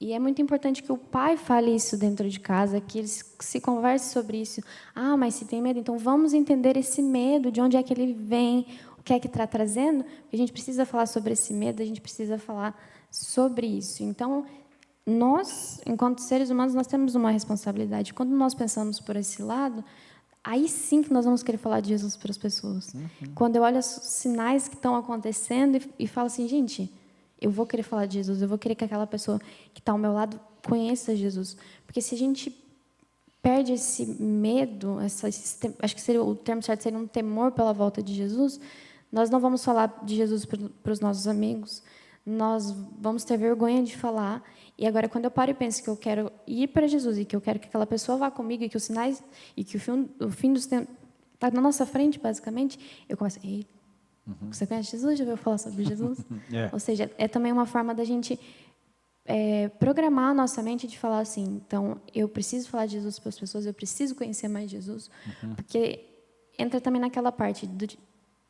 E 0.00 0.14
é 0.14 0.18
muito 0.18 0.40
importante 0.40 0.82
que 0.82 0.90
o 0.90 0.96
pai 0.96 1.36
fale 1.36 1.74
isso 1.74 1.94
dentro 1.94 2.26
de 2.26 2.40
casa, 2.40 2.80
que 2.80 2.98
eles 2.98 3.22
se 3.38 3.60
converse 3.60 4.10
sobre 4.10 4.40
isso. 4.40 4.62
Ah, 4.94 5.14
mas 5.14 5.34
se 5.34 5.44
tem 5.44 5.60
medo, 5.60 5.78
então 5.78 5.98
vamos 5.98 6.32
entender 6.32 6.74
esse 6.78 7.02
medo, 7.02 7.52
de 7.52 7.60
onde 7.60 7.76
é 7.76 7.82
que 7.82 7.92
ele 7.92 8.14
vem, 8.14 8.66
o 8.98 9.02
que 9.02 9.12
é 9.12 9.20
que 9.20 9.26
está 9.26 9.46
trazendo. 9.46 10.02
A 10.32 10.36
gente 10.36 10.52
precisa 10.52 10.86
falar 10.86 11.04
sobre 11.04 11.34
esse 11.34 11.52
medo, 11.52 11.82
a 11.82 11.84
gente 11.84 12.00
precisa 12.00 12.38
falar 12.38 12.74
sobre 13.10 13.66
isso. 13.66 14.02
Então, 14.02 14.46
nós, 15.04 15.82
enquanto 15.84 16.20
seres 16.20 16.48
humanos, 16.48 16.72
nós 16.72 16.86
temos 16.86 17.14
uma 17.14 17.30
responsabilidade. 17.30 18.14
Quando 18.14 18.30
nós 18.30 18.54
pensamos 18.54 19.00
por 19.00 19.16
esse 19.16 19.42
lado, 19.42 19.84
aí 20.42 20.66
sim 20.66 21.02
que 21.02 21.12
nós 21.12 21.26
vamos 21.26 21.42
querer 21.42 21.58
falar 21.58 21.80
de 21.80 21.90
Jesus 21.90 22.16
para 22.16 22.30
as 22.30 22.38
pessoas. 22.38 22.94
Quando 23.34 23.56
eu 23.56 23.62
olho 23.62 23.78
os 23.78 23.84
sinais 23.84 24.66
que 24.66 24.76
estão 24.76 24.96
acontecendo 24.96 25.76
e, 25.76 26.04
e 26.04 26.06
falo 26.06 26.28
assim, 26.28 26.48
gente, 26.48 26.90
eu 27.40 27.50
vou 27.50 27.66
querer 27.66 27.82
falar 27.82 28.06
de 28.06 28.14
Jesus, 28.14 28.42
eu 28.42 28.48
vou 28.48 28.58
querer 28.58 28.74
que 28.74 28.84
aquela 28.84 29.06
pessoa 29.06 29.40
que 29.72 29.80
está 29.80 29.92
ao 29.92 29.98
meu 29.98 30.12
lado 30.12 30.38
conheça 30.66 31.16
Jesus. 31.16 31.56
Porque 31.86 32.00
se 32.00 32.14
a 32.14 32.18
gente 32.18 32.54
perde 33.42 33.72
esse 33.72 34.04
medo, 34.04 35.00
essa, 35.00 35.28
esse 35.28 35.74
acho 35.80 35.94
que 35.94 36.00
seria, 36.00 36.22
o 36.22 36.34
termo 36.34 36.62
certo 36.62 36.82
seria 36.82 36.98
um 36.98 37.06
temor 37.06 37.52
pela 37.52 37.72
volta 37.72 38.02
de 38.02 38.14
Jesus, 38.14 38.60
nós 39.10 39.30
não 39.30 39.40
vamos 39.40 39.64
falar 39.64 40.00
de 40.04 40.14
Jesus 40.14 40.44
para 40.44 40.92
os 40.92 41.00
nossos 41.00 41.26
amigos, 41.26 41.82
nós 42.24 42.70
vamos 43.00 43.24
ter 43.24 43.36
vergonha 43.36 43.82
de 43.82 43.96
falar. 43.96 44.42
E 44.76 44.86
agora, 44.86 45.08
quando 45.08 45.24
eu 45.24 45.30
paro 45.30 45.50
e 45.50 45.54
penso 45.54 45.82
que 45.82 45.88
eu 45.88 45.96
quero 45.96 46.30
ir 46.46 46.68
para 46.68 46.86
Jesus 46.86 47.18
e 47.18 47.24
que 47.24 47.34
eu 47.34 47.40
quero 47.40 47.58
que 47.58 47.66
aquela 47.66 47.86
pessoa 47.86 48.18
vá 48.18 48.30
comigo 48.30 48.62
e 48.62 48.68
que 48.68 48.76
os 48.76 48.84
sinais 48.84 49.22
e 49.56 49.64
que 49.64 49.76
o 49.76 49.80
fim, 49.80 50.08
o 50.20 50.30
fim 50.30 50.52
dos 50.52 50.66
tempos 50.66 50.94
está 51.34 51.50
na 51.50 51.60
nossa 51.60 51.86
frente, 51.86 52.18
basicamente, 52.18 52.78
eu 53.08 53.16
começo, 53.16 53.40
ei, 54.42 54.52
você 54.52 54.66
conhece 54.66 54.90
Jesus? 54.92 55.18
Já 55.18 55.24
ouviu 55.24 55.36
falar 55.36 55.58
sobre 55.58 55.84
Jesus? 55.84 56.18
É. 56.52 56.68
Ou 56.72 56.78
seja, 56.80 57.10
é 57.18 57.28
também 57.28 57.52
uma 57.52 57.66
forma 57.66 57.94
da 57.94 58.04
gente 58.04 58.38
é, 59.24 59.68
programar 59.68 60.30
a 60.30 60.34
nossa 60.34 60.62
mente 60.62 60.86
de 60.86 60.98
falar 60.98 61.20
assim, 61.20 61.44
então, 61.64 62.00
eu 62.14 62.28
preciso 62.28 62.68
falar 62.68 62.86
de 62.86 62.92
Jesus 62.92 63.18
para 63.18 63.28
as 63.28 63.38
pessoas, 63.38 63.66
eu 63.66 63.74
preciso 63.74 64.14
conhecer 64.14 64.48
mais 64.48 64.70
Jesus, 64.70 65.10
porque 65.54 66.04
entra 66.58 66.80
também 66.80 67.00
naquela 67.00 67.30
parte 67.30 67.66
do 67.66 67.86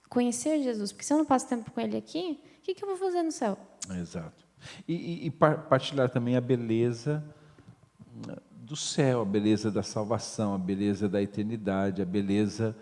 conhecer 0.08 0.62
Jesus, 0.62 0.90
porque 0.92 1.04
se 1.04 1.12
eu 1.12 1.18
não 1.18 1.24
passo 1.24 1.48
tempo 1.48 1.70
com 1.70 1.80
Ele 1.80 1.96
aqui, 1.96 2.40
o 2.58 2.62
que, 2.62 2.74
que 2.74 2.84
eu 2.84 2.88
vou 2.88 2.96
fazer 2.96 3.22
no 3.22 3.30
céu? 3.32 3.58
Exato. 4.00 4.44
E, 4.86 4.94
e- 4.94 5.26
e 5.26 5.30
par- 5.30 5.68
partilhar 5.68 6.08
também 6.10 6.36
a 6.36 6.40
beleza 6.40 7.22
hum, 8.14 8.34
do 8.52 8.76
céu, 8.76 9.22
a 9.22 9.24
beleza 9.24 9.70
da 9.70 9.82
salvação, 9.82 10.54
a 10.54 10.58
beleza 10.58 11.08
da 11.08 11.20
eternidade, 11.22 12.00
a 12.02 12.04
beleza 12.04 12.76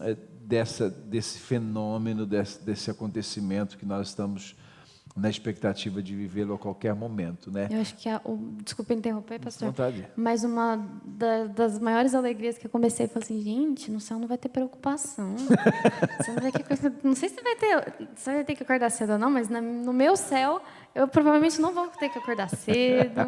eh, 0.00 0.16
dessa, 0.50 0.90
desse 0.90 1.38
fenômeno, 1.38 2.26
desse, 2.26 2.60
desse 2.64 2.90
acontecimento 2.90 3.78
que 3.78 3.86
nós 3.86 4.08
estamos 4.08 4.56
na 5.16 5.28
expectativa 5.28 6.00
de 6.00 6.14
vivê-lo 6.14 6.54
a 6.54 6.58
qualquer 6.58 6.94
momento, 6.94 7.50
né? 7.50 7.68
Eu 7.70 7.80
acho 7.80 7.96
que, 7.96 8.08
a, 8.08 8.20
o, 8.24 8.36
desculpa 8.62 8.94
interromper, 8.94 9.40
pastor, 9.40 9.68
Vontade. 9.68 10.06
mas 10.16 10.44
uma 10.44 10.76
da- 11.04 11.46
das 11.46 11.78
maiores 11.80 12.14
alegrias 12.14 12.56
que 12.56 12.66
eu 12.66 12.70
comecei 12.70 13.08
foi 13.08 13.20
assim, 13.22 13.40
gente, 13.42 13.90
no 13.90 14.00
céu 14.00 14.18
não 14.20 14.28
vai 14.28 14.38
ter 14.38 14.48
preocupação. 14.48 15.34
Não, 16.28 16.34
vai 16.40 16.52
ter 16.52 16.64
não 17.02 17.14
sei 17.14 17.28
se 17.28 17.42
vai 17.42 17.56
ter, 17.56 17.92
você 18.14 18.32
vai 18.34 18.44
ter 18.44 18.54
que 18.54 18.62
acordar 18.62 18.88
cedo 18.90 19.12
ou 19.14 19.18
não, 19.18 19.30
mas 19.30 19.48
na- 19.48 19.60
no 19.60 19.92
meu 19.92 20.16
céu, 20.16 20.62
eu 20.94 21.06
provavelmente 21.08 21.60
não 21.60 21.72
vou 21.72 21.88
ter 21.88 22.08
que 22.08 22.18
acordar 22.18 22.48
cedo, 22.48 23.20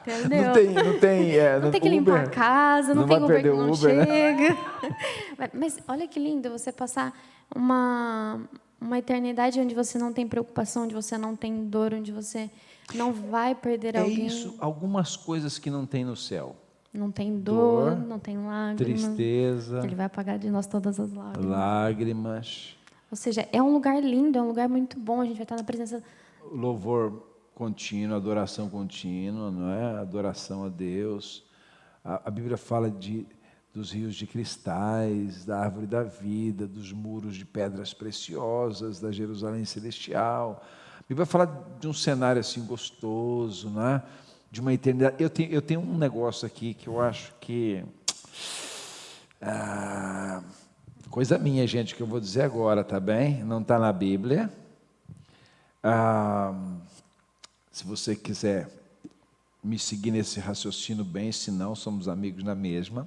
entendeu? 0.00 0.46
Não 0.46 0.52
tem, 0.52 0.68
não 0.72 0.98
tem, 0.98 1.30
é, 1.36 1.58
Não 1.60 1.70
tem 1.70 1.80
que 1.80 1.88
limpar 1.88 2.12
a 2.18 2.22
Uber. 2.22 2.30
casa, 2.34 2.94
não, 2.94 3.02
Não 3.02 3.08
tem 3.08 3.22
Uber 3.24 3.42
que 3.42 3.48
não 3.50 3.70
Uber, 3.72 3.94
né? 3.96 4.04
chega. 4.06 4.56
Mas- 5.38 5.50
Mas 5.54 5.78
olha 5.88 6.06
que 6.08 6.18
lindo 6.18 6.50
você 6.50 6.72
passar 6.72 7.12
uma, 7.54 8.40
uma 8.80 8.98
eternidade 8.98 9.60
onde 9.60 9.74
você 9.74 9.98
não 9.98 10.12
tem 10.12 10.26
preocupação, 10.26 10.84
onde 10.84 10.94
você 10.94 11.16
não 11.16 11.36
tem 11.36 11.64
dor, 11.66 11.94
onde 11.94 12.10
você 12.12 12.50
não 12.94 13.12
vai 13.12 13.54
perder 13.54 13.94
É 13.96 14.00
alguém. 14.00 14.26
isso, 14.26 14.54
algumas 14.58 15.16
coisas 15.16 15.58
que 15.58 15.70
não 15.70 15.86
tem 15.86 16.04
no 16.04 16.16
céu. 16.16 16.56
Não 16.92 17.10
tem 17.10 17.36
dor, 17.40 17.96
Dor, 17.96 18.06
não 18.06 18.18
tem 18.20 18.38
lágrimas. 18.38 19.02
Tristeza, 19.02 19.80
Ele 19.82 19.96
vai 19.96 20.06
apagar 20.06 20.38
de 20.38 20.48
nós 20.48 20.64
todas 20.66 21.00
as 21.00 21.12
lágrimas. 21.12 21.50
lágrimas, 21.50 22.76
Ou 23.10 23.16
seja, 23.16 23.48
é 23.52 23.60
um 23.60 23.72
lugar 23.72 24.00
lindo, 24.00 24.38
é 24.38 24.42
um 24.42 24.46
lugar 24.46 24.68
muito 24.68 24.96
bom. 24.98 25.20
A 25.20 25.24
gente 25.24 25.34
vai 25.34 25.42
estar 25.42 25.56
na 25.56 25.64
presença. 25.64 26.02
Louvor 26.52 27.22
contínuo, 27.54 28.16
adoração 28.16 28.68
contínua, 28.68 29.50
não 29.50 29.70
é? 29.70 29.98
Adoração 29.98 30.64
a 30.64 30.68
Deus. 30.68 31.44
A, 32.04 32.28
a 32.28 32.30
Bíblia 32.30 32.56
fala 32.56 32.90
de 32.90 33.26
dos 33.74 33.90
rios 33.90 34.14
de 34.14 34.24
cristais, 34.24 35.44
da 35.44 35.58
árvore 35.58 35.86
da 35.86 36.04
vida, 36.04 36.64
dos 36.64 36.92
muros 36.92 37.34
de 37.34 37.44
pedras 37.44 37.92
preciosas, 37.92 39.00
da 39.00 39.10
Jerusalém 39.10 39.64
celestial. 39.64 40.64
A 41.00 41.02
Bíblia 41.08 41.26
fala 41.26 41.66
de 41.80 41.88
um 41.88 41.92
cenário 41.92 42.38
assim 42.38 42.64
gostoso, 42.64 43.68
não 43.68 43.84
é? 43.84 44.02
De 44.48 44.60
uma 44.60 44.72
eternidade. 44.72 45.16
Eu 45.18 45.28
tenho, 45.28 45.50
eu 45.50 45.60
tenho 45.60 45.80
um 45.80 45.98
negócio 45.98 46.46
aqui 46.46 46.72
que 46.72 46.86
eu 46.86 47.00
acho 47.00 47.34
que 47.40 47.84
ah, 49.42 50.40
coisa 51.10 51.36
minha, 51.36 51.66
gente, 51.66 51.96
que 51.96 52.00
eu 52.00 52.06
vou 52.06 52.20
dizer 52.20 52.42
agora, 52.42 52.84
tá 52.84 53.00
bem? 53.00 53.42
Não 53.42 53.60
está 53.60 53.76
na 53.76 53.92
Bíblia. 53.92 54.48
Ah, 55.86 56.54
se 57.70 57.84
você 57.84 58.16
quiser 58.16 58.70
me 59.62 59.78
seguir 59.78 60.12
nesse 60.12 60.40
raciocínio 60.40 61.04
bem, 61.04 61.30
se 61.30 61.50
não, 61.50 61.74
somos 61.74 62.08
amigos 62.08 62.42
na 62.42 62.54
mesma. 62.54 63.06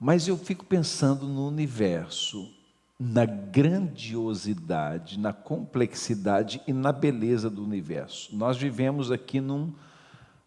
Mas 0.00 0.26
eu 0.26 0.38
fico 0.38 0.64
pensando 0.64 1.26
no 1.26 1.46
universo, 1.46 2.50
na 2.98 3.26
grandiosidade, 3.26 5.18
na 5.18 5.34
complexidade 5.34 6.62
e 6.66 6.72
na 6.72 6.92
beleza 6.92 7.50
do 7.50 7.62
universo. 7.62 8.34
Nós 8.34 8.56
vivemos 8.56 9.12
aqui 9.12 9.38
num 9.38 9.70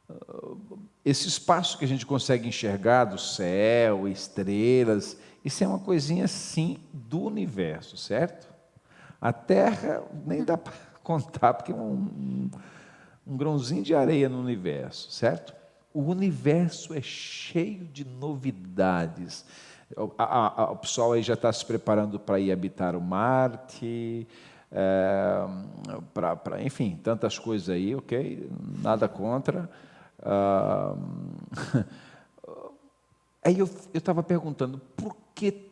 ah, 0.09 0.55
esse 1.05 1.27
espaço 1.27 1.77
que 1.77 1.85
a 1.85 1.87
gente 1.87 2.07
consegue 2.07 2.47
enxergar 2.47 3.05
do 3.05 3.19
céu, 3.19 4.07
estrelas, 4.07 5.15
isso 5.45 5.63
é 5.63 5.67
uma 5.67 5.77
coisinha 5.77 6.25
assim 6.25 6.79
do 6.91 7.21
universo, 7.21 7.95
certo? 7.97 8.47
A 9.21 9.31
Terra 9.31 10.03
nem 10.25 10.43
dá 10.43 10.57
para 10.57 10.86
contar, 11.07 11.53
porque 11.53 11.71
é 11.71 11.75
um, 11.75 12.49
um, 13.25 13.37
grãozinho 13.37 13.81
de 13.81 13.95
areia 13.95 14.27
no 14.27 14.41
universo, 14.41 15.09
certo? 15.09 15.55
O 15.93 16.01
universo 16.01 16.93
é 16.93 17.01
cheio 17.01 17.85
de 17.85 18.03
novidades. 18.03 19.45
A- 20.17 20.23
a- 20.23 20.63
a- 20.63 20.71
o 20.71 20.75
pessoal 20.75 21.13
aí 21.13 21.23
já 21.23 21.35
está 21.35 21.51
se 21.53 21.65
preparando 21.65 22.19
para 22.19 22.41
ir 22.41 22.51
habitar 22.51 22.93
o 22.93 22.99
Marte, 22.99 24.27
é, 24.69 25.47
para, 26.13 26.61
enfim, 26.61 26.99
tantas 27.01 27.39
coisas 27.39 27.69
aí, 27.69 27.95
ok? 27.95 28.49
Nada 28.83 29.07
contra. 29.07 29.69
Ah, 30.21 30.93
aí 33.45 33.57
eu 33.59 33.69
estava 33.93 34.21
perguntando, 34.21 34.77
por 34.97 35.15
que 35.33 35.67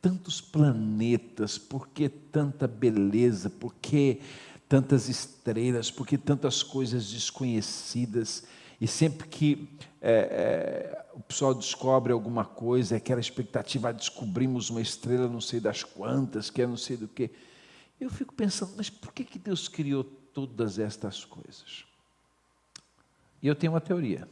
tantos 0.00 0.40
planetas, 0.40 1.58
por 1.58 1.88
que 1.88 2.08
tanta 2.08 2.66
beleza, 2.66 3.50
por 3.50 3.74
que 3.74 4.20
tantas 4.74 5.08
estrelas, 5.08 5.88
por 5.88 6.04
que 6.04 6.18
tantas 6.18 6.60
coisas 6.60 7.08
desconhecidas? 7.08 8.42
E 8.80 8.88
sempre 8.88 9.28
que 9.28 9.68
é, 10.02 10.10
é, 10.10 11.06
o 11.14 11.20
pessoal 11.20 11.54
descobre 11.54 12.12
alguma 12.12 12.44
coisa, 12.44 12.96
é 12.96 12.98
aquela 12.98 13.20
expectativa, 13.20 13.90
ah, 13.90 13.92
descobrimos 13.92 14.70
uma 14.70 14.80
estrela 14.80 15.28
não 15.28 15.40
sei 15.40 15.60
das 15.60 15.84
quantas, 15.84 16.50
que 16.50 16.60
é 16.60 16.66
não 16.66 16.76
sei 16.76 16.96
do 16.96 17.06
que. 17.06 17.30
Eu 18.00 18.10
fico 18.10 18.34
pensando, 18.34 18.72
mas 18.76 18.90
por 18.90 19.12
que, 19.12 19.22
que 19.22 19.38
Deus 19.38 19.68
criou 19.68 20.02
todas 20.02 20.80
estas 20.80 21.24
coisas? 21.24 21.84
E 23.40 23.46
eu 23.46 23.54
tenho 23.54 23.74
uma 23.74 23.80
teoria. 23.80 24.28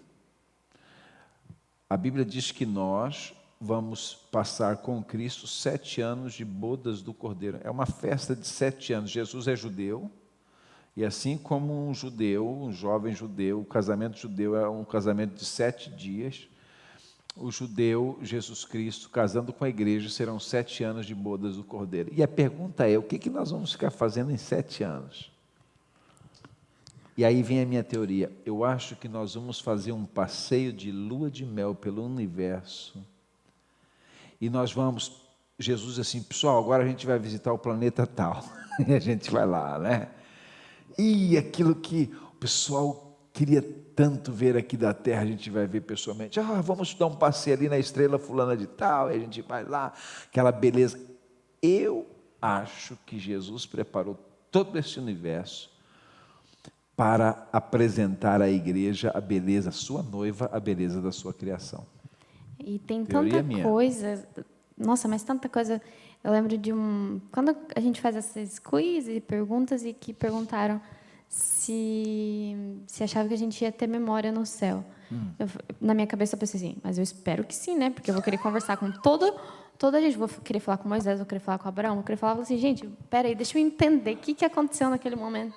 A 1.89 1.97
Bíblia 1.97 2.25
diz 2.25 2.51
que 2.51 2.67
nós 2.67 3.33
vamos 3.61 4.15
passar 4.33 4.79
com 4.79 5.05
Cristo 5.05 5.47
sete 5.47 6.01
anos 6.01 6.35
de 6.35 6.45
bodas 6.45 7.01
do 7.01 7.15
Cordeiro. 7.15 7.61
É 7.63 7.71
uma 7.71 7.87
festa 7.87 8.35
de 8.35 8.45
sete 8.45 8.93
anos. 8.93 9.09
Jesus 9.09 9.47
é 9.47 9.55
judeu, 9.55 10.11
e 10.97 11.05
assim 11.05 11.39
como 11.39 11.89
um 11.89 11.95
judeu, 11.95 12.49
um 12.49 12.73
jovem 12.73 13.15
judeu, 13.15 13.61
o 13.61 13.65
casamento 13.65 14.19
judeu 14.19 14.57
é 14.57 14.69
um 14.69 14.85
casamento 14.85 15.35
de 15.35 15.45
sete 15.45 15.91
dias, 15.91 16.49
o 17.35 17.51
judeu, 17.51 18.19
Jesus 18.21 18.65
Cristo, 18.65 19.09
casando 19.09 19.53
com 19.53 19.65
a 19.65 19.69
igreja, 19.69 20.11
serão 20.11 20.39
sete 20.39 20.85
anos 20.85 21.07
de 21.07 21.15
bodas 21.15 21.57
do 21.57 21.65
Cordeiro. 21.65 22.13
E 22.13 22.23
a 22.23 22.29
pergunta 22.29 22.87
é: 22.87 22.99
o 22.99 23.03
que, 23.03 23.19
que 23.19 23.31
nós 23.31 23.51
vamos 23.51 23.73
ficar 23.73 23.91
fazendo 23.91 24.31
em 24.31 24.37
sete 24.37 24.85
anos? 24.85 25.33
E 27.17 27.25
aí 27.25 27.43
vem 27.43 27.63
a 27.63 27.67
minha 27.67 27.85
teoria. 27.85 28.31
Eu 28.45 28.65
acho 28.65 28.97
que 28.97 29.09
nós 29.09 29.35
vamos 29.35 29.61
fazer 29.61 29.93
um 29.93 30.05
passeio 30.05 30.73
de 30.73 30.91
lua 30.91 31.31
de 31.31 31.45
mel 31.45 31.75
pelo 31.75 32.05
universo. 32.05 33.03
E 34.41 34.51
nós 34.51 34.73
vamos, 34.73 35.23
Jesus 35.59 35.99
assim, 35.99 36.23
pessoal, 36.23 36.59
agora 36.59 36.83
a 36.83 36.87
gente 36.87 37.07
vai 37.07 37.19
visitar 37.19 37.53
o 37.53 37.59
planeta 37.59 38.07
tal. 38.07 38.45
E 38.89 38.95
a 38.95 38.99
gente 38.99 39.31
vai 39.31 39.45
lá, 39.45 39.79
né? 39.79 40.09
E 40.99 41.37
aquilo 41.37 41.75
que 41.75 42.11
o 42.33 42.37
pessoal 42.37 43.19
queria 43.33 43.63
tanto 43.95 44.33
ver 44.33 44.57
aqui 44.57 44.77
da 44.77 44.93
terra, 44.93 45.23
a 45.23 45.27
gente 45.27 45.51
vai 45.51 45.67
ver 45.67 45.83
pessoalmente. 45.83 46.39
Ah, 46.41 46.61
vamos 46.61 46.95
dar 46.95 47.07
um 47.07 47.17
passeio 47.17 47.57
ali 47.57 47.69
na 47.69 47.79
estrela 47.79 48.19
fulana 48.19 48.57
de 48.57 48.67
tal, 48.67 49.11
e 49.11 49.15
a 49.15 49.19
gente 49.19 49.43
vai 49.43 49.65
lá, 49.65 49.93
aquela 50.27 50.53
beleza. 50.53 50.99
Eu 51.61 52.07
acho 52.41 52.97
que 53.07 53.19
Jesus 53.19 53.67
preparou 53.67 54.19
todo 54.51 54.79
esse 54.79 54.99
universo 54.99 55.71
para 56.97 57.49
apresentar 57.53 58.43
à 58.43 58.49
igreja 58.49 59.11
a 59.15 59.21
beleza, 59.21 59.71
a 59.71 59.73
sua 59.73 60.03
noiva, 60.03 60.51
a 60.53 60.61
beleza 60.61 61.01
da 61.01 61.11
sua 61.11 61.33
criação. 61.33 61.87
E 62.59 62.79
tem 62.79 63.05
Teoria 63.05 63.33
tanta 63.33 63.43
minha. 63.43 63.63
coisa, 63.65 64.29
nossa, 64.77 65.09
mas 65.09 65.23
tanta 65.23 65.49
coisa. 65.49 65.81
Eu 66.23 66.31
lembro 66.31 66.57
de 66.57 66.73
um. 66.73 67.21
Quando 67.33 67.57
a 67.75 67.81
gente 67.81 68.01
faz 68.01 68.15
esses 68.17 68.59
quiz 68.59 69.09
e 69.09 69.21
perguntas, 69.21 69.85
e 69.85 69.93
que 69.93 70.13
perguntaram 70.13 70.81
se, 71.29 72.55
se 72.87 73.03
achava 73.03 73.27
que 73.27 73.35
a 73.35 73.39
gente 73.39 73.63
ia 73.63 73.73
ter 73.73 73.87
memória 73.87 74.31
no 74.31 74.45
céu. 74.45 74.85
Hum. 75.11 75.31
Eu, 75.39 75.49
na 75.81 75.95
minha 75.95 76.07
cabeça 76.07 76.35
eu 76.35 76.39
pensei 76.39 76.61
assim, 76.61 76.77
mas 76.83 76.99
eu 76.99 77.03
espero 77.03 77.43
que 77.43 77.55
sim, 77.55 77.77
né? 77.77 77.91
Porque 77.91 78.11
eu 78.11 78.15
vou 78.15 78.23
querer 78.23 78.39
conversar 78.39 78.77
com 78.77 78.91
todo, 78.91 79.35
toda 79.79 79.99
a 79.99 80.01
gente. 80.01 80.17
Vou 80.17 80.29
querer 80.29 80.61
falar 80.61 80.77
com 80.77 80.89
Moisés, 80.89 81.19
vou 81.19 81.27
querer 81.27 81.41
falar 81.41 81.59
com 81.59 81.69
Abraão, 81.69 81.95
vou 81.97 82.05
querer 82.05 82.19
falar 82.19 82.41
assim, 82.41 82.59
gente, 82.59 82.87
peraí, 83.09 83.35
deixa 83.35 83.59
eu 83.59 83.63
entender 83.63 84.13
o 84.13 84.19
que, 84.19 84.35
que 84.35 84.45
aconteceu 84.45 84.91
naquele 84.91 85.17
momento. 85.17 85.57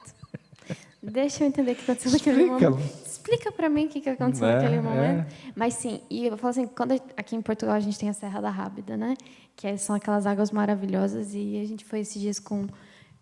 Deixa 1.11 1.43
eu 1.43 1.47
entender 1.47 1.71
o 1.71 1.75
que 1.75 1.83
aconteceu 1.83 2.11
naquele 2.11 2.45
momento. 2.45 2.79
Explica 3.05 3.51
para 3.51 3.69
mim 3.69 3.85
o 3.85 3.89
que 3.89 4.09
aconteceu 4.09 4.47
é, 4.47 4.55
naquele 4.55 4.81
momento. 4.81 5.27
É. 5.27 5.51
Mas 5.55 5.73
sim, 5.75 6.01
e 6.09 6.27
eu 6.27 6.37
falo 6.37 6.51
assim, 6.51 6.67
quando 6.67 6.91
aqui 7.17 7.35
em 7.35 7.41
Portugal 7.41 7.75
a 7.75 7.79
gente 7.79 7.97
tem 7.97 8.09
a 8.09 8.13
Serra 8.13 8.41
da 8.41 8.49
Rábida, 8.49 8.95
né? 8.95 9.15
Que 9.55 9.77
são 9.77 9.95
aquelas 9.95 10.25
águas 10.25 10.51
maravilhosas 10.51 11.33
e 11.33 11.59
a 11.61 11.65
gente 11.65 11.85
foi 11.85 11.99
esses 11.99 12.21
dias 12.21 12.39
com 12.39 12.67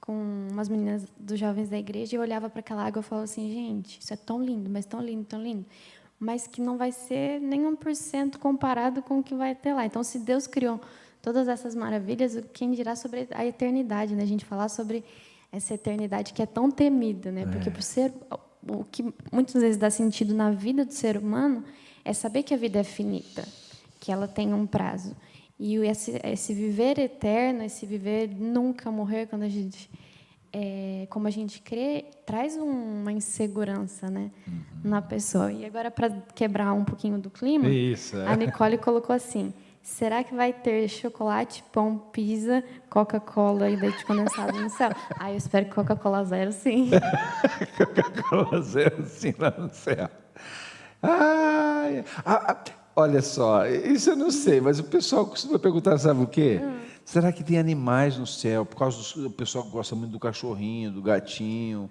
com 0.02 0.50
umas 0.52 0.68
meninas 0.68 1.06
dos 1.18 1.40
jovens 1.40 1.70
da 1.70 1.78
igreja 1.78 2.14
e 2.14 2.18
eu 2.18 2.22
olhava 2.22 2.50
para 2.50 2.60
aquela 2.60 2.86
água 2.86 3.00
e 3.00 3.04
falava 3.04 3.24
assim, 3.24 3.50
gente, 3.50 4.02
isso 4.02 4.14
é 4.14 4.18
tão 4.18 4.44
lindo, 4.44 4.70
mas 4.70 4.86
tão 4.86 5.02
lindo, 5.02 5.24
tão 5.24 5.42
lindo, 5.42 5.66
mas 6.20 6.46
que 6.46 6.60
não 6.60 6.78
vai 6.78 6.92
ser 6.92 7.40
nenhum 7.40 7.74
por 7.74 7.96
cento 7.96 8.38
comparado 8.38 9.02
com 9.02 9.20
o 9.20 9.24
que 9.24 9.34
vai 9.34 9.56
ter 9.56 9.74
lá. 9.74 9.86
Então, 9.86 10.04
se 10.04 10.20
Deus 10.20 10.46
criou 10.46 10.82
todas 11.22 11.48
essas 11.48 11.74
maravilhas, 11.74 12.38
quem 12.52 12.72
dirá 12.72 12.98
sobre 12.98 13.30
a 13.32 13.46
eternidade, 13.46 14.14
né? 14.14 14.24
A 14.24 14.28
gente 14.28 14.44
falar 14.44 14.68
sobre 14.68 15.06
essa 15.54 15.76
eternidade 15.76 16.34
que 16.34 16.42
é 16.42 16.46
tão 16.48 16.72
temida, 16.72 17.32
né? 17.32 17.46
Porque 17.46 17.70
por 17.70 17.84
ser 17.84 18.12
o 18.68 18.84
que 18.84 19.14
muitas 19.32 19.62
vezes 19.62 19.78
dá 19.78 19.90
sentido 19.90 20.34
na 20.34 20.52
vida 20.52 20.84
do 20.84 20.94
ser 20.94 21.16
humano 21.16 21.64
é 22.04 22.12
saber 22.12 22.44
que 22.44 22.54
a 22.54 22.58
vida 22.58 22.80
é 22.80 22.84
finita, 22.84 23.48
que 24.00 24.12
ela 24.12 24.28
tem 24.28 24.54
um 24.54 24.66
prazo. 24.66 25.16
E 25.60 25.76
esse, 25.76 26.20
esse 26.24 26.54
viver 26.54 26.98
eterno, 26.98 27.64
esse 27.64 27.86
viver 27.86 28.30
nunca 28.30 28.92
morrer, 28.92 29.28
quando 29.28 29.44
a 29.44 29.50
gente, 29.50 29.90
é, 30.52 31.06
como 31.10 31.28
a 31.28 31.30
gente 31.30 31.62
crê, 31.62 32.06
traz 32.26 32.58
uma 32.58 33.12
insegurança, 33.12 34.10
né, 34.10 34.32
uhum. 34.48 34.62
na 34.84 35.02
pessoa. 35.02 35.52
E 35.52 35.66
agora 35.66 35.92
para 35.92 36.10
quebrar 36.34 36.74
um 36.74 36.84
pouquinho 36.84 37.20
do 37.20 37.30
clima, 37.30 37.70
Isso, 37.70 38.18
é. 38.18 38.28
a 38.28 38.36
Nicole 38.36 38.78
colocou 38.80 39.16
assim: 39.16 39.54
Será 39.84 40.24
que 40.24 40.34
vai 40.34 40.54
ter 40.54 40.88
chocolate, 40.88 41.62
pão, 41.70 41.98
pizza, 41.98 42.64
Coca-Cola 42.90 43.70
e 43.70 43.76
leite 43.76 44.06
condensado 44.06 44.58
no 44.58 44.70
céu? 44.70 44.90
Ah, 45.20 45.30
eu 45.30 45.38
espero 45.38 45.66
que 45.66 45.76
Coca-Cola 45.76 46.24
zero, 46.24 46.54
sim. 46.54 46.90
Coca-Cola 47.78 48.62
zero, 48.62 49.06
sim, 49.06 49.34
lá 49.38 49.54
no 49.58 49.70
céu. 49.74 50.10
Ai, 51.02 52.06
ah, 52.26 52.54
ah, 52.54 52.64
olha 52.96 53.22
só, 53.22 53.68
isso 53.68 54.12
eu 54.12 54.16
não 54.16 54.32
sei, 54.32 54.62
mas 54.62 54.80
o 54.80 54.86
pessoal 54.86 55.26
costuma 55.26 55.60
perguntar, 55.60 55.98
sabe 55.98 56.24
o 56.24 56.28
quê? 56.28 56.62
Hum. 56.64 56.80
Será 57.04 57.34
que 57.34 57.44
tem 57.44 57.60
animais 57.60 58.18
no 58.18 58.26
céu? 58.26 58.66
Por 58.66 58.78
causa 58.78 59.22
do 59.22 59.30
pessoal 59.30 59.66
que 59.66 59.72
gosta 59.72 59.96
muito 59.98 60.12
do 60.12 60.20
cachorrinho, 60.20 60.92
do 60.92 61.02
gatinho, 61.02 61.90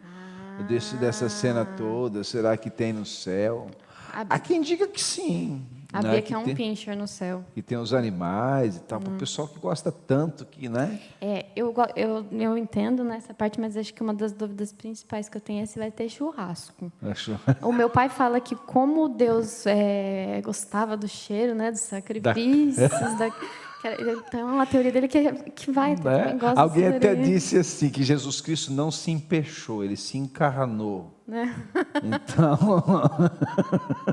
ah. 0.58 0.62
desse, 0.62 0.96
dessa 0.96 1.28
cena 1.28 1.66
toda. 1.66 2.24
Será 2.24 2.56
que 2.56 2.70
tem 2.70 2.94
no 2.94 3.04
céu? 3.04 3.66
Há 4.12 4.38
quem 4.38 4.62
diga 4.62 4.88
que 4.88 5.00
sim. 5.00 5.62
A 5.92 6.02
né? 6.02 6.10
Bia 6.12 6.22
que, 6.22 6.32
é 6.32 6.38
um 6.38 6.44
tem, 6.44 6.54
pincher 6.54 6.96
no 6.96 7.06
céu. 7.06 7.44
E 7.54 7.60
tem 7.60 7.76
os 7.76 7.92
animais 7.92 8.76
e 8.76 8.80
tal. 8.80 8.98
Hum. 8.98 9.02
Para 9.02 9.12
o 9.12 9.18
pessoal 9.18 9.46
que 9.46 9.58
gosta 9.58 9.92
tanto 9.92 10.46
que, 10.46 10.68
né? 10.68 10.98
É, 11.20 11.46
eu, 11.54 11.74
eu, 11.94 12.26
eu 12.32 12.56
entendo 12.56 13.04
nessa 13.04 13.34
parte, 13.34 13.60
mas 13.60 13.76
acho 13.76 13.92
que 13.92 14.02
uma 14.02 14.14
das 14.14 14.32
dúvidas 14.32 14.72
principais 14.72 15.28
que 15.28 15.36
eu 15.36 15.40
tenho 15.40 15.62
é 15.62 15.66
se 15.66 15.78
vai 15.78 15.90
ter 15.90 16.08
churrasco. 16.08 16.90
É 17.02 17.14
churrasco. 17.14 17.68
O 17.68 17.72
meu 17.72 17.90
pai 17.90 18.08
fala 18.08 18.40
que 18.40 18.56
como 18.56 19.08
Deus 19.08 19.66
é, 19.66 20.40
gostava 20.42 20.96
do 20.96 21.06
cheiro, 21.06 21.54
né, 21.54 21.70
dos 21.70 21.80
sacrifícios, 21.80 22.90
da... 23.18 23.28
da 23.28 23.32
então, 23.84 24.54
uma 24.54 24.66
teoria 24.66 24.92
dele 24.92 25.08
que, 25.08 25.18
é, 25.18 25.32
que 25.32 25.70
vai, 25.70 25.96
né? 25.96 26.38
Alguém 26.56 26.86
até 26.86 27.14
disse 27.14 27.58
assim, 27.58 27.90
que 27.90 28.02
Jesus 28.02 28.40
Cristo 28.40 28.72
não 28.72 28.90
se 28.90 29.10
empechou, 29.10 29.82
ele 29.82 29.96
se 29.96 30.16
encarnou. 30.16 31.18
Né? 31.26 31.54
Então, 32.02 32.58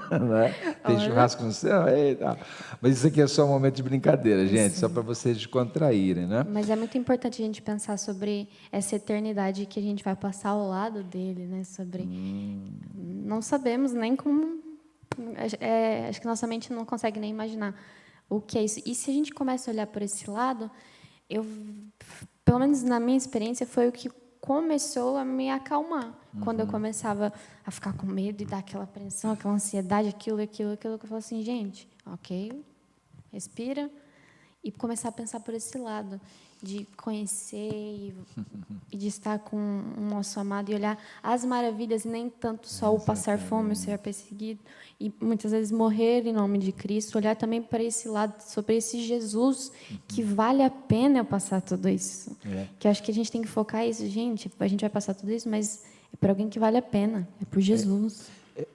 né? 0.28 0.56
tem 0.86 0.96
Olha. 0.96 1.06
churrasco 1.06 1.44
no 1.44 1.52
céu? 1.52 1.88
Eita. 1.88 2.38
Mas 2.82 2.98
isso 2.98 3.08
aqui 3.08 3.22
é 3.22 3.28
só 3.28 3.46
um 3.46 3.50
momento 3.50 3.76
de 3.76 3.84
brincadeira, 3.84 4.48
gente, 4.48 4.74
Sim. 4.74 4.80
só 4.80 4.90
para 4.90 5.02
vocês 5.02 5.38
descontraírem, 5.38 6.26
né? 6.26 6.46
Mas 6.50 6.70
é 6.70 6.76
muito 6.76 6.98
importante 6.98 7.42
a 7.42 7.46
gente 7.46 7.62
pensar 7.62 7.98
sobre 7.98 8.48
essa 8.72 8.96
eternidade 8.96 9.66
que 9.66 9.80
a 9.80 9.84
gente 9.84 10.04
vai 10.04 10.16
passar 10.16 10.50
ao 10.50 10.68
lado 10.68 11.04
dele, 11.04 11.46
né? 11.46 11.64
Sobre... 11.64 12.04
Hum. 12.04 12.66
Não 12.96 13.42
sabemos 13.42 13.94
nem 13.94 14.16
como... 14.16 14.60
É, 15.60 16.08
acho 16.10 16.22
que 16.22 16.28
nossa 16.28 16.48
mente 16.48 16.72
não 16.72 16.86
consegue 16.86 17.20
nem 17.20 17.30
imaginar 17.30 17.76
o 18.30 18.40
que 18.40 18.58
é 18.58 18.64
isso. 18.64 18.82
E 18.86 18.94
se 18.94 19.10
a 19.10 19.14
gente 19.14 19.34
começa 19.34 19.70
a 19.70 19.74
olhar 19.74 19.88
por 19.88 20.02
esse 20.02 20.30
lado, 20.30 20.70
eu, 21.30 21.46
pelo 22.46 22.60
menos 22.60 22.84
na 22.84 23.00
minha 23.00 23.18
experiência, 23.18 23.66
foi 23.66 23.88
o 23.88 23.92
que 23.92 24.10
começou 24.40 25.18
a 25.18 25.26
me 25.26 25.50
acalmar. 25.50 26.08
Uhum. 26.34 26.42
Quando 26.42 26.60
eu 26.60 26.66
uhum. 26.66 26.72
começava 26.72 27.34
a 27.66 27.72
ficar 27.72 27.94
com 27.94 28.08
medo 28.08 28.42
e 28.42 28.46
dar 28.46 28.60
aquela 28.60 28.84
apreensão, 28.84 29.32
aquela 29.32 29.54
ansiedade, 29.54 30.08
aquilo, 30.08 30.42
aquilo, 30.42 30.74
aquilo, 30.74 30.94
eu 30.94 31.00
falava 31.00 31.18
assim, 31.18 31.42
gente, 31.42 31.88
ok, 32.06 32.64
respira 33.32 33.92
e 34.64 34.72
começar 34.72 35.10
a 35.10 35.12
pensar 35.12 35.40
por 35.40 35.54
esse 35.54 35.78
lado 35.78 36.20
de 36.62 36.86
conhecer 36.98 37.72
e, 37.72 38.14
e, 38.92 38.98
de 38.98 39.08
estar 39.08 39.40
com 39.40 39.58
o 39.98 40.02
nosso 40.02 40.40
amado 40.40 40.72
e 40.72 40.76
olhar 40.76 40.98
as 41.24 41.46
maravilhas, 41.46 42.04
nem 42.04 42.30
tanto 42.30 42.68
só 42.68 42.88
Exatamente. 42.88 43.02
o 43.02 43.06
passar 43.06 43.40
fome, 43.40 43.72
o 43.72 43.76
ser 43.76 43.98
perseguido 43.98 44.60
e 45.00 45.12
muitas 45.22 45.52
vezes 45.52 45.72
morrer 45.72 46.28
em 46.28 46.34
nome 46.34 46.58
de 46.60 46.74
Cristo, 46.74 47.18
olhar 47.18 47.36
também 47.36 47.62
para 47.62 47.82
esse 47.82 48.10
lado, 48.10 48.42
sobre 48.42 48.76
esse 48.76 49.02
Jesus 49.02 49.72
que 50.08 50.22
uhum. 50.22 50.36
vale 50.36 50.62
a 50.62 50.70
pena 50.70 51.20
eu 51.20 51.26
passar 51.26 51.62
tudo 51.62 51.88
isso. 51.88 52.36
É. 52.46 52.68
Que 52.78 52.88
acho 52.88 53.02
que 53.02 53.12
a 53.12 53.14
gente 53.14 53.32
tem 53.32 53.42
que 53.42 53.48
focar 53.48 53.88
isso, 53.88 54.06
gente, 54.08 54.52
a 54.60 54.68
gente 54.68 54.82
vai 54.82 54.90
passar 54.90 55.14
tudo 55.14 55.32
isso, 55.32 55.48
mas 55.48 55.86
é 56.14 56.18
por 56.18 56.30
alguém 56.30 56.50
que 56.50 56.60
vale 56.60 56.78
a 56.78 56.82
pena, 56.82 57.28
é 57.42 57.46
por 57.46 57.62
Jesus. 57.62 58.28
É, 58.58 58.68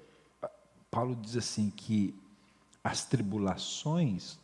é, 0.43 0.51
Paulo 0.91 1.15
diz 1.21 1.37
assim 1.37 1.71
que 1.77 2.15
as 2.83 3.05
tribulações 3.05 4.39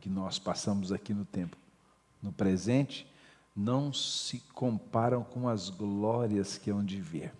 que 0.00 0.08
nós 0.08 0.38
passamos 0.38 0.90
aqui 0.90 1.12
no 1.12 1.26
tempo 1.26 1.56
no 2.24 2.32
presente, 2.32 3.06
não 3.54 3.92
se 3.92 4.40
comparam 4.52 5.22
com 5.22 5.46
as 5.46 5.68
glórias 5.68 6.58
que 6.58 6.70
hão 6.70 6.82
de 6.82 7.00
vir. 7.00 7.30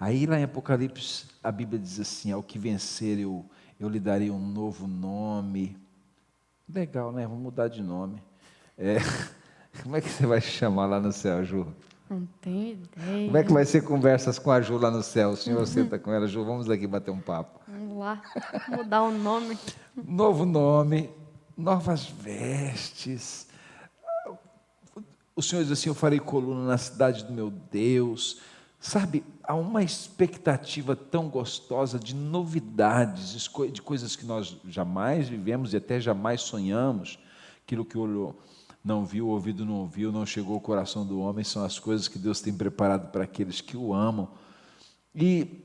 Aí 0.00 0.26
lá 0.26 0.40
em 0.40 0.44
Apocalipse, 0.44 1.26
a 1.42 1.52
Bíblia 1.52 1.78
diz 1.78 2.00
assim: 2.00 2.32
ao 2.32 2.42
que 2.42 2.58
vencer, 2.58 3.18
eu, 3.18 3.44
eu 3.78 3.88
lhe 3.88 4.00
darei 4.00 4.30
um 4.30 4.40
novo 4.40 4.88
nome. 4.88 5.76
Legal, 6.68 7.12
né? 7.12 7.26
Vamos 7.26 7.42
mudar 7.42 7.68
de 7.68 7.82
nome. 7.82 8.20
É, 8.76 8.96
como 9.82 9.96
é 9.96 10.00
que 10.00 10.08
você 10.08 10.26
vai 10.26 10.40
chamar 10.40 10.86
lá 10.86 10.98
no 10.98 11.12
céu, 11.12 11.44
Ju? 11.44 11.66
Não 12.10 12.26
tenho 12.40 12.72
ideia. 12.72 13.26
Como 13.26 13.36
é 13.36 13.44
que 13.44 13.52
vai 13.52 13.64
ser 13.64 13.82
conversas 13.82 14.38
com 14.38 14.50
a 14.50 14.60
Ju 14.60 14.78
lá 14.78 14.90
no 14.90 15.02
céu? 15.02 15.30
O 15.30 15.36
senhor 15.36 15.60
uhum. 15.60 15.66
senta 15.66 15.98
com 15.98 16.12
ela, 16.12 16.26
Ju, 16.26 16.44
vamos 16.44 16.68
aqui 16.68 16.86
bater 16.86 17.10
um 17.10 17.20
papo. 17.20 17.60
Vamos 17.68 17.98
lá, 17.98 18.22
mudar 18.68 19.02
o 19.04 19.10
nome. 19.12 19.56
Novo 19.96 20.44
nome, 20.44 21.10
novas 21.56 22.06
vestes, 22.06 23.46
o 25.36 25.42
Senhor 25.42 25.62
diz 25.62 25.72
assim: 25.72 25.88
Eu 25.88 25.94
farei 25.94 26.20
coluna 26.20 26.64
na 26.66 26.78
cidade 26.78 27.24
do 27.24 27.32
meu 27.32 27.50
Deus. 27.50 28.38
Sabe, 28.78 29.24
há 29.42 29.54
uma 29.54 29.82
expectativa 29.82 30.94
tão 30.94 31.28
gostosa 31.28 31.98
de 31.98 32.14
novidades, 32.14 33.50
de 33.72 33.80
coisas 33.80 34.14
que 34.14 34.26
nós 34.26 34.56
jamais 34.68 35.26
vivemos 35.26 35.72
e 35.72 35.78
até 35.78 35.98
jamais 35.98 36.42
sonhamos, 36.42 37.18
aquilo 37.64 37.82
que 37.82 37.96
o 37.96 38.02
olho 38.02 38.36
não 38.84 39.06
viu, 39.06 39.28
o 39.28 39.30
ouvido 39.30 39.64
não 39.64 39.76
ouviu, 39.76 40.12
não 40.12 40.26
chegou 40.26 40.54
ao 40.54 40.60
coração 40.60 41.06
do 41.06 41.18
homem, 41.18 41.42
são 41.42 41.64
as 41.64 41.78
coisas 41.78 42.08
que 42.08 42.18
Deus 42.18 42.42
tem 42.42 42.52
preparado 42.52 43.10
para 43.10 43.24
aqueles 43.24 43.62
que 43.62 43.74
o 43.74 43.94
amam. 43.94 44.28
E 45.14 45.62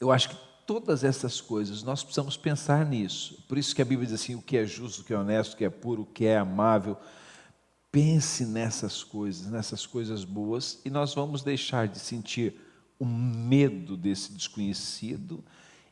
eu 0.00 0.10
acho 0.10 0.30
que 0.30 0.36
todas 0.66 1.04
essas 1.04 1.42
coisas 1.42 1.82
nós 1.82 2.02
precisamos 2.02 2.38
pensar 2.38 2.86
nisso. 2.86 3.44
Por 3.46 3.58
isso 3.58 3.74
que 3.74 3.82
a 3.82 3.84
Bíblia 3.84 4.06
diz 4.06 4.18
assim: 4.18 4.34
o 4.34 4.40
que 4.40 4.56
é 4.56 4.64
justo, 4.64 5.02
o 5.02 5.04
que 5.04 5.12
é 5.12 5.18
honesto, 5.18 5.52
o 5.52 5.56
que 5.58 5.64
é 5.66 5.68
puro, 5.68 6.02
o 6.02 6.06
que 6.06 6.24
é 6.24 6.38
amável. 6.38 6.96
Pense 7.92 8.44
nessas 8.44 9.02
coisas, 9.02 9.50
nessas 9.50 9.84
coisas 9.84 10.24
boas, 10.24 10.80
e 10.84 10.90
nós 10.90 11.14
vamos 11.14 11.42
deixar 11.42 11.88
de 11.88 11.98
sentir 11.98 12.54
o 12.98 13.04
medo 13.04 13.96
desse 13.96 14.32
desconhecido 14.32 15.42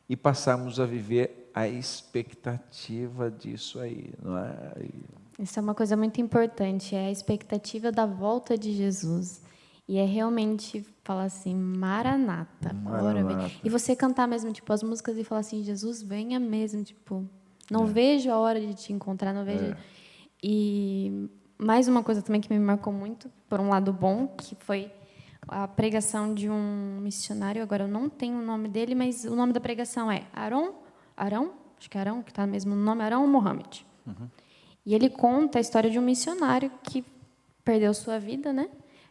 e 0.07 0.15
passarmos 0.15 0.79
a 0.79 0.85
viver 0.85 1.49
a 1.53 1.67
expectativa 1.67 3.29
disso 3.29 3.79
aí, 3.79 4.13
não 4.21 4.37
é? 4.37 4.73
Isso 5.37 5.59
é 5.59 5.61
uma 5.61 5.75
coisa 5.75 5.97
muito 5.97 6.21
importante, 6.21 6.95
é 6.95 7.07
a 7.07 7.11
expectativa 7.11 7.91
da 7.91 8.05
volta 8.05 8.57
de 8.57 8.73
Jesus. 8.73 9.41
E 9.87 9.97
é 9.97 10.05
realmente 10.05 10.85
falar 11.03 11.23
assim, 11.23 11.55
Maranata, 11.55 12.71
Maranata. 12.73 13.51
E 13.63 13.69
você 13.69 13.95
cantar 13.95 14.27
mesmo, 14.27 14.53
tipo, 14.53 14.71
as 14.71 14.83
músicas 14.83 15.17
e 15.17 15.23
falar 15.23 15.41
assim, 15.41 15.63
Jesus, 15.63 16.03
venha 16.03 16.39
mesmo, 16.39 16.83
tipo, 16.83 17.27
não 17.71 17.85
é. 17.85 17.87
vejo 17.87 18.29
a 18.29 18.37
hora 18.37 18.59
de 18.61 18.75
te 18.75 18.93
encontrar, 18.93 19.33
não 19.33 19.43
vejo. 19.43 19.65
É. 19.65 19.77
E 20.43 21.29
mais 21.59 21.89
uma 21.89 22.01
coisa 22.01 22.21
também 22.21 22.39
que 22.39 22.51
me 22.51 22.57
marcou 22.57 22.93
muito, 22.93 23.29
por 23.49 23.59
um 23.59 23.67
lado 23.67 23.91
bom, 23.91 24.27
que 24.27 24.55
foi 24.55 24.89
a 25.45 25.67
pregação 25.67 26.33
de 26.33 26.49
um 26.49 26.99
missionário, 27.01 27.61
agora 27.61 27.83
eu 27.83 27.87
não 27.87 28.09
tenho 28.09 28.37
o 28.39 28.41
nome 28.41 28.69
dele, 28.69 28.95
mas 28.95 29.25
o 29.25 29.35
nome 29.35 29.51
da 29.51 29.59
pregação 29.59 30.09
é 30.09 30.25
Arão, 30.31 30.75
Arão, 31.17 31.51
acho 31.77 31.89
que 31.89 31.97
é 31.97 32.01
Arão, 32.01 32.23
que 32.23 32.31
está 32.31 32.47
mesmo 32.47 32.75
no 32.75 32.81
nome, 32.81 33.03
Arão 33.03 33.27
Mohamed. 33.27 33.85
Uhum. 34.07 34.29
E 34.85 34.95
ele 34.95 35.09
conta 35.09 35.57
a 35.57 35.61
história 35.61 35.89
de 35.89 35.99
um 35.99 36.01
missionário 36.01 36.71
que 36.81 37.03
perdeu 37.63 37.93
sua 37.93 38.17
vida, 38.19 38.53
né? 38.53 38.69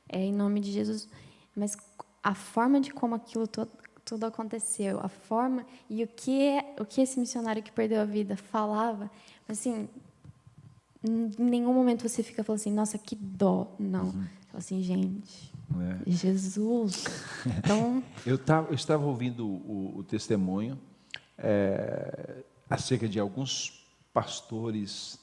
É, 0.09 0.19
em 0.19 0.33
nome 0.33 0.61
de 0.61 0.73
Jesus. 0.73 1.09
Mas 1.55 1.77
a 2.23 2.35
forma 2.35 2.81
de 2.81 2.91
como 2.91 3.15
aquilo 3.15 3.47
todo, 3.47 3.71
tudo 4.05 4.25
aconteceu, 4.25 4.99
a 5.03 5.09
forma 5.09 5.67
e 5.89 6.03
o 6.03 6.09
que 6.09 6.43
é, 6.43 6.75
o 6.81 6.85
que 6.85 7.03
esse 7.03 7.21
missionário 7.21 7.63
que 7.63 7.71
perdeu 7.71 8.01
a 8.01 8.05
vida 8.05 8.37
falava, 8.37 9.11
assim, 9.47 9.89
em 11.03 11.31
nenhum 11.39 11.73
momento 11.73 12.09
você 12.09 12.23
fica 12.23 12.43
falando 12.43 12.61
assim, 12.61 12.73
nossa, 12.73 12.99
que 12.99 13.15
dó. 13.15 13.75
Não. 13.79 14.07
Uhum. 14.07 14.25
Fala 14.49 14.59
assim, 14.59 14.83
gente, 14.83 15.53
é. 16.07 16.11
Jesus. 16.11 17.05
Então... 17.47 18.03
eu, 18.27 18.39
tava, 18.39 18.69
eu 18.69 18.75
estava 18.75 19.05
ouvindo 19.05 19.47
o, 19.47 19.99
o 19.99 20.03
testemunho 20.03 20.79
é, 21.37 22.43
acerca 22.69 23.09
de 23.09 23.21
alguns 23.21 23.87
pastores 24.13 25.19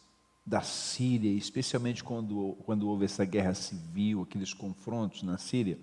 da 0.45 0.61
Síria, 0.61 1.31
especialmente 1.31 2.03
quando, 2.03 2.55
quando 2.65 2.87
houve 2.87 3.05
essa 3.05 3.25
guerra 3.25 3.53
civil, 3.53 4.21
aqueles 4.21 4.53
confrontos 4.53 5.23
na 5.23 5.37
Síria. 5.37 5.77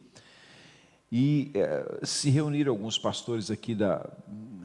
E 1.11 1.51
é, 1.55 2.01
se 2.05 2.31
reuniram 2.31 2.73
alguns 2.73 2.99
pastores 2.99 3.51
aqui 3.51 3.75
da 3.75 4.09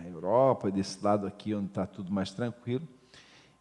Europa, 0.06 0.72
desse 0.72 1.04
lado 1.04 1.28
aqui, 1.28 1.54
onde 1.54 1.68
está 1.68 1.86
tudo 1.86 2.12
mais 2.12 2.32
tranquilo, 2.32 2.88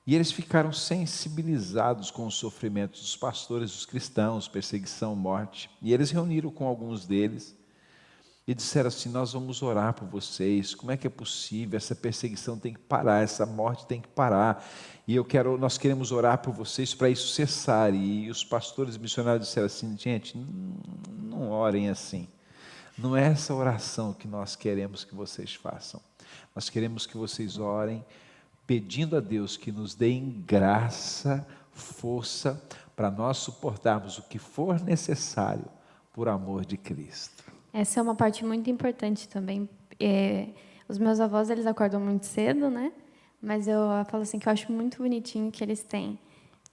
e 0.06 0.14
eles 0.14 0.30
ficaram 0.30 0.72
sensibilizados 0.72 2.12
com 2.12 2.26
os 2.26 2.36
sofrimentos 2.36 3.00
dos 3.00 3.16
pastores, 3.16 3.72
dos 3.72 3.84
cristãos, 3.84 4.46
perseguição, 4.46 5.16
morte. 5.16 5.68
E 5.82 5.92
eles 5.92 6.12
reuniram 6.12 6.48
com 6.50 6.64
alguns 6.64 7.04
deles 7.04 7.56
e 8.46 8.54
disseram 8.54 8.86
assim: 8.86 9.08
Nós 9.08 9.32
vamos 9.32 9.62
orar 9.62 9.94
por 9.94 10.06
vocês. 10.06 10.76
Como 10.76 10.92
é 10.92 10.96
que 10.96 11.08
é 11.08 11.10
possível? 11.10 11.76
Essa 11.76 11.92
perseguição 11.92 12.56
tem 12.56 12.74
que 12.74 12.78
parar, 12.78 13.24
essa 13.24 13.44
morte 13.44 13.84
tem 13.86 14.00
que 14.00 14.06
parar. 14.06 14.64
E 15.08 15.16
eu 15.16 15.24
quero, 15.24 15.58
nós 15.58 15.76
queremos 15.76 16.12
orar 16.12 16.38
por 16.38 16.54
vocês 16.54 16.94
para 16.94 17.10
isso 17.10 17.26
cessar. 17.34 17.92
E 17.92 18.30
os 18.30 18.44
pastores 18.44 18.96
missionários 18.96 19.48
disseram 19.48 19.66
assim: 19.66 19.98
Gente, 19.98 20.38
não 20.38 21.50
orem 21.50 21.90
assim. 21.90 22.28
Não 22.96 23.16
é 23.16 23.24
essa 23.26 23.52
oração 23.52 24.12
que 24.12 24.28
nós 24.28 24.54
queremos 24.54 25.02
que 25.02 25.16
vocês 25.16 25.52
façam. 25.52 26.00
Nós 26.54 26.70
queremos 26.70 27.06
que 27.06 27.16
vocês 27.16 27.58
orem 27.58 28.04
pedindo 28.66 29.16
a 29.16 29.20
Deus 29.20 29.56
que 29.56 29.70
nos 29.70 29.94
dê 29.94 30.10
em 30.10 30.42
graça, 30.46 31.46
força, 31.72 32.60
para 32.94 33.10
nós 33.10 33.36
suportarmos 33.38 34.18
o 34.18 34.22
que 34.22 34.38
for 34.38 34.80
necessário 34.80 35.66
por 36.12 36.28
amor 36.28 36.64
de 36.64 36.76
Cristo. 36.76 37.44
Essa 37.72 38.00
é 38.00 38.02
uma 38.02 38.14
parte 38.14 38.44
muito 38.44 38.70
importante 38.70 39.28
também. 39.28 39.68
É, 40.00 40.48
os 40.88 40.98
meus 40.98 41.20
avós 41.20 41.50
eles 41.50 41.66
acordam 41.66 42.00
muito 42.00 42.24
cedo, 42.24 42.70
né? 42.70 42.90
Mas 43.40 43.68
eu 43.68 43.80
falo 44.08 44.22
assim 44.22 44.38
que 44.38 44.48
eu 44.48 44.52
acho 44.52 44.72
muito 44.72 44.98
bonitinho 44.98 45.52
que 45.52 45.62
eles 45.62 45.82
têm 45.82 46.18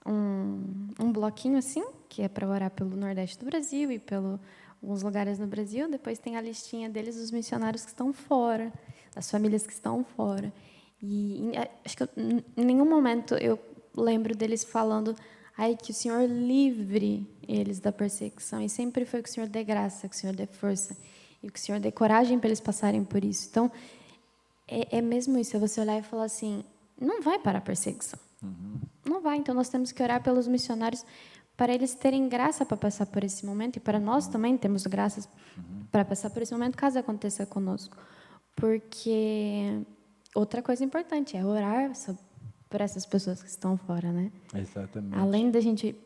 um, 0.06 0.88
um 0.98 1.12
bloquinho 1.12 1.58
assim, 1.58 1.84
que 2.08 2.22
é 2.22 2.28
para 2.28 2.48
orar 2.48 2.70
pelo 2.70 2.96
Nordeste 2.96 3.38
do 3.38 3.44
Brasil 3.44 3.92
e 3.92 3.98
pelo 3.98 4.40
alguns 4.82 5.02
lugares 5.02 5.38
no 5.38 5.46
Brasil. 5.46 5.90
Depois 5.90 6.18
tem 6.18 6.36
a 6.36 6.40
listinha 6.40 6.88
deles 6.88 7.16
dos 7.16 7.30
missionários 7.30 7.84
que 7.84 7.90
estão 7.90 8.12
fora, 8.12 8.72
das 9.14 9.30
famílias 9.30 9.66
que 9.66 9.72
estão 9.72 10.04
fora. 10.04 10.52
E 11.02 11.52
acho 11.84 11.96
que 11.96 12.02
eu, 12.02 12.08
em 12.56 12.64
nenhum 12.64 12.88
momento 12.88 13.34
eu 13.34 13.58
lembro 13.96 14.34
deles 14.34 14.64
falando 14.64 15.14
ai 15.56 15.76
que 15.76 15.90
o 15.90 15.94
Senhor 15.94 16.28
livre 16.28 17.26
eles 17.46 17.80
da 17.80 17.92
perseguição. 17.92 18.60
E 18.60 18.68
sempre 18.68 19.04
foi 19.04 19.22
que 19.22 19.28
o 19.28 19.32
Senhor 19.32 19.48
dê 19.48 19.62
graça, 19.64 20.08
que 20.08 20.14
o 20.14 20.18
Senhor 20.18 20.34
dê 20.34 20.46
força 20.46 20.96
e 21.42 21.50
que 21.50 21.58
o 21.58 21.62
Senhor 21.62 21.80
dê 21.80 21.92
coragem 21.92 22.38
para 22.38 22.48
eles 22.48 22.60
passarem 22.60 23.04
por 23.04 23.24
isso. 23.24 23.48
Então, 23.50 23.70
é, 24.66 24.98
é, 24.98 25.02
mesmo 25.02 25.38
isso, 25.38 25.56
é 25.56 25.60
você 25.60 25.80
olhar 25.80 25.98
e 25.98 26.02
falar 26.02 26.24
assim, 26.24 26.64
não 26.98 27.20
vai 27.20 27.38
parar 27.38 27.58
a 27.58 27.62
perseguição. 27.62 28.18
Uhum. 28.42 28.80
Não 29.04 29.20
vai. 29.20 29.36
Então, 29.36 29.54
nós 29.54 29.68
temos 29.68 29.92
que 29.92 30.02
orar 30.02 30.22
pelos 30.22 30.48
missionários 30.48 31.04
para 31.56 31.72
eles 31.72 31.94
terem 31.94 32.28
graça 32.28 32.64
para 32.64 32.76
passar 32.76 33.06
por 33.06 33.22
esse 33.22 33.46
momento 33.46 33.76
e 33.76 33.80
para 33.80 34.00
nós 34.00 34.26
também 34.26 34.56
termos 34.56 34.86
graças 34.86 35.28
uhum. 35.56 35.84
para 35.92 36.04
passar 36.04 36.30
por 36.30 36.42
esse 36.42 36.52
momento, 36.52 36.76
caso 36.76 36.98
aconteça 36.98 37.46
conosco. 37.46 37.96
Porque 38.56 39.82
outra 40.34 40.62
coisa 40.62 40.84
importante 40.84 41.36
é 41.36 41.44
orar 41.44 41.92
por 42.68 42.80
essas 42.80 43.06
pessoas 43.06 43.42
que 43.42 43.48
estão 43.48 43.76
fora, 43.76 44.12
né? 44.12 44.32
Exatamente. 44.54 45.16
Além 45.16 45.50
da 45.50 45.60
gente 45.60 45.96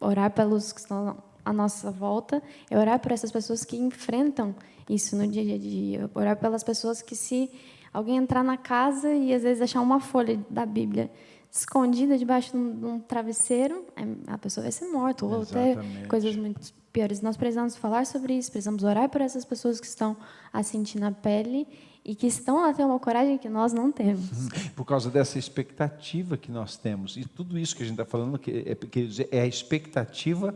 orar 0.00 0.30
pelos 0.30 0.72
que 0.72 0.80
estão 0.80 1.22
à 1.44 1.52
nossa 1.52 1.90
volta, 1.90 2.42
é 2.70 2.78
orar 2.78 2.98
por 2.98 3.12
essas 3.12 3.30
pessoas 3.30 3.64
que 3.64 3.76
enfrentam 3.76 4.54
isso 4.88 5.16
no 5.16 5.26
dia 5.26 5.54
a 5.54 5.58
dia, 5.58 6.10
orar 6.14 6.36
pelas 6.36 6.64
pessoas 6.64 7.02
que 7.02 7.14
se 7.14 7.50
alguém 7.92 8.16
entrar 8.16 8.42
na 8.42 8.56
casa 8.56 9.12
e 9.12 9.32
às 9.32 9.42
vezes 9.42 9.62
achar 9.62 9.80
uma 9.80 10.00
folha 10.00 10.40
da 10.50 10.66
Bíblia 10.66 11.10
escondida 11.58 12.16
debaixo 12.16 12.52
de 12.52 12.56
um, 12.56 12.78
de 12.78 12.84
um 12.84 13.00
travesseiro, 13.00 13.84
é, 13.96 14.32
a 14.32 14.38
pessoa 14.38 14.62
vai 14.62 14.72
ser 14.72 14.86
morta 14.86 15.24
ou 15.24 15.42
até 15.42 15.76
coisas 16.08 16.36
muito 16.36 16.72
piores. 16.92 17.20
Nós 17.20 17.36
precisamos 17.36 17.76
falar 17.76 18.06
sobre 18.06 18.34
isso, 18.34 18.50
precisamos 18.50 18.82
orar 18.82 19.08
por 19.08 19.20
essas 19.20 19.44
pessoas 19.44 19.78
que 19.78 19.86
estão 19.86 20.16
a 20.52 20.62
sentir 20.62 20.98
na 20.98 21.12
pele 21.12 21.66
e 22.04 22.14
que 22.14 22.26
estão 22.26 22.64
a 22.64 22.72
ter 22.72 22.84
uma 22.84 22.98
coragem 22.98 23.36
que 23.36 23.48
nós 23.48 23.72
não 23.72 23.90
temos. 23.90 24.30
Uhum. 24.30 24.68
Por 24.76 24.84
causa 24.84 25.10
dessa 25.10 25.38
expectativa 25.38 26.36
que 26.36 26.50
nós 26.50 26.76
temos. 26.76 27.16
E 27.16 27.24
tudo 27.24 27.58
isso 27.58 27.74
que 27.74 27.82
a 27.82 27.86
gente 27.86 28.00
está 28.00 28.04
falando 28.04 28.40
é, 28.46 29.36
é 29.36 29.40
a 29.40 29.46
expectativa 29.46 30.54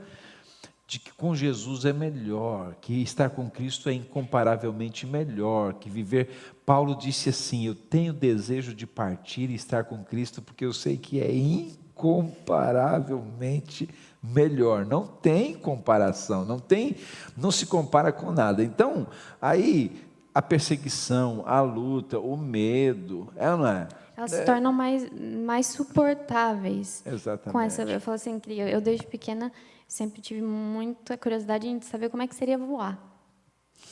de 0.91 0.99
que 0.99 1.13
com 1.13 1.35
Jesus 1.37 1.85
é 1.85 1.93
melhor, 1.93 2.75
que 2.81 3.01
estar 3.01 3.31
com 3.31 3.49
Cristo 3.49 3.89
é 3.89 3.93
incomparavelmente 3.93 5.07
melhor, 5.07 5.75
que 5.75 5.89
viver. 5.89 6.53
Paulo 6.67 6.97
disse 6.97 7.29
assim: 7.29 7.65
Eu 7.65 7.77
tenho 7.77 8.13
desejo 8.13 8.75
de 8.75 8.89
partir 8.89 9.51
e 9.51 9.55
estar 9.55 9.85
com 9.85 10.03
Cristo, 10.03 10.43
porque 10.43 10.65
eu 10.65 10.73
sei 10.73 10.97
que 10.97 11.21
é 11.21 11.33
incomparavelmente 11.33 13.89
melhor. 14.21 14.85
Não 14.85 15.07
tem 15.07 15.55
comparação, 15.55 16.45
não 16.45 16.59
tem, 16.59 16.97
não 17.37 17.53
se 17.53 17.67
compara 17.67 18.11
com 18.11 18.33
nada. 18.33 18.65
Então, 18.65 19.07
aí 19.41 20.05
a 20.35 20.43
perseguição, 20.43 21.45
a 21.47 21.61
luta, 21.61 22.19
o 22.19 22.37
medo, 22.37 23.33
é 23.37 23.47
não 23.47 23.65
é? 23.65 23.87
Elas 24.17 24.33
é. 24.33 24.41
se 24.41 24.45
tornam 24.45 24.73
mais, 24.73 25.09
mais 25.47 25.69
suportáveis. 25.69 27.01
Exatamente. 27.07 27.53
Com 27.53 27.61
essa, 27.61 27.85
eu 27.85 28.01
falo 28.01 28.17
assim, 28.17 28.43
eu 28.49 28.81
desde 28.81 29.07
pequena 29.07 29.53
sempre 29.91 30.23
tive 30.23 30.41
muita 30.41 31.17
curiosidade 31.17 31.79
de 31.79 31.85
saber 31.85 32.09
como 32.09 32.23
é 32.23 32.27
que 32.27 32.35
seria 32.35 32.57
voar. 32.57 32.99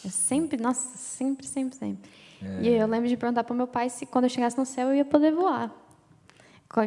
Eu 0.04 0.10
sempre, 0.10 0.60
nossa, 0.60 0.96
sempre, 0.96 1.46
sempre, 1.46 1.76
sempre. 1.76 2.10
É. 2.40 2.62
E 2.62 2.68
eu 2.68 2.86
lembro 2.86 3.08
de 3.08 3.16
perguntar 3.16 3.42
para 3.42 3.52
o 3.52 3.56
meu 3.56 3.66
pai 3.66 3.90
se 3.90 4.06
quando 4.06 4.24
eu 4.24 4.30
chegasse 4.30 4.56
no 4.56 4.64
céu 4.64 4.88
eu 4.88 4.94
ia 4.94 5.04
poder 5.04 5.32
voar 5.32 5.74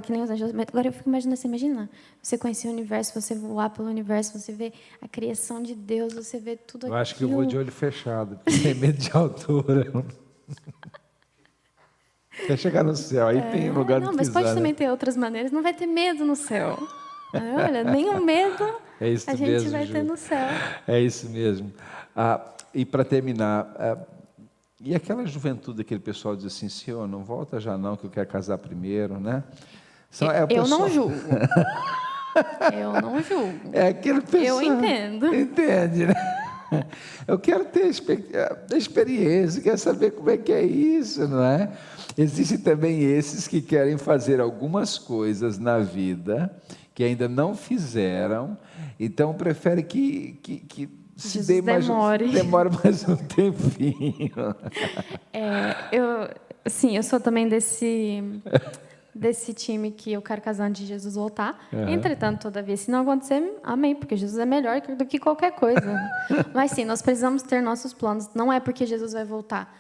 que 0.02 0.12
nem 0.12 0.22
os 0.22 0.30
anjos. 0.30 0.52
Agora 0.52 0.88
eu 0.88 0.94
fico 0.94 1.10
imaginando, 1.10 1.36
você 1.36 1.48
imagina, 1.48 1.90
você 2.22 2.38
conhecer 2.38 2.68
o 2.68 2.72
universo, 2.72 3.20
você 3.20 3.34
voar 3.34 3.72
pelo 3.72 3.90
universo, 3.90 4.38
você 4.38 4.52
vê 4.52 4.72
a 5.02 5.08
criação 5.08 5.62
de 5.62 5.74
Deus, 5.74 6.14
você 6.14 6.40
vê 6.40 6.56
tudo 6.56 6.86
aquilo. 6.86 6.96
Eu 6.96 7.02
acho 7.02 7.16
que 7.16 7.24
eu 7.24 7.30
vou 7.30 7.44
de 7.46 7.58
olho 7.58 7.72
fechado, 7.72 8.40
porque 8.44 8.60
tem 8.60 8.76
medo 8.76 8.98
de 8.98 9.12
altura. 9.12 9.92
Quer 12.48 12.58
chegar 12.58 12.84
no 12.84 12.96
céu, 12.96 13.28
aí 13.28 13.40
é, 13.40 13.52
tem 13.52 13.70
lugar 13.72 14.00
não, 14.00 14.12
de 14.12 14.18
Mas 14.18 14.30
pode 14.30 14.48
né? 14.48 14.54
também 14.54 14.74
ter 14.74 14.90
outras 14.90 15.18
maneiras, 15.18 15.52
não 15.52 15.62
vai 15.62 15.74
ter 15.74 15.86
medo 15.86 16.24
no 16.24 16.36
céu. 16.36 16.78
Olha, 17.34 17.84
nenhum 17.84 18.24
medo 18.24 18.64
é 19.02 19.32
a 19.32 19.36
gente 19.36 19.50
mesmo, 19.50 19.72
vai 19.72 19.86
Ju. 19.86 19.94
ter 19.94 20.04
no 20.04 20.16
céu. 20.16 20.48
É 20.88 21.00
isso 21.00 21.30
mesmo. 21.30 21.72
Ah, 22.16 22.40
e 22.74 22.86
para 22.86 23.04
terminar, 23.04 23.74
ah, 23.78 23.98
e 24.80 24.94
aquela 24.94 25.26
juventude, 25.26 25.82
aquele 25.82 26.00
pessoal 26.00 26.36
diz 26.36 26.46
assim, 26.46 26.70
senhor, 26.70 27.08
não 27.08 27.24
volta 27.24 27.60
já 27.60 27.78
não, 27.78 27.96
que 27.96 28.06
eu 28.06 28.10
quero 28.10 28.28
casar 28.28 28.58
primeiro, 28.58 29.20
né? 29.20 29.44
Só, 30.10 30.32
é 30.32 30.44
eu 30.44 30.48
pessoal... 30.48 30.68
não 30.68 30.90
julgo. 30.90 31.16
eu 32.74 33.02
não 33.02 33.22
julgo. 33.24 33.70
É 33.74 33.88
aquele 33.88 34.22
pessoal... 34.22 34.62
Eu 34.62 34.62
entendo. 34.62 35.34
Entende, 35.34 36.06
né? 36.06 36.14
Eu 37.28 37.38
quero 37.38 37.66
ter 37.66 37.84
a 37.84 38.78
experiência, 38.78 39.62
quero 39.62 39.78
saber 39.78 40.12
como 40.12 40.30
é 40.30 40.38
que 40.38 40.52
é 40.52 40.64
isso, 40.64 41.28
não 41.28 41.44
é? 41.44 41.70
Existem 42.18 42.58
também 42.58 43.02
esses 43.04 43.48
que 43.48 43.62
querem 43.62 43.98
fazer 43.98 44.40
algumas 44.40 44.98
coisas 44.98 45.58
na 45.58 45.80
vida 45.80 46.56
que 46.94 47.04
ainda 47.04 47.28
não 47.28 47.56
fizeram, 47.56 48.58
então 49.00 49.34
prefere 49.34 49.84
que, 49.84 50.40
que, 50.42 50.58
que 50.60 50.90
se 51.16 51.46
dê 51.46 51.62
mais, 51.62 51.88
demore. 51.88 52.28
demore 52.32 52.70
mais 52.84 53.08
um 53.08 53.16
tempinho. 53.16 54.32
É, 55.34 55.76
eu, 55.94 56.30
sim, 56.68 56.98
eu 56.98 57.02
sou 57.02 57.18
também 57.18 57.48
desse 57.48 58.22
desse 59.16 59.54
time 59.54 59.92
que 59.92 60.12
eu 60.12 60.22
quero 60.22 60.42
casar 60.42 60.66
antes 60.66 60.82
de 60.82 60.88
Jesus 60.88 61.16
voltar. 61.16 61.58
Uhum. 61.72 61.88
Entretanto, 61.88 62.42
todavia, 62.42 62.76
se 62.76 62.92
não 62.92 63.02
acontecer, 63.02 63.42
amém, 63.64 63.96
porque 63.96 64.16
Jesus 64.16 64.38
é 64.40 64.46
melhor 64.46 64.82
do 64.82 65.06
que 65.06 65.20
qualquer 65.20 65.52
coisa. 65.52 65.98
Mas 66.54 66.72
sim, 66.72 66.84
nós 66.84 67.02
precisamos 67.02 67.44
ter 67.44 67.62
nossos 67.62 67.94
planos. 67.94 68.30
Não 68.34 68.52
é 68.52 68.60
porque 68.60 68.86
Jesus 68.86 69.14
vai 69.14 69.24
voltar 69.24 69.74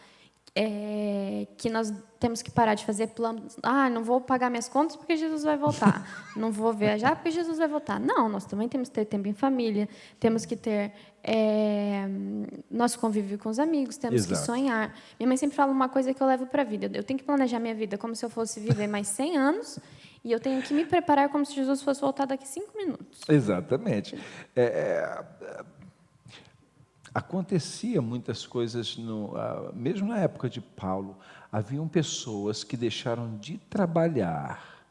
é, 0.53 1.47
que 1.57 1.69
nós 1.69 1.93
temos 2.19 2.41
que 2.41 2.51
parar 2.51 2.75
de 2.75 2.85
fazer 2.85 3.07
planos. 3.07 3.57
Ah, 3.63 3.89
não 3.89 4.03
vou 4.03 4.19
pagar 4.19 4.49
minhas 4.49 4.67
contas 4.67 4.95
porque 4.95 5.15
Jesus 5.15 5.43
vai 5.43 5.57
voltar. 5.57 6.05
Não 6.35 6.51
vou 6.51 6.71
viajar 6.71 7.15
porque 7.15 7.31
Jesus 7.31 7.57
vai 7.57 7.67
voltar. 7.67 7.99
Não, 7.99 8.29
nós 8.29 8.45
também 8.45 8.69
temos 8.69 8.87
que 8.87 8.95
ter 8.95 9.05
tempo 9.05 9.27
em 9.27 9.33
família, 9.33 9.89
temos 10.17 10.45
que 10.45 10.55
ter 10.55 10.93
é, 11.21 12.07
nosso 12.69 12.99
convívio 12.99 13.37
com 13.37 13.49
os 13.49 13.59
amigos, 13.59 13.97
temos 13.97 14.21
Exato. 14.21 14.39
que 14.39 14.45
sonhar. 14.45 14.95
Minha 15.19 15.27
mãe 15.27 15.35
sempre 15.35 15.55
fala 15.55 15.71
uma 15.71 15.89
coisa 15.89 16.13
que 16.13 16.21
eu 16.21 16.27
levo 16.27 16.45
para 16.45 16.61
a 16.61 16.65
vida. 16.65 16.89
Eu 16.93 17.03
tenho 17.03 17.19
que 17.19 17.25
planejar 17.25 17.59
minha 17.59 17.75
vida 17.75 17.97
como 17.97 18.15
se 18.15 18.23
eu 18.23 18.29
fosse 18.29 18.59
viver 18.59 18.87
mais 18.87 19.07
100 19.07 19.37
anos 19.37 19.79
e 20.23 20.31
eu 20.31 20.39
tenho 20.39 20.61
que 20.61 20.73
me 20.73 20.85
preparar 20.85 21.29
como 21.29 21.45
se 21.45 21.55
Jesus 21.55 21.81
fosse 21.81 21.99
voltar 21.99 22.25
daqui 22.25 22.47
cinco 22.47 22.77
minutos. 22.77 23.21
Exatamente. 23.27 24.15
É, 24.55 24.63
é, 24.63 25.65
acontecia 27.13 28.01
muitas 28.01 28.45
coisas, 28.47 28.97
no, 28.97 29.33
mesmo 29.73 30.07
na 30.07 30.19
época 30.19 30.49
de 30.49 30.61
Paulo, 30.61 31.17
haviam 31.51 31.87
pessoas 31.87 32.63
que 32.63 32.77
deixaram 32.77 33.37
de 33.37 33.57
trabalhar, 33.69 34.85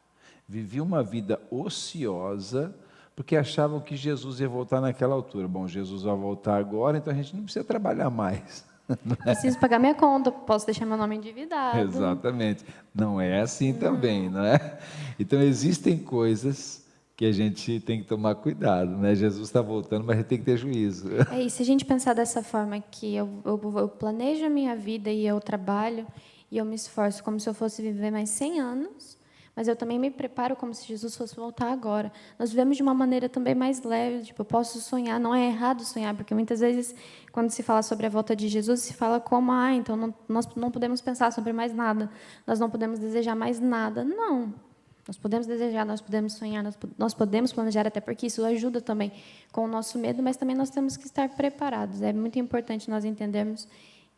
viviam 0.47 0.85
uma 0.85 1.03
vida 1.03 1.41
ociosa, 1.49 2.75
porque 3.15 3.35
achavam 3.35 3.79
que 3.79 3.95
Jesus 3.95 4.39
ia 4.39 4.47
voltar 4.47 4.79
naquela 4.79 5.13
altura. 5.13 5.47
Bom, 5.47 5.67
Jesus 5.67 6.03
vai 6.03 6.15
voltar 6.15 6.57
agora, 6.57 6.97
então 6.97 7.11
a 7.11 7.15
gente 7.15 7.35
não 7.35 7.43
precisa 7.43 7.65
trabalhar 7.65 8.09
mais. 8.09 8.65
Preciso 9.23 9.57
pagar 9.57 9.79
minha 9.79 9.95
conta, 9.95 10.31
posso 10.31 10.65
deixar 10.65 10.85
meu 10.85 10.97
nome 10.97 11.15
endividado. 11.15 11.79
Exatamente. 11.79 12.65
Não 12.93 13.21
é 13.21 13.39
assim 13.39 13.73
também, 13.73 14.29
não 14.29 14.43
é? 14.43 14.79
Então 15.17 15.41
existem 15.41 15.97
coisas 15.97 16.80
que 17.21 17.25
a 17.27 17.31
gente 17.31 17.79
tem 17.81 18.01
que 18.01 18.07
tomar 18.07 18.33
cuidado, 18.33 18.97
né? 18.97 19.13
Jesus 19.13 19.47
está 19.47 19.61
voltando, 19.61 20.03
mas 20.03 20.15
a 20.15 20.21
gente 20.21 20.27
tem 20.27 20.39
que 20.39 20.43
ter 20.43 20.57
juízo. 20.57 21.07
É, 21.31 21.43
e 21.43 21.51
se 21.51 21.61
a 21.61 21.65
gente 21.65 21.85
pensar 21.85 22.15
dessa 22.15 22.41
forma 22.41 22.79
que 22.79 23.15
eu, 23.15 23.29
eu, 23.45 23.61
eu, 23.77 23.87
planejo 23.87 24.43
a 24.43 24.49
minha 24.49 24.75
vida 24.75 25.11
e 25.11 25.27
eu 25.27 25.39
trabalho 25.39 26.07
e 26.49 26.57
eu 26.57 26.65
me 26.65 26.73
esforço 26.73 27.23
como 27.23 27.39
se 27.39 27.47
eu 27.47 27.53
fosse 27.53 27.79
viver 27.79 28.09
mais 28.09 28.27
100 28.31 28.59
anos, 28.59 29.19
mas 29.55 29.67
eu 29.67 29.75
também 29.75 29.99
me 29.99 30.09
preparo 30.09 30.55
como 30.55 30.73
se 30.73 30.87
Jesus 30.87 31.15
fosse 31.15 31.35
voltar 31.35 31.71
agora. 31.71 32.11
Nós 32.39 32.49
vivemos 32.49 32.75
de 32.75 32.81
uma 32.81 32.95
maneira 32.95 33.29
também 33.29 33.53
mais 33.53 33.83
leve, 33.83 34.23
tipo, 34.23 34.41
eu 34.41 34.45
posso 34.45 34.81
sonhar, 34.81 35.19
não 35.19 35.35
é 35.35 35.45
errado 35.45 35.83
sonhar, 35.83 36.15
porque 36.15 36.33
muitas 36.33 36.59
vezes 36.59 36.95
quando 37.31 37.51
se 37.51 37.61
fala 37.61 37.83
sobre 37.83 38.07
a 38.07 38.09
volta 38.09 38.35
de 38.35 38.47
Jesus, 38.47 38.79
se 38.79 38.95
fala 38.95 39.19
como, 39.19 39.51
ah, 39.51 39.71
então 39.71 39.95
não, 39.95 40.11
nós 40.27 40.47
não 40.55 40.71
podemos 40.71 41.01
pensar 41.01 41.31
sobre 41.31 41.53
mais 41.53 41.71
nada, 41.71 42.09
nós 42.47 42.59
não 42.59 42.67
podemos 42.67 42.97
desejar 42.97 43.35
mais 43.35 43.59
nada. 43.59 44.03
Não. 44.03 44.70
Nós 45.11 45.17
podemos 45.17 45.45
desejar, 45.45 45.85
nós 45.85 45.99
podemos 45.99 46.31
sonhar, 46.35 46.63
nós, 46.63 46.77
nós 46.97 47.13
podemos 47.13 47.51
planejar, 47.51 47.85
até 47.85 47.99
porque 47.99 48.27
isso 48.27 48.45
ajuda 48.45 48.79
também 48.79 49.11
com 49.51 49.65
o 49.65 49.67
nosso 49.67 49.99
medo, 49.99 50.23
mas 50.23 50.37
também 50.37 50.55
nós 50.55 50.69
temos 50.69 50.95
que 50.95 51.05
estar 51.05 51.27
preparados. 51.27 52.01
É 52.01 52.13
muito 52.13 52.39
importante 52.39 52.89
nós 52.89 53.03
entendermos 53.03 53.67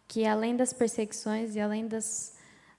que, 0.08 0.24
além 0.24 0.56
das 0.56 0.72
perseguições 0.72 1.56
e 1.56 1.60
além 1.60 1.88
das, 1.88 2.36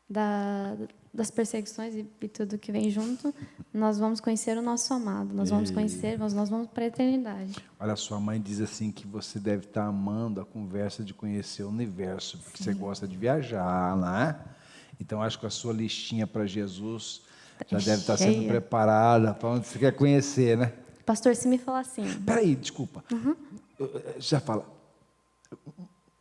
da, 0.08 0.76
das 1.12 1.28
perseguições 1.28 1.96
e, 1.96 2.08
e, 2.20 2.28
tudo 2.28 2.56
que 2.56 2.70
vem 2.70 2.88
junto, 2.88 3.34
nós 3.72 3.98
vamos 3.98 4.20
conhecer 4.20 4.56
o 4.56 4.62
nosso 4.62 4.94
amado, 4.94 5.34
nós 5.34 5.50
vamos 5.50 5.72
conhecer, 5.72 6.16
nós, 6.16 6.32
nós 6.32 6.48
vamos 6.48 6.68
para 6.68 6.84
a 6.84 6.86
eternidade. 6.86 7.56
Olha, 7.80 7.96
sua 7.96 8.20
mãe 8.20 8.40
diz 8.40 8.60
assim 8.60 8.92
que 8.92 9.08
você 9.08 9.40
deve 9.40 9.64
estar 9.64 9.86
amando 9.86 10.40
a 10.40 10.44
conversa 10.44 11.02
de 11.02 11.12
conhecer 11.12 11.64
o 11.64 11.68
universo, 11.68 12.38
porque 12.38 12.58
Sim. 12.58 12.74
você 12.74 12.74
gosta 12.74 13.08
de 13.08 13.16
viajar, 13.16 13.96
né? 13.96 14.38
Então, 15.00 15.20
acho 15.20 15.36
que 15.36 15.46
a 15.46 15.50
sua 15.50 15.72
listinha 15.72 16.28
para 16.28 16.46
Jesus 16.46 17.33
já 17.66 17.78
deve 17.78 18.00
estar 18.00 18.16
sendo 18.16 18.46
preparada 18.46 19.34
para 19.34 19.48
onde 19.48 19.66
você 19.66 19.78
quer 19.78 19.92
conhecer, 19.92 20.56
né? 20.56 20.72
Pastor, 21.04 21.36
se 21.36 21.46
me 21.46 21.58
falar 21.58 21.80
assim. 21.80 22.04
Peraí, 22.22 22.54
desculpa. 22.54 23.04
Uhum. 23.12 23.36
Já 24.18 24.40
fala. 24.40 24.66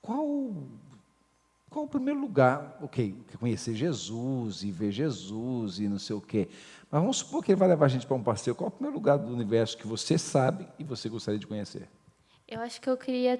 Qual, 0.01 0.53
qual 1.69 1.85
o 1.85 1.87
primeiro 1.87 2.19
lugar? 2.19 2.77
Ok, 2.81 3.15
conhecer 3.39 3.73
Jesus 3.73 4.63
e 4.63 4.71
ver 4.71 4.91
Jesus 4.91 5.79
e 5.79 5.87
não 5.87 5.97
sei 5.97 6.15
o 6.15 6.21
quê. 6.21 6.49
Mas 6.91 7.01
vamos 7.01 7.17
supor 7.17 7.43
que 7.43 7.51
ele 7.51 7.59
vai 7.59 7.69
levar 7.69 7.85
a 7.85 7.89
gente 7.89 8.05
para 8.05 8.15
um 8.15 8.23
passeio. 8.23 8.55
Qual 8.55 8.67
o 8.67 8.71
primeiro 8.71 8.95
lugar 8.95 9.17
do 9.17 9.31
universo 9.31 9.77
que 9.77 9.87
você 9.87 10.17
sabe 10.17 10.67
e 10.77 10.83
você 10.83 11.07
gostaria 11.07 11.39
de 11.39 11.47
conhecer? 11.47 11.87
Eu 12.47 12.59
acho 12.59 12.81
que 12.81 12.89
eu 12.89 12.97
queria 12.97 13.39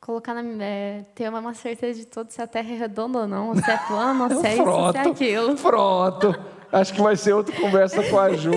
colocar 0.00 0.32
na, 0.32 0.64
é, 0.64 1.04
ter 1.14 1.28
uma 1.28 1.52
certeza 1.52 2.00
de 2.00 2.06
tudo 2.06 2.30
se 2.30 2.40
a 2.40 2.46
Terra 2.46 2.70
é 2.70 2.76
redonda 2.76 3.20
ou 3.20 3.28
não, 3.28 3.54
se 3.54 3.70
é 3.70 3.76
plana, 3.76 4.28
se 4.40 4.46
é 4.46 4.54
isso, 4.54 4.92
se 4.92 4.96
é 4.96 5.00
aquilo. 5.02 5.56
Pronto. 5.56 6.59
Acho 6.72 6.94
que 6.94 7.00
vai 7.00 7.16
ser 7.16 7.32
outra 7.32 7.54
conversa 7.56 8.02
com 8.08 8.18
a 8.18 8.32
Ju. 8.34 8.52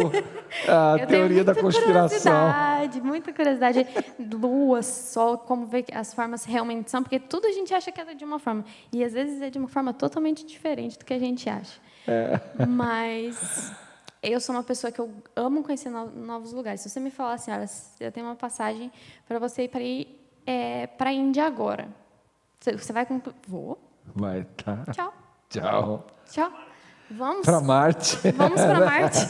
A 0.68 0.98
eu 1.00 1.08
teoria 1.08 1.44
da 1.44 1.56
conspiração. 1.56 2.32
Curiosidade, 2.32 3.02
muita 3.02 3.34
curiosidade. 3.34 3.88
Lua, 4.20 4.84
sol, 4.84 5.38
como 5.38 5.66
ver 5.66 5.86
as 5.94 6.14
formas 6.14 6.46
realmente 6.46 6.92
são, 6.92 7.02
porque 7.02 7.20
tudo 7.20 7.48
a 7.48 7.52
gente 7.52 7.74
acha 7.74 7.92
que 7.92 8.00
é 8.00 8.14
de 8.14 8.24
uma 8.24 8.38
forma. 8.38 8.64
E 8.92 9.04
às 9.04 9.14
vezes 9.14 9.42
é 9.42 9.50
de 9.50 9.58
uma 9.58 9.68
forma 9.68 9.94
totalmente 9.94 10.46
diferente 10.46 10.98
do 10.98 11.06
que 11.06 11.14
a 11.14 11.20
gente 11.20 11.50
acha. 11.50 11.80
É. 12.08 12.40
Mas 12.68 13.74
eu 14.22 14.40
sou 14.40 14.56
uma 14.56 14.64
pessoa 14.64 14.92
que 14.92 15.00
eu 15.00 15.12
amo 15.36 15.64
conhecer 15.64 15.90
novos 15.90 16.54
lugares. 16.54 16.82
Se 16.82 16.90
você 16.90 17.00
me 17.00 17.10
falar 17.10 17.34
assim, 17.34 17.52
olha, 17.52 17.66
eu 18.00 18.12
tenho 18.12 18.26
uma 18.26 18.36
passagem 18.36 18.92
para 19.28 19.40
você 19.40 19.64
ir 19.64 19.70
para 19.70 19.82
ir 19.82 20.20
é, 20.46 20.88
para 20.88 21.10
a 21.10 21.14
Índia 21.14 21.46
agora. 21.46 21.88
Você 22.60 22.94
vai 22.94 23.06
com. 23.06 23.22
Vou. 23.48 23.78
Vai, 24.16 24.46
tá. 24.64 24.84
Tchau. 24.92 25.14
Tchau. 25.50 26.08
Tchau. 26.26 26.73
Vamos 27.12 27.46
para 27.46 27.60
Marte. 27.60 28.18
Vamos 28.32 28.60
para 28.60 28.80
Marte. 28.86 29.30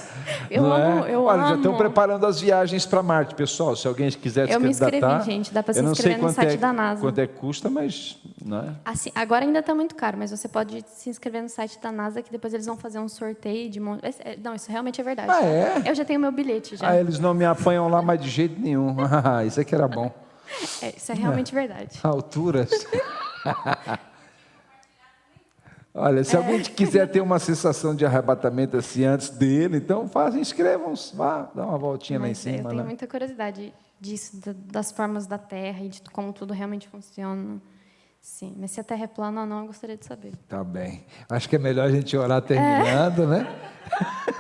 Eu 0.50 0.64
Não 0.64 0.74
amo, 0.74 1.06
é? 1.06 1.14
eu 1.14 1.24
Olha, 1.24 1.40
amo. 1.40 1.50
já 1.50 1.56
estão 1.56 1.78
preparando 1.78 2.26
as 2.26 2.40
viagens 2.40 2.86
para 2.86 3.04
Marte, 3.04 3.36
pessoal. 3.36 3.76
Se 3.76 3.88
alguém 3.88 4.10
quiser 4.12 4.48
se 4.48 4.54
Eu 4.54 4.60
me 4.60 4.70
inscrevi, 4.70 5.22
gente. 5.26 5.54
Dá 5.54 5.62
para 5.62 5.74
se 5.74 5.82
inscrever 5.82 6.22
no 6.22 6.30
site 6.30 6.54
é, 6.54 6.58
da 6.58 6.72
NASA. 6.72 7.02
Quanto 7.02 7.20
é 7.20 7.28
que 7.28 7.34
custa, 7.34 7.70
mas 7.70 8.18
não 8.44 8.60
é? 8.60 8.70
Assim, 8.86 9.12
agora 9.16 9.44
ainda 9.46 9.60
está 9.60 9.76
muito 9.76 9.96
caro, 9.96 10.18
mas 10.18 10.32
você 10.32 10.48
pode 10.48 10.84
se 10.88 11.10
inscrever 11.10 11.42
no 11.42 11.50
site 11.50 11.80
da 11.82 11.92
NASA 11.92 12.22
que 12.22 12.32
depois 12.32 12.54
eles 12.54 12.66
vão 12.66 12.78
fazer 12.78 13.00
um 13.00 13.10
sorteio 13.10 13.70
de 13.70 13.80
é, 13.80 14.38
Não, 14.42 14.56
isso 14.56 14.72
realmente 14.72 15.02
é 15.02 15.04
verdade. 15.04 15.30
Ah, 15.32 15.44
é? 15.44 15.84
Eu 15.86 15.96
já 15.96 16.06
tenho 16.06 16.20
meu 16.20 16.32
bilhete 16.32 16.78
já. 16.78 16.90
Ah, 16.90 17.00
eles 17.00 17.20
não 17.20 17.34
me 17.34 17.46
apanham 17.46 17.90
lá 17.90 18.02
mais 18.02 18.22
de 18.22 18.30
jeito 18.30 18.60
nenhum. 18.60 18.96
isso 19.46 19.60
aqui 19.60 19.76
era 19.76 19.88
bom. 19.88 20.12
É, 20.82 20.94
isso 20.96 21.12
é 21.12 21.16
realmente 21.16 21.56
é. 21.56 21.60
verdade. 21.60 22.00
Alturas. 22.04 22.70
Olha, 25.96 26.24
se 26.24 26.36
é. 26.36 26.40
alguém 26.40 26.62
quiser 26.62 27.08
ter 27.12 27.22
uma 27.22 27.38
sensação 27.38 27.94
de 27.96 28.04
arrebatamento 28.04 28.76
assim 28.76 29.04
antes 29.04 29.30
dele, 29.30 29.78
então 29.78 30.08
faz, 30.08 30.36
inscrevam-se, 30.36 31.16
vá, 31.16 31.52
dá 31.54 31.66
uma 31.66 31.78
voltinha 31.78 32.20
Mas 32.20 32.28
lá 32.28 32.32
em 32.32 32.36
cima. 32.56 32.58
Eu 32.58 32.70
tenho 32.70 32.82
né? 32.82 32.84
muita 32.84 33.06
curiosidade 33.06 33.72
disso, 34.00 34.42
das 34.72 34.92
formas 34.92 35.28
da 35.28 35.38
Terra 35.38 35.86
e 35.86 35.90
de 35.90 36.02
como 36.02 36.34
tudo 36.34 36.52
realmente 36.52 36.88
funciona. 36.88 37.62
Sim, 38.20 38.56
mas 38.58 38.72
se 38.72 38.80
a 38.80 38.84
Terra 38.84 39.04
é 39.04 39.08
plana 39.08 39.42
ou 39.42 39.48
não, 39.48 39.60
eu 39.62 39.68
gostaria 39.68 39.96
de 39.96 40.06
saber. 40.06 40.34
Tá 40.48 40.64
bem. 40.64 41.06
Acho 41.30 41.48
que 41.48 41.58
é 41.58 41.60
melhor 41.60 41.88
a 41.88 41.92
gente 41.92 42.16
orar 42.18 42.42
terminando, 42.42 43.24
é. 43.24 43.28
né? 43.28 43.60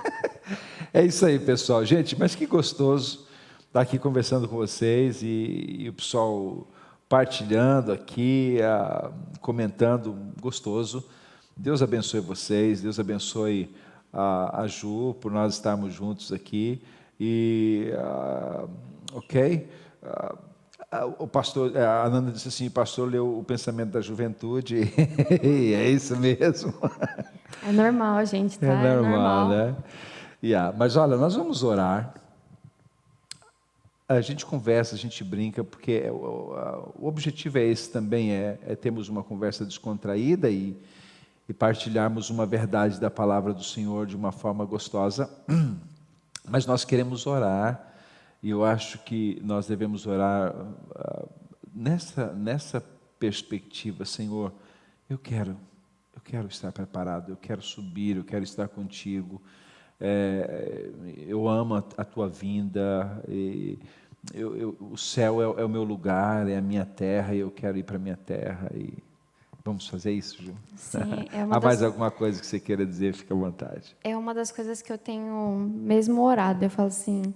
é 0.91 1.03
isso 1.03 1.25
aí, 1.25 1.37
pessoal. 1.37 1.85
Gente, 1.85 2.17
mas 2.17 2.33
que 2.33 2.47
gostoso 2.47 3.27
estar 3.67 3.81
aqui 3.81 3.99
conversando 3.99 4.47
com 4.47 4.55
vocês 4.55 5.21
e, 5.21 5.75
e 5.79 5.89
o 5.89 5.93
pessoal 5.93 6.65
partilhando 7.07 7.91
aqui, 7.91 8.59
a, 8.61 9.11
comentando, 9.39 10.17
gostoso. 10.41 11.07
Deus 11.55 11.81
abençoe 11.81 12.19
vocês, 12.19 12.81
Deus 12.81 12.99
abençoe 12.99 13.73
a, 14.11 14.61
a 14.61 14.67
Ju 14.67 15.15
por 15.21 15.31
nós 15.31 15.53
estarmos 15.53 15.93
juntos 15.93 16.31
aqui. 16.31 16.81
E, 17.19 17.91
uh, 17.93 18.69
ok? 19.13 19.69
Uh, 20.01 20.53
o 21.19 21.27
pastor, 21.27 21.75
a 21.77 22.03
Ananda 22.03 22.31
disse 22.31 22.47
assim, 22.47 22.67
o 22.67 22.71
pastor 22.71 23.09
leu 23.09 23.39
o 23.39 23.43
pensamento 23.43 23.91
da 23.91 24.01
juventude, 24.01 24.81
é 25.41 25.89
isso 25.89 26.15
mesmo. 26.17 26.73
É 27.65 27.71
normal, 27.71 28.23
gente, 28.25 28.59
tá? 28.59 28.67
É 28.67 28.95
normal, 28.95 28.95
é 28.95 29.01
normal. 29.01 29.49
né? 29.49 29.75
Yeah. 30.43 30.75
Mas 30.77 30.95
olha, 30.95 31.17
nós 31.17 31.35
vamos 31.35 31.63
orar. 31.63 32.13
a 34.07 34.21
gente 34.21 34.45
conversa, 34.45 34.93
a 34.93 34.97
gente 34.97 35.23
brinca, 35.23 35.63
porque 35.63 36.03
é 36.05 36.11
o, 36.11 36.93
o 36.99 37.07
objetivo 37.07 37.57
é 37.57 37.63
esse 37.63 37.89
também, 37.89 38.31
é, 38.31 38.59
é 38.67 38.75
termos 38.75 39.07
uma 39.07 39.23
conversa 39.23 39.65
descontraída 39.65 40.49
e, 40.49 40.77
e 41.47 41.53
partilharmos 41.53 42.29
uma 42.29 42.45
verdade 42.45 42.99
da 42.99 43.09
palavra 43.09 43.53
do 43.53 43.63
Senhor 43.63 44.05
de 44.05 44.15
uma 44.15 44.31
forma 44.31 44.65
gostosa. 44.65 45.29
Mas 46.47 46.65
nós 46.65 46.83
queremos 46.83 47.25
orar, 47.25 47.93
e 48.41 48.49
eu 48.49 48.65
acho 48.65 48.99
que 48.99 49.39
nós 49.43 49.67
devemos 49.67 50.05
orar 50.05 50.53
uh, 50.53 51.29
nessa, 51.73 52.33
nessa 52.33 52.83
perspectiva, 53.17 54.03
Senhor, 54.03 54.51
eu 55.09 55.17
quero, 55.17 55.57
eu 56.13 56.21
quero 56.21 56.47
estar 56.47 56.71
preparado, 56.71 57.31
eu 57.31 57.37
quero 57.37 57.61
subir, 57.61 58.17
eu 58.17 58.23
quero 58.23 58.43
estar 58.43 58.67
contigo 58.67 59.41
é, 60.05 60.89
eu 61.27 61.47
amo 61.47 61.75
a, 61.75 61.83
a 61.97 62.03
tua 62.03 62.27
vinda, 62.27 63.23
eu, 64.33 64.55
eu, 64.57 64.77
o 64.79 64.97
céu 64.97 65.41
é, 65.41 65.61
é, 65.61 65.65
o 65.65 65.69
meu 65.69 65.85
lugar, 65.85 66.47
é 66.49 66.57
a 66.57 66.61
minha 66.61 66.85
terra, 66.85 67.33
e 67.33 67.39
eu 67.39 67.49
quero 67.49 67.77
ir 67.77 67.83
para 67.83 67.95
a 67.95 67.99
minha 67.99 68.17
terra. 68.17 68.69
E 68.75 68.93
vamos 69.63 69.87
fazer 69.87 70.11
isso, 70.11 70.41
Ju? 70.41 70.53
Sim, 70.75 70.99
é 71.31 71.41
Há 71.43 71.45
das... 71.47 71.63
mais 71.63 71.83
alguma 71.83 72.11
coisa 72.11 72.39
que 72.39 72.45
você 72.45 72.59
queira 72.59 72.85
dizer? 72.85 73.13
Fica 73.13 73.33
à 73.33 73.37
vontade. 73.37 73.95
É 74.03 74.15
uma 74.17 74.33
das 74.33 74.51
coisas 74.51 74.81
que 74.81 74.91
eu 74.91 74.97
tenho 74.97 75.57
mesmo 75.73 76.21
orado. 76.21 76.63
Eu 76.63 76.69
falo 76.69 76.89
assim, 76.89 77.33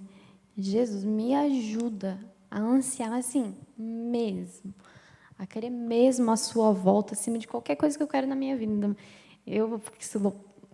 Jesus, 0.56 1.04
me 1.04 1.34
ajuda 1.34 2.18
a 2.50 2.60
ansiar, 2.60 3.12
assim, 3.12 3.54
mesmo. 3.76 4.74
A 5.38 5.46
querer 5.46 5.70
mesmo 5.70 6.30
a 6.30 6.36
sua 6.36 6.72
volta, 6.72 7.14
acima 7.14 7.38
de 7.38 7.46
qualquer 7.46 7.76
coisa 7.76 7.96
que 7.96 8.02
eu 8.02 8.08
quero 8.08 8.26
na 8.26 8.34
minha 8.34 8.56
vida. 8.56 8.96
Eu 9.46 9.80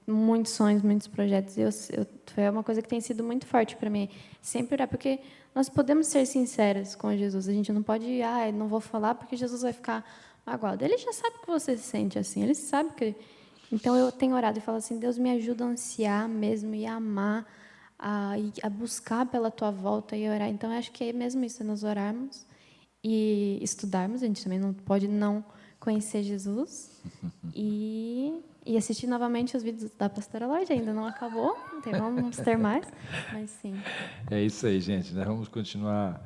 muitos 0.07 0.53
sonhos, 0.53 0.83
muitos 0.83 1.07
projetos. 1.07 1.57
Eu, 1.57 1.69
eu, 1.93 2.07
foi 2.27 2.49
uma 2.49 2.63
coisa 2.63 2.83
que 2.83 2.89
tem 2.89 3.01
sido 3.01 3.23
muito 3.23 3.47
forte 3.47 3.77
para 3.77 3.89
mim. 3.89 4.09
Sempre 4.41 4.75
orar, 4.75 4.89
porque 4.89 5.21
nós 5.55 5.69
podemos 5.69 6.07
ser 6.07 6.27
sinceros 6.27 6.95
com 6.95 7.15
Jesus. 7.17 7.49
A 7.49 7.53
gente 7.53 7.73
não 7.73 7.83
pode, 7.83 8.23
ah, 8.23 8.51
não 8.53 8.69
vou 8.69 8.81
falar 8.81 9.15
porque 9.15 9.37
Jesus 9.37 9.63
vai 9.63 9.73
ficar 9.73 10.05
magoado. 10.47 10.85
Ele 10.85 10.99
já 10.99 11.13
sabe 11.13 11.39
que 11.39 11.47
você 11.47 11.77
se 11.77 11.85
sente 11.85 12.19
assim. 12.19 12.43
Ele 12.43 12.55
sabe 12.55 12.93
que. 12.95 13.15
Então 13.73 13.97
eu 13.97 14.13
tenho 14.13 14.35
orado 14.35 14.59
e 14.59 14.63
falo 14.63 14.79
assim: 14.79 14.99
Deus 14.99 15.19
me 15.19 15.31
ajuda 15.31 15.65
a 15.65 15.69
ansiar 15.69 16.29
mesmo 16.29 16.75
e 16.75 16.87
a 16.87 16.95
amar, 16.95 17.47
a, 17.99 18.33
a 18.63 18.71
buscar 18.71 19.27
pela 19.27 19.51
tua 19.51 19.71
volta 19.71 20.17
e 20.17 20.29
orar. 20.29 20.49
Então 20.49 20.71
eu 20.73 20.79
acho 20.79 20.93
que 20.93 21.05
é 21.05 21.13
mesmo 21.13 21.45
isso, 21.45 21.63
é 21.63 21.67
nós 21.67 21.83
orarmos 21.83 22.47
e 23.03 23.59
estudarmos. 23.63 24.23
A 24.23 24.27
gente 24.27 24.43
também 24.43 24.59
não 24.59 24.73
pode 24.73 25.09
não 25.09 25.45
conhecer 25.81 26.23
Jesus 26.23 27.03
e 27.55 28.43
e 28.67 28.77
assistir 28.79 29.07
novamente 29.07 29.57
os 29.57 29.63
vídeos 29.63 29.91
da 29.99 30.09
Pastora 30.09 30.47
Lorde, 30.47 30.73
ainda 30.73 30.93
não 30.93 31.07
acabou, 31.07 31.57
então 31.77 31.93
vamos 31.93 32.37
ter 32.39 32.57
mais, 32.57 32.87
mas 33.33 33.51
sim. 33.51 33.75
É 34.31 34.41
isso 34.41 34.67
aí, 34.67 34.81
gente. 34.81 35.13
Nós 35.13 35.27
vamos 35.27 35.49
continuar 35.49 36.19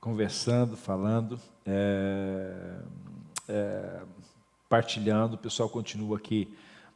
conversando, 0.00 0.76
falando, 0.76 1.40
é, 1.66 2.78
é, 3.52 4.00
partilhando. 4.68 5.34
O 5.34 5.38
pessoal 5.38 5.68
continua 5.68 6.16
aqui 6.16 6.48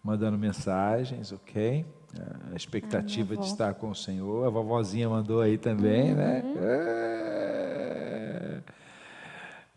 mandando 0.02 0.38
mensagens, 0.38 1.32
ok? 1.32 1.84
É, 2.14 2.52
a 2.52 2.56
expectativa 2.56 3.36
de 3.36 3.44
estar 3.44 3.74
com 3.74 3.90
o 3.90 3.94
Senhor. 3.94 4.46
A 4.46 4.50
vovozinha 4.50 5.08
mandou 5.08 5.40
aí 5.40 5.58
também, 5.58 6.14
né? 6.14 6.42
uhum. 6.44 6.54
né? 6.54 7.96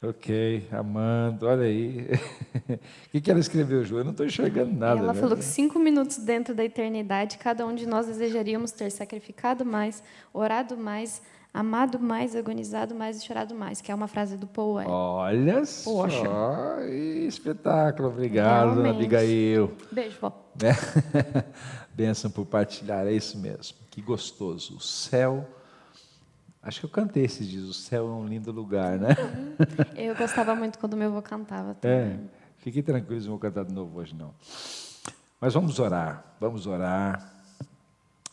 Ok, 0.02 0.66
amando, 0.72 1.46
olha 1.46 1.64
aí. 1.64 2.08
o 2.72 3.10
que, 3.12 3.20
que 3.20 3.30
ela 3.30 3.40
escreveu, 3.40 3.84
Ju? 3.84 3.98
Eu 3.98 4.06
não 4.06 4.12
estou 4.12 4.26
enxergando 4.26 4.74
nada. 4.74 5.02
Ela 5.02 5.14
né? 5.14 5.20
falou 5.20 5.36
que 5.36 5.44
cinco 5.44 5.78
minutos 5.78 6.20
dentro 6.20 6.56
da 6.56 6.64
eternidade, 6.64 7.38
cada 7.38 7.66
um 7.66 7.76
de 7.76 7.86
nós 7.86 8.08
desejaríamos 8.08 8.72
ter 8.72 8.90
sacrificado 8.92 9.66
mais, 9.66 10.02
orado 10.34 10.78
mais, 10.78 11.22
amado 11.54 12.00
mais, 12.00 12.36
agonizado 12.36 12.94
mais 12.96 13.18
e 13.22 13.26
chorado 13.26 13.56
mais, 13.56 13.82
que 13.82 13.92
é 13.92 13.96
uma 13.96 14.08
frase 14.08 14.38
do 14.38 14.48
Paul 14.48 14.76
Olha 14.86 15.66
só, 15.66 16.08
espetáculo. 17.28 18.10
Obrigado, 18.10 18.82
Realmente. 18.82 18.96
Abigail. 18.96 19.74
Beijo, 19.92 20.18
vó. 20.20 20.46
É. 20.62 21.44
Benção 21.94 22.30
por 22.30 22.46
partilhar, 22.46 23.08
é 23.08 23.14
isso 23.14 23.38
mesmo. 23.38 23.78
Que 23.90 24.02
gostoso. 24.02 24.76
O 24.76 24.80
céu 24.82 25.48
Acho 26.62 26.82
que 26.82 26.86
eu 26.86 26.90
cantei 26.90 27.24
esses 27.24 27.48
dias, 27.48 27.64
o 27.64 27.74
céu 27.74 28.06
é 28.08 28.12
um 28.12 28.28
lindo 28.28 28.52
lugar, 28.52 29.00
né? 29.00 29.16
Uhum. 29.18 29.56
Eu 29.96 30.16
gostava 30.16 30.54
muito 30.54 30.78
quando 30.78 30.98
meu 30.98 31.10
avô 31.10 31.22
cantava 31.22 31.74
também. 31.74 31.98
É, 31.98 32.20
fiquem 32.58 32.84
tranquilos, 32.84 33.24
não 33.26 33.32
vou 33.32 33.40
cantar 33.40 33.64
de 33.64 33.74
novo 33.74 33.98
hoje 33.98 34.14
não. 34.14 34.34
Mas 35.40 35.54
vamos 35.54 35.80
orar, 35.80 36.36
vamos 36.38 36.68
orar, 36.68 37.39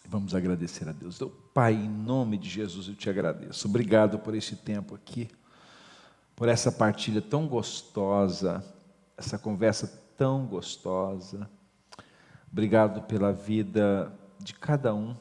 vamos 0.08 0.34
agradecer 0.34 0.88
a 0.88 0.92
Deus. 0.92 1.16
Então, 1.16 1.32
Pai, 1.52 1.74
em 1.74 1.88
nome 1.88 2.38
de 2.38 2.48
Jesus 2.48 2.88
eu 2.88 2.94
te 2.94 3.10
agradeço. 3.10 3.68
Obrigado 3.68 4.18
por 4.18 4.34
esse 4.34 4.56
tempo 4.56 4.94
aqui, 4.94 5.28
por 6.34 6.48
essa 6.48 6.70
partilha 6.70 7.20
tão 7.20 7.46
gostosa, 7.46 8.64
essa 9.16 9.38
conversa 9.38 9.86
tão 10.16 10.46
gostosa. 10.46 11.50
Obrigado 12.50 13.02
pela 13.02 13.32
vida 13.32 14.12
de 14.38 14.54
cada 14.54 14.94
um 14.94 15.16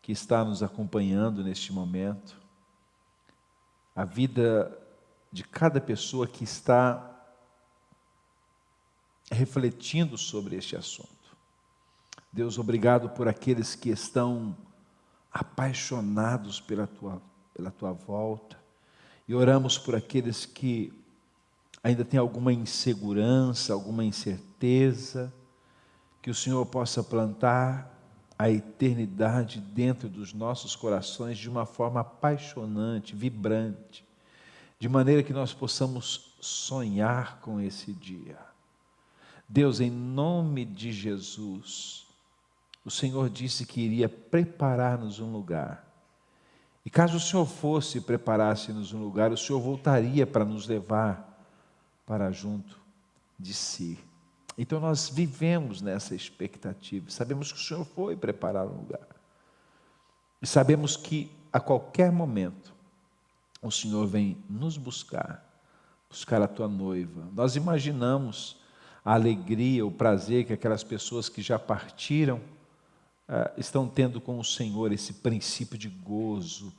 que 0.00 0.12
está 0.12 0.44
nos 0.44 0.62
acompanhando 0.62 1.44
neste 1.44 1.72
momento, 1.72 2.40
a 3.94 4.04
vida 4.04 4.76
de 5.30 5.44
cada 5.44 5.80
pessoa 5.80 6.26
que 6.26 6.44
está 6.44 7.08
refletindo 9.30 10.18
sobre 10.18 10.56
este 10.56 10.76
assunto. 10.76 11.21
Deus, 12.32 12.58
obrigado 12.58 13.10
por 13.10 13.28
aqueles 13.28 13.74
que 13.74 13.90
estão 13.90 14.56
apaixonados 15.30 16.62
pela 16.62 16.86
tua, 16.86 17.20
pela 17.52 17.70
tua 17.70 17.92
volta, 17.92 18.58
e 19.28 19.34
oramos 19.34 19.76
por 19.76 19.94
aqueles 19.94 20.46
que 20.46 20.90
ainda 21.84 22.06
têm 22.06 22.18
alguma 22.18 22.50
insegurança, 22.50 23.74
alguma 23.74 24.02
incerteza, 24.02 25.30
que 26.22 26.30
o 26.30 26.34
Senhor 26.34 26.64
possa 26.64 27.02
plantar 27.02 27.92
a 28.38 28.50
eternidade 28.50 29.60
dentro 29.60 30.08
dos 30.08 30.32
nossos 30.32 30.74
corações 30.74 31.36
de 31.36 31.50
uma 31.50 31.66
forma 31.66 32.00
apaixonante, 32.00 33.14
vibrante, 33.14 34.06
de 34.78 34.88
maneira 34.88 35.22
que 35.22 35.34
nós 35.34 35.52
possamos 35.52 36.34
sonhar 36.40 37.40
com 37.40 37.60
esse 37.60 37.92
dia. 37.92 38.38
Deus, 39.46 39.80
em 39.80 39.90
nome 39.90 40.64
de 40.64 40.92
Jesus, 40.92 42.01
o 42.84 42.90
Senhor 42.90 43.30
disse 43.30 43.64
que 43.64 43.80
iria 43.80 44.08
preparar-nos 44.08 45.20
um 45.20 45.30
lugar. 45.32 45.88
E 46.84 46.90
caso 46.90 47.16
o 47.16 47.20
Senhor 47.20 47.46
fosse 47.46 47.98
e 47.98 48.00
preparasse-nos 48.00 48.92
um 48.92 49.00
lugar, 49.02 49.30
o 49.30 49.36
Senhor 49.36 49.60
voltaria 49.60 50.26
para 50.26 50.44
nos 50.44 50.66
levar 50.66 51.28
para 52.04 52.30
junto 52.32 52.78
de 53.38 53.54
si. 53.54 53.98
Então 54.58 54.80
nós 54.80 55.08
vivemos 55.08 55.80
nessa 55.80 56.14
expectativa. 56.14 57.08
Sabemos 57.08 57.52
que 57.52 57.58
o 57.58 57.62
Senhor 57.62 57.84
foi 57.84 58.16
preparar 58.16 58.66
um 58.66 58.76
lugar. 58.78 59.06
E 60.40 60.46
sabemos 60.46 60.96
que 60.96 61.30
a 61.52 61.60
qualquer 61.60 62.10
momento 62.10 62.74
o 63.62 63.70
Senhor 63.70 64.06
vem 64.06 64.36
nos 64.50 64.76
buscar, 64.76 65.44
buscar 66.10 66.42
a 66.42 66.48
tua 66.48 66.66
noiva. 66.66 67.28
Nós 67.32 67.54
imaginamos 67.54 68.60
a 69.04 69.14
alegria, 69.14 69.86
o 69.86 69.90
prazer 69.90 70.44
que 70.44 70.52
aquelas 70.52 70.82
pessoas 70.82 71.28
que 71.28 71.40
já 71.40 71.58
partiram 71.58 72.40
uh, 73.32 73.50
estão 73.58 73.88
tendo 73.88 74.20
com 74.20 74.38
o 74.38 74.44
Senhor, 74.44 74.92
esse 74.92 75.14
princípio 75.14 75.78
de 75.78 75.88
gozo, 75.88 76.70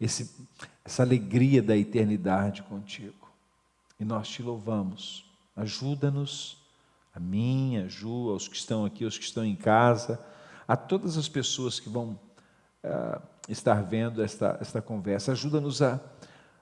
esse, 0.00 0.34
essa 0.84 1.04
alegria 1.04 1.62
da 1.62 1.76
eternidade 1.76 2.62
contigo. 2.64 3.30
E 3.98 4.04
nós 4.04 4.28
te 4.28 4.42
louvamos. 4.42 5.24
Ajuda-nos 5.54 6.58
a 7.14 7.20
mim, 7.20 7.76
a 7.76 7.86
Ju, 7.86 8.30
aos 8.30 8.48
que 8.48 8.56
estão 8.56 8.84
aqui, 8.84 9.04
aos 9.04 9.16
que 9.16 9.24
estão 9.24 9.44
em 9.44 9.54
casa, 9.54 10.20
a 10.66 10.76
todas 10.76 11.16
as 11.16 11.28
pessoas 11.28 11.78
que 11.78 11.88
vão 11.88 12.18
uh, 12.84 13.22
estar 13.48 13.82
vendo 13.82 14.22
esta, 14.22 14.58
esta 14.60 14.82
conversa. 14.82 15.32
Ajuda-nos 15.32 15.80
a, 15.80 16.00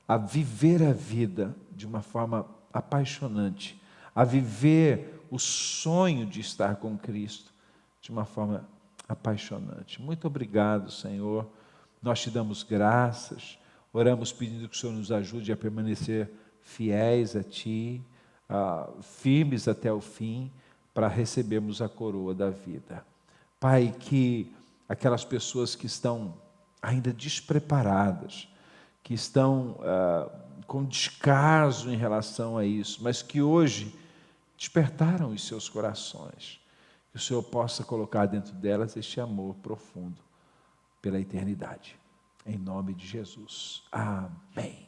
a 0.07 0.17
viver 0.19 0.83
a 0.83 0.93
vida 0.93 1.55
de 1.71 1.87
uma 1.87 2.03
forma 2.03 2.47
apaixonante, 2.73 3.81
a 4.15 4.25
viver 4.25 5.25
o 5.31 5.39
sonho 5.39 6.27
de 6.27 6.41
estar 6.41 6.77
com 6.77 6.99
Cristo 6.99 7.53
de 8.01 8.11
uma 8.11 8.25
forma 8.25 8.67
apaixonante. 9.09 10.01
Muito 10.01 10.27
obrigado, 10.27 10.91
Senhor. 10.91 11.47
Nós 12.03 12.21
te 12.21 12.31
damos 12.31 12.63
graças, 12.63 13.59
oramos 13.93 14.33
pedindo 14.33 14.69
que 14.69 14.77
o 14.77 14.79
Senhor 14.79 14.93
nos 14.93 15.11
ajude 15.11 15.51
a 15.51 15.57
permanecer 15.57 16.31
fiéis 16.63 17.35
a 17.35 17.43
Ti 17.43 18.03
ah, 18.49 18.89
firmes 19.03 19.69
até 19.69 19.93
o 19.93 20.01
fim 20.01 20.51
para 20.95 21.09
recebermos 21.09 21.83
a 21.83 21.89
coroa 21.89 22.35
da 22.35 22.51
vida. 22.51 23.05
Pai, 23.59 23.95
que 23.99 24.53
aquelas 24.89 25.25
pessoas 25.25 25.75
que 25.75 25.87
estão 25.87 26.35
ainda 26.81 27.13
despreparadas, 27.13 28.49
que 29.03 29.15
estão 29.15 29.77
ah, 29.83 30.31
com 30.67 30.85
descaso 30.85 31.91
em 31.91 31.97
relação 31.97 32.59
a 32.59 32.65
isso, 32.65 33.03
mas 33.03 33.23
que 33.23 33.41
hoje 33.41 33.95
despertaram 34.57 35.31
os 35.31 35.47
seus 35.47 35.69
corações, 35.69 36.61
que 37.11 37.17
o 37.17 37.21
Senhor 37.21 37.43
possa 37.43 37.85
colocar 37.85 38.27
dentro 38.27 38.53
delas 38.55 38.97
este 38.97 39.21
amor 39.21 39.55
profundo 39.57 40.21
pela 41.01 41.21
eternidade. 41.21 41.99
em 42.47 42.57
nome 42.57 42.95
de 42.95 43.07
Jesus. 43.07 43.83
Amém. 43.93 44.88